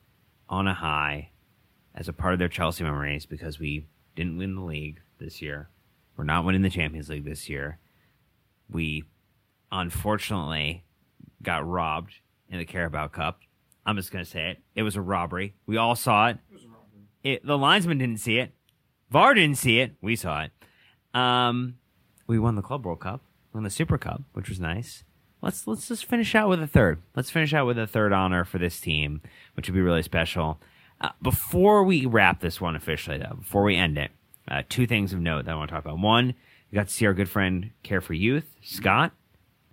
on 0.48 0.66
a 0.66 0.74
high 0.74 1.30
as 1.94 2.08
a 2.08 2.12
part 2.12 2.32
of 2.32 2.38
their 2.38 2.48
Chelsea 2.48 2.84
memories 2.84 3.26
because 3.26 3.58
we 3.58 3.86
didn't 4.16 4.38
win 4.38 4.54
the 4.54 4.62
league 4.62 5.00
this 5.18 5.40
year. 5.40 5.68
We're 6.16 6.24
not 6.24 6.44
winning 6.44 6.62
the 6.62 6.70
Champions 6.70 7.08
League 7.08 7.24
this 7.24 7.48
year. 7.48 7.78
We 8.68 9.04
unfortunately 9.70 10.84
got 11.42 11.66
robbed 11.66 12.14
in 12.48 12.58
the 12.58 12.64
Carabao 12.64 13.08
Cup. 13.08 13.40
I'm 13.84 13.96
just 13.96 14.12
going 14.12 14.24
to 14.24 14.30
say 14.30 14.50
it. 14.50 14.58
It 14.74 14.82
was 14.82 14.96
a 14.96 15.00
robbery. 15.00 15.54
We 15.66 15.76
all 15.76 15.96
saw 15.96 16.28
it. 16.28 16.38
it 17.22 17.46
the 17.46 17.58
linesman 17.58 17.98
didn't 17.98 18.20
see 18.20 18.38
it. 18.38 18.52
VAR 19.10 19.34
didn't 19.34 19.58
see 19.58 19.80
it. 19.80 19.94
We 20.00 20.16
saw 20.16 20.44
it. 20.44 20.50
Um, 21.14 21.76
we 22.26 22.38
won 22.38 22.54
the 22.54 22.62
Club 22.62 22.86
World 22.86 23.00
Cup, 23.00 23.22
won 23.52 23.64
the 23.64 23.70
Super 23.70 23.98
Cup, 23.98 24.22
which 24.32 24.48
was 24.48 24.60
nice. 24.60 25.04
Let's 25.40 25.66
let's 25.66 25.88
just 25.88 26.04
finish 26.04 26.34
out 26.34 26.48
with 26.48 26.62
a 26.62 26.66
third. 26.66 27.02
Let's 27.16 27.30
finish 27.30 27.52
out 27.52 27.66
with 27.66 27.78
a 27.78 27.86
third 27.86 28.12
honor 28.12 28.44
for 28.44 28.58
this 28.58 28.80
team, 28.80 29.20
which 29.54 29.68
would 29.68 29.74
be 29.74 29.80
really 29.80 30.02
special. 30.02 30.60
Uh, 31.00 31.10
before 31.20 31.82
we 31.82 32.06
wrap 32.06 32.40
this 32.40 32.60
one 32.60 32.76
officially, 32.76 33.18
though, 33.18 33.34
before 33.34 33.64
we 33.64 33.76
end 33.76 33.98
it, 33.98 34.12
uh, 34.48 34.62
two 34.68 34.86
things 34.86 35.12
of 35.12 35.18
note 35.18 35.44
that 35.44 35.52
I 35.52 35.56
want 35.56 35.68
to 35.68 35.74
talk 35.74 35.84
about. 35.84 35.98
One, 35.98 36.34
we 36.70 36.76
got 36.76 36.88
to 36.88 36.94
see 36.94 37.06
our 37.06 37.14
good 37.14 37.28
friend 37.28 37.70
Care 37.82 38.00
for 38.00 38.14
Youth, 38.14 38.56
Scott, 38.62 39.12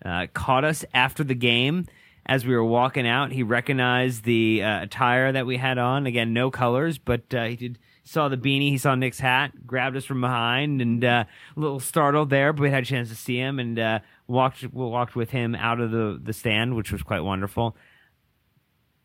uh, 0.04 0.26
caught 0.34 0.64
us 0.64 0.84
after 0.94 1.24
the 1.24 1.36
game 1.36 1.86
as 2.26 2.46
we 2.46 2.56
were 2.56 2.64
walking 2.64 3.08
out. 3.08 3.32
He 3.32 3.44
recognized 3.44 4.24
the 4.24 4.64
uh, 4.64 4.84
attire 4.84 5.32
that 5.32 5.46
we 5.46 5.58
had 5.58 5.78
on. 5.78 6.08
Again, 6.08 6.34
no 6.34 6.50
colors, 6.50 6.98
but 6.98 7.34
uh, 7.34 7.46
he 7.46 7.56
did 7.56 7.80
saw 8.10 8.28
the 8.28 8.38
beanie. 8.38 8.72
He 8.72 8.78
saw 8.78 8.95
Nick's 8.95 9.20
hat, 9.20 9.68
grabbed 9.68 9.95
us 9.95 10.05
from 10.05 10.22
behind, 10.22 10.82
and 10.82 11.03
uh, 11.03 11.26
a 11.55 11.60
little 11.60 11.80
startled 11.80 12.32
there, 12.32 12.51
but 12.53 12.64
we 12.64 12.72
had 12.72 12.84
a 12.84 12.86
chance 12.86 13.10
to 13.10 13.16
see 13.16 13.38
him 13.38 13.60
and 13.60 13.78
uh, 13.78 13.99
walked 14.28 14.66
walked 14.74 15.16
with 15.16 15.30
him 15.30 15.53
out 15.53 15.80
of 15.80 15.91
the 15.91 16.20
the 16.22 16.34
stand, 16.34 16.76
which 16.76 16.91
was 16.91 17.03
quite 17.03 17.22
wonderful. 17.22 17.78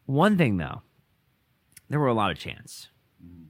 One 0.07 0.39
thing 0.39 0.57
though, 0.57 0.83
there 1.91 2.01
were 2.01 2.09
a 2.09 2.15
lot 2.15 2.31
of 2.31 2.39
chants. 2.39 2.89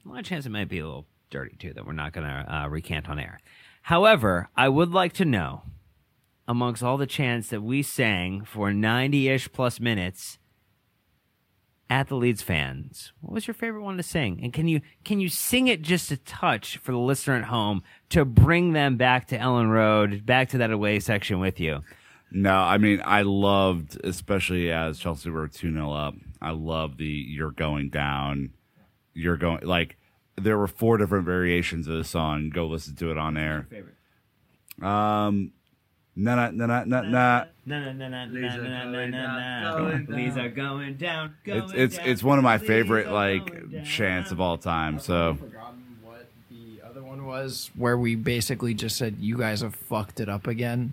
A 0.05 0.09
lot 0.09 0.19
of 0.19 0.25
chants 0.25 0.45
it 0.45 0.51
might 0.51 0.69
be 0.69 0.81
a 0.81 0.85
little 0.85 1.07
dirty 1.31 1.57
too 1.57 1.73
that 1.73 1.87
we're 1.87 1.93
not 1.93 2.13
going 2.13 2.27
to 2.27 2.55
uh, 2.55 2.69
recant 2.69 3.09
on 3.09 3.19
air. 3.19 3.41
However, 3.83 4.49
I 4.57 4.69
would 4.69 4.91
like 4.91 5.13
to 5.15 5.25
know 5.25 5.63
amongst 6.47 6.83
all 6.83 6.97
the 6.97 7.07
chants 7.07 7.49
that 7.49 7.63
we 7.63 7.83
sang 7.83 8.45
for 8.45 8.71
90-ish 8.71 9.51
plus 9.53 9.81
minutes 9.81 10.39
at 11.91 12.09
the 12.09 12.17
Leeds 12.17 12.43
fans, 12.43 13.13
what 13.21 13.35
was 13.35 13.47
your 13.47 13.55
favorite 13.55 13.83
one 13.83 13.97
to 13.97 14.03
sing? 14.03 14.41
And 14.43 14.53
can 14.53 14.69
you 14.69 14.81
can 15.05 15.21
you 15.21 15.29
sing 15.29 15.69
it 15.69 15.83
just 15.83 16.11
a 16.11 16.17
touch 16.17 16.79
for 16.79 16.93
the 16.93 16.99
listener 16.99 17.37
at 17.37 17.45
home 17.45 17.83
to 18.11 18.25
bring 18.25 18.73
them 18.73 18.97
back 18.97 19.27
to 19.29 19.39
Elland 19.39 19.71
Road, 19.71 20.25
back 20.25 20.49
to 20.51 20.59
that 20.59 20.71
away 20.71 21.01
section 21.01 21.41
with 21.41 21.61
you? 21.61 21.83
No, 22.31 22.55
I 22.55 22.79
mean 22.79 23.03
I 23.05 23.23
loved, 23.23 23.99
especially 24.05 24.71
as 24.71 24.99
Chelsea 24.99 25.31
were 25.31 25.49
two 25.49 25.73
0 25.73 25.93
up. 25.93 26.15
I 26.41 26.51
love 26.51 26.97
the 26.97 27.07
"You're 27.07 27.53
going 27.53 27.91
down." 27.91 28.51
You're 29.17 29.37
going 29.37 29.65
like 29.65 29.97
there 30.37 30.59
were 30.59 30.67
four 30.67 30.97
different 30.97 31.25
variations 31.25 31.87
of 31.87 31.97
the 31.97 32.05
song. 32.05 32.51
Go 32.51 32.67
listen 32.67 32.97
to 32.97 33.11
it 33.11 33.19
on 33.19 33.37
air. 33.37 33.69
Um, 34.83 35.53
Na 36.17 36.35
na 36.37 36.51
na 36.51 36.67
na 36.67 36.85
na 36.85 37.01
na. 37.01 37.45
Na 37.67 37.79
na 37.81 37.93
na 37.93 38.09
na 38.09 38.25
na 38.27 39.07
na 39.07 39.07
na. 39.07 40.01
Leeds 40.09 40.37
are 40.37 40.49
going 40.49 40.95
down. 40.95 41.35
It's 41.45 41.73
it's 41.73 41.99
it's 42.05 42.23
one 42.23 42.39
of 42.39 42.45
my 42.45 42.59
favorite 42.59 43.11
like 43.11 43.85
chants 43.85 44.31
of 44.31 44.41
all 44.41 44.57
time. 44.57 44.99
So. 45.01 45.37
What 46.03 46.27
the 46.51 46.87
other 46.89 47.03
one 47.03 47.27
was 47.27 47.71
where 47.77 47.99
we 47.99 48.15
basically 48.15 48.75
just 48.75 48.97
said 48.97 49.17
you 49.19 49.37
guys 49.39 49.61
have 49.63 49.75
fucked 49.75 50.21
it 50.21 50.29
up 50.29 50.47
again, 50.47 50.93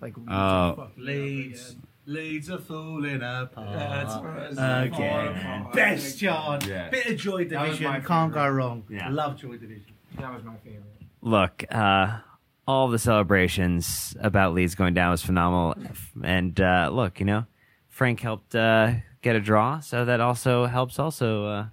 like 0.00 0.14
uh, 0.26 0.86
Leeds 0.96 1.76
Leeds 2.06 2.50
are 2.50 2.58
falling 2.58 3.22
apart. 3.22 4.24
again. 4.56 4.92
okay, 4.92 5.62
best 5.72 6.20
yard, 6.20 6.66
yeah. 6.66 6.88
bit 6.88 7.06
of 7.06 7.16
Joy 7.16 7.44
Division, 7.44 8.02
can't 8.02 8.32
go 8.32 8.48
wrong. 8.48 8.84
Yeah. 8.88 9.08
Love 9.10 9.36
Joy 9.36 9.56
Division. 9.56 9.92
That 10.18 10.34
was 10.34 10.42
my 10.42 10.56
favorite. 10.64 10.82
Look, 11.20 11.64
uh, 11.70 12.18
all 12.66 12.88
the 12.88 12.98
celebrations 12.98 14.16
about 14.20 14.54
Leeds 14.54 14.74
going 14.74 14.94
down 14.94 15.10
was 15.10 15.22
phenomenal. 15.22 15.74
And 16.22 16.60
uh, 16.60 16.90
look, 16.92 17.20
you 17.20 17.26
know, 17.26 17.46
Frank 17.88 18.20
helped 18.20 18.54
uh, 18.54 18.94
get 19.20 19.36
a 19.36 19.40
draw, 19.40 19.80
so 19.80 20.04
that 20.04 20.20
also 20.20 20.66
helps 20.66 20.98
also 20.98 21.46
uh, 21.46 21.66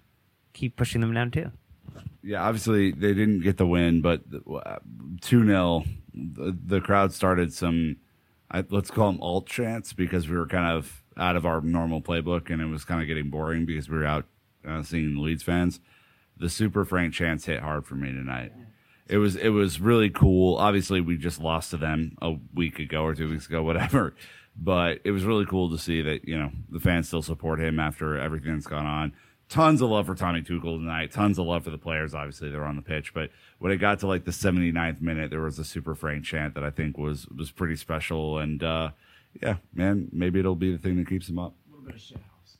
keep 0.54 0.76
pushing 0.76 1.02
them 1.02 1.14
down 1.14 1.32
too. 1.32 1.52
Yeah, 2.22 2.44
obviously 2.44 2.92
they 2.92 3.14
didn't 3.14 3.42
get 3.42 3.58
the 3.58 3.66
win, 3.66 4.02
but 4.02 4.22
two 5.22 5.46
0 5.46 5.86
the, 6.14 6.82
crowd 6.82 7.14
started 7.14 7.54
some, 7.54 7.98
I, 8.52 8.66
let's 8.70 8.92
call 8.92 9.12
them 9.12 9.22
alt 9.22 9.48
chants 9.48 9.94
because 9.94 10.28
we 10.28 10.36
were 10.36 10.48
kind 10.48 10.78
of 10.78 11.04
out 11.18 11.36
of 11.36 11.46
our 11.46 11.62
normal 11.62 12.02
playbook 12.02 12.50
and 12.50 12.62
it 12.62 12.66
was 12.66 12.86
kind 12.86 13.02
of 13.02 13.08
getting 13.08 13.30
boring 13.30 13.66
because 13.66 13.90
we 13.90 13.98
were 13.98 14.06
out 14.06 14.26
uh, 14.68 14.84
seeing 14.84 15.16
the 15.16 15.22
Leeds 15.22 15.44
fans. 15.44 15.80
The 16.38 16.50
Super 16.50 16.86
Frank 16.86 17.14
chants 17.14 17.46
hit 17.46 17.60
hard 17.60 17.86
for 17.86 17.96
me 17.96 18.12
tonight. 18.12 18.52
It 19.10 19.18
was 19.18 19.36
it 19.36 19.50
was 19.50 19.82
really 19.82 20.12
cool. 20.12 20.58
Obviously, 20.58 21.02
we 21.02 21.18
just 21.18 21.42
lost 21.42 21.72
to 21.72 21.78
them 21.78 22.16
a 22.22 22.36
week 22.54 22.78
ago 22.78 23.04
or 23.04 23.16
two 23.16 23.30
weeks 23.30 23.48
ago, 23.48 23.64
whatever. 23.70 24.14
But 24.56 25.00
it 25.04 25.12
was 25.12 25.24
really 25.24 25.46
cool 25.46 25.70
to 25.72 25.78
see 25.78 26.02
that 26.04 26.28
you 26.28 26.38
know 26.38 26.52
the 26.70 26.80
fans 26.80 27.08
still 27.08 27.24
support 27.24 27.60
him 27.60 27.80
after 27.80 28.18
everything 28.18 28.54
that's 28.54 28.68
gone 28.68 28.86
on. 28.86 29.14
Tons 29.50 29.82
of 29.82 29.90
love 29.90 30.06
for 30.06 30.14
Tommy 30.14 30.44
Tuchel 30.44 30.78
tonight. 30.78 31.12
Tons 31.12 31.40
of 31.40 31.48
love 31.48 31.64
for 31.64 31.72
the 31.72 31.78
players. 31.80 32.14
Obviously, 32.14 32.50
they're 32.50 32.66
on 32.66 32.76
the 32.76 32.84
pitch. 32.84 33.16
But 33.16 33.32
when 33.58 33.72
it 33.72 33.78
got 33.78 34.00
to 34.02 34.08
like 34.08 34.26
the 34.26 34.32
79th 34.32 35.02
minute, 35.02 35.32
there 35.32 35.42
was 35.42 35.58
a 35.58 35.66
super 35.66 35.96
Frank 35.96 36.24
chant 36.24 36.54
that 36.54 36.64
I 36.64 36.70
think 36.70 37.00
was 37.00 37.28
was 37.36 37.50
pretty 37.50 37.76
special. 37.76 38.38
And 38.38 38.64
uh, 38.64 38.92
yeah, 39.42 39.56
man, 39.74 40.10
maybe 40.12 40.40
it'll 40.40 40.56
be 40.56 40.72
the 40.72 40.78
thing 40.78 40.98
that 40.98 41.08
keeps 41.08 41.28
him 41.28 41.40
up. 41.40 41.56
A 41.68 41.72
little 41.72 41.86
bit 41.86 41.96
of 41.96 42.02
shit 42.02 42.18
house. 42.18 42.58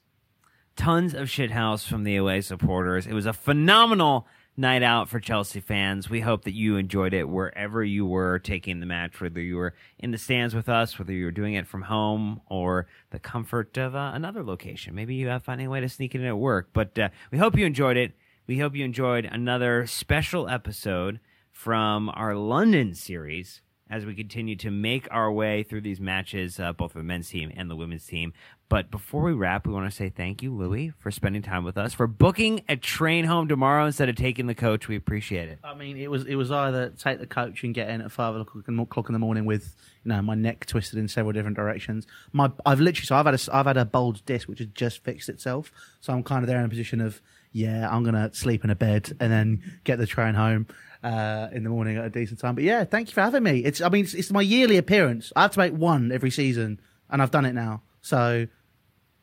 Tons 0.76 1.14
of 1.14 1.28
shithouse 1.28 1.88
from 1.88 2.06
the 2.06 2.16
away 2.16 2.42
supporters. 2.42 3.06
It 3.06 3.14
was 3.14 3.28
a 3.28 3.34
phenomenal 3.34 4.26
night 4.60 4.84
out 4.84 5.08
for 5.08 5.20
Chelsea 5.20 5.62
fans. 5.62 6.10
We 6.10 6.20
hope 6.20 6.44
that 6.44 6.54
you 6.54 6.76
enjoyed 6.76 7.14
it 7.14 7.30
wherever 7.30 7.84
you 7.84 8.06
were 8.06 8.40
taking 8.40 8.80
the 8.80 8.86
match, 8.86 9.22
whether 9.22 9.40
you 9.40 9.56
were 9.56 9.74
in 9.98 10.12
the 10.12 10.18
stands 10.18 10.54
with 10.54 10.68
us, 10.68 11.00
whether 11.00 11.14
you 11.14 11.26
were 11.26 11.32
doing 11.32 11.54
it 11.54 11.66
from 11.66 11.84
home 11.84 12.42
or 12.48 12.86
the 13.12 13.20
comfort 13.20 13.78
of 13.78 13.96
uh, 13.96 14.12
another 14.14 14.44
location. 14.44 14.94
Maybe 14.94 15.16
you 15.16 15.30
uh, 15.30 15.40
finding 15.40 15.68
a 15.68 15.70
way 15.70 15.80
to 15.80 15.90
sneak 15.90 16.14
it 16.14 16.22
in 16.22 16.28
at 16.28 16.38
work. 16.38 16.70
But 16.74 17.00
uh, 17.00 17.10
we 17.32 17.38
hope 17.38 17.58
you 17.58 17.66
enjoyed 17.66 17.98
it. 17.98 18.14
We 18.48 18.60
hope 18.60 18.76
you 18.76 18.84
enjoyed 18.84 19.26
another 19.26 19.88
special 19.88 20.50
episode 20.50 21.20
from 21.52 22.10
our 22.10 22.36
London 22.36 22.94
series 22.94 23.62
as 23.90 24.06
we 24.06 24.14
continue 24.14 24.56
to 24.58 24.70
make 24.70 25.08
our 25.12 25.32
way 25.32 25.64
through 25.64 25.82
these 25.82 26.00
matches, 26.00 26.60
uh, 26.60 26.72
both 26.74 26.92
for 26.92 27.00
the 27.00 27.04
men's 27.04 27.30
team 27.30 27.52
and 27.56 27.70
the 27.70 27.76
women's 27.76 28.06
team. 28.06 28.34
But 28.70 28.92
before 28.92 29.24
we 29.24 29.34
wrap, 29.34 29.66
we 29.66 29.74
want 29.74 29.90
to 29.90 29.96
say 29.96 30.10
thank 30.10 30.44
you, 30.44 30.54
Louis, 30.54 30.94
for 31.00 31.10
spending 31.10 31.42
time 31.42 31.64
with 31.64 31.76
us, 31.76 31.96
for 31.96 32.06
booking 32.06 32.62
a 32.70 32.76
train 32.76 33.26
home 33.26 33.48
tomorrow 33.48 33.88
instead 33.88 34.10
of 34.10 34.16
taking 34.16 34.46
the 34.46 34.54
coach. 34.54 34.88
We 34.88 34.96
appreciate 34.96 35.50
it. 35.50 35.58
I 35.64 35.74
mean, 35.74 35.98
it 35.98 36.12
was 36.12 36.26
it 36.26 36.36
was 36.36 36.52
either 36.52 36.90
take 36.90 37.20
the 37.20 37.26
coach 37.26 37.64
and 37.64 37.74
get 37.74 37.90
in 37.90 38.02
at 38.02 38.12
five 38.12 38.36
o'clock 38.36 39.10
in 39.10 39.14
the 39.14 39.20
morning 39.20 39.46
with 39.46 39.76
you 40.04 40.10
know 40.10 40.22
my 40.22 40.36
neck 40.36 40.68
twisted 40.68 41.00
in 41.00 41.08
several 41.08 41.34
different 41.34 41.56
directions. 41.56 42.06
My 42.32 42.52
I've 42.64 42.80
literally 42.80 43.08
so 43.08 43.16
I've 43.16 43.26
had 43.26 43.34
a 43.34 43.56
I've 43.56 43.66
had 43.66 43.78
a 43.78 43.86
bulged 43.86 44.26
disc 44.28 44.48
which 44.48 44.60
has 44.60 44.68
just 44.76 45.04
fixed 45.04 45.30
itself, 45.30 45.72
so 46.00 46.14
I'm 46.14 46.22
kind 46.22 46.44
of 46.44 46.48
there 46.48 46.60
in 46.60 46.66
a 46.66 46.70
position 46.70 47.02
of 47.02 47.22
yeah 47.52 47.90
I'm 47.90 48.04
gonna 48.04 48.32
sleep 48.36 48.64
in 48.64 48.70
a 48.70 48.76
bed 48.76 49.12
and 49.20 49.32
then 49.32 49.80
get 49.84 49.98
the 49.98 50.06
train 50.06 50.36
home. 50.36 50.68
Uh, 51.02 51.48
in 51.54 51.64
the 51.64 51.70
morning 51.70 51.96
at 51.96 52.04
a 52.04 52.10
decent 52.10 52.42
time, 52.42 52.56
but 52.56 52.64
yeah, 52.66 52.84
thank 52.84 53.08
you 53.08 53.14
for 53.14 53.22
having 53.22 53.42
me. 53.42 53.60
It's, 53.64 53.80
I 53.80 53.88
mean, 53.88 54.04
it's, 54.04 54.14
it's 54.14 54.32
my 54.32 54.42
yearly 54.42 54.76
appearance. 54.76 55.32
I 55.34 55.44
have 55.44 55.52
to 55.52 55.60
make 55.60 55.72
one 55.72 56.12
every 56.12 56.30
season, 56.30 56.82
and 57.10 57.22
I've 57.22 57.32
done 57.32 57.46
it 57.46 57.54
now. 57.54 57.84
So, 58.02 58.48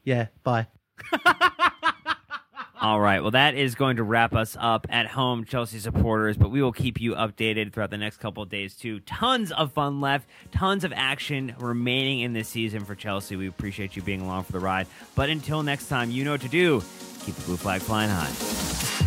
yeah, 0.03 0.29
bye. 0.43 0.69
All 2.81 3.01
right. 3.01 3.21
Well, 3.21 3.33
that 3.33 3.55
is 3.55 3.75
going 3.75 3.97
to 3.97 4.05
wrap 4.05 4.35
us 4.35 4.57
up 4.61 4.87
at 4.91 5.07
home, 5.07 5.45
Chelsea 5.45 5.79
supporters, 5.79 6.37
but 6.37 6.51
we 6.51 6.63
will 6.63 6.73
keep 6.73 7.01
you 7.01 7.15
updated 7.15 7.73
throughout 7.73 7.91
the 7.91 7.99
next 7.99 8.19
couple 8.19 8.43
of 8.43 8.49
days, 8.49 8.77
too. 8.77 9.01
Tons 9.01 9.51
of 9.51 9.73
fun 9.73 10.01
left, 10.01 10.29
tons 10.53 10.85
of 10.85 10.93
action 10.95 11.55
remaining 11.59 12.21
in 12.21 12.33
this 12.33 12.49
season 12.49 12.85
for 12.85 12.95
Chelsea. 12.95 13.35
We 13.35 13.49
appreciate 13.49 13.97
you 13.97 14.03
being 14.03 14.21
along 14.21 14.45
for 14.45 14.53
the 14.53 14.61
ride. 14.61 14.87
But 15.15 15.31
until 15.31 15.63
next 15.63 15.89
time, 15.89 16.11
you 16.11 16.25
know 16.25 16.33
what 16.33 16.43
to 16.43 16.49
do. 16.49 16.83
Keep 17.25 17.35
the 17.35 17.43
blue 17.43 17.57
flag 17.57 17.81
flying 17.81 18.11
high. 18.11 19.06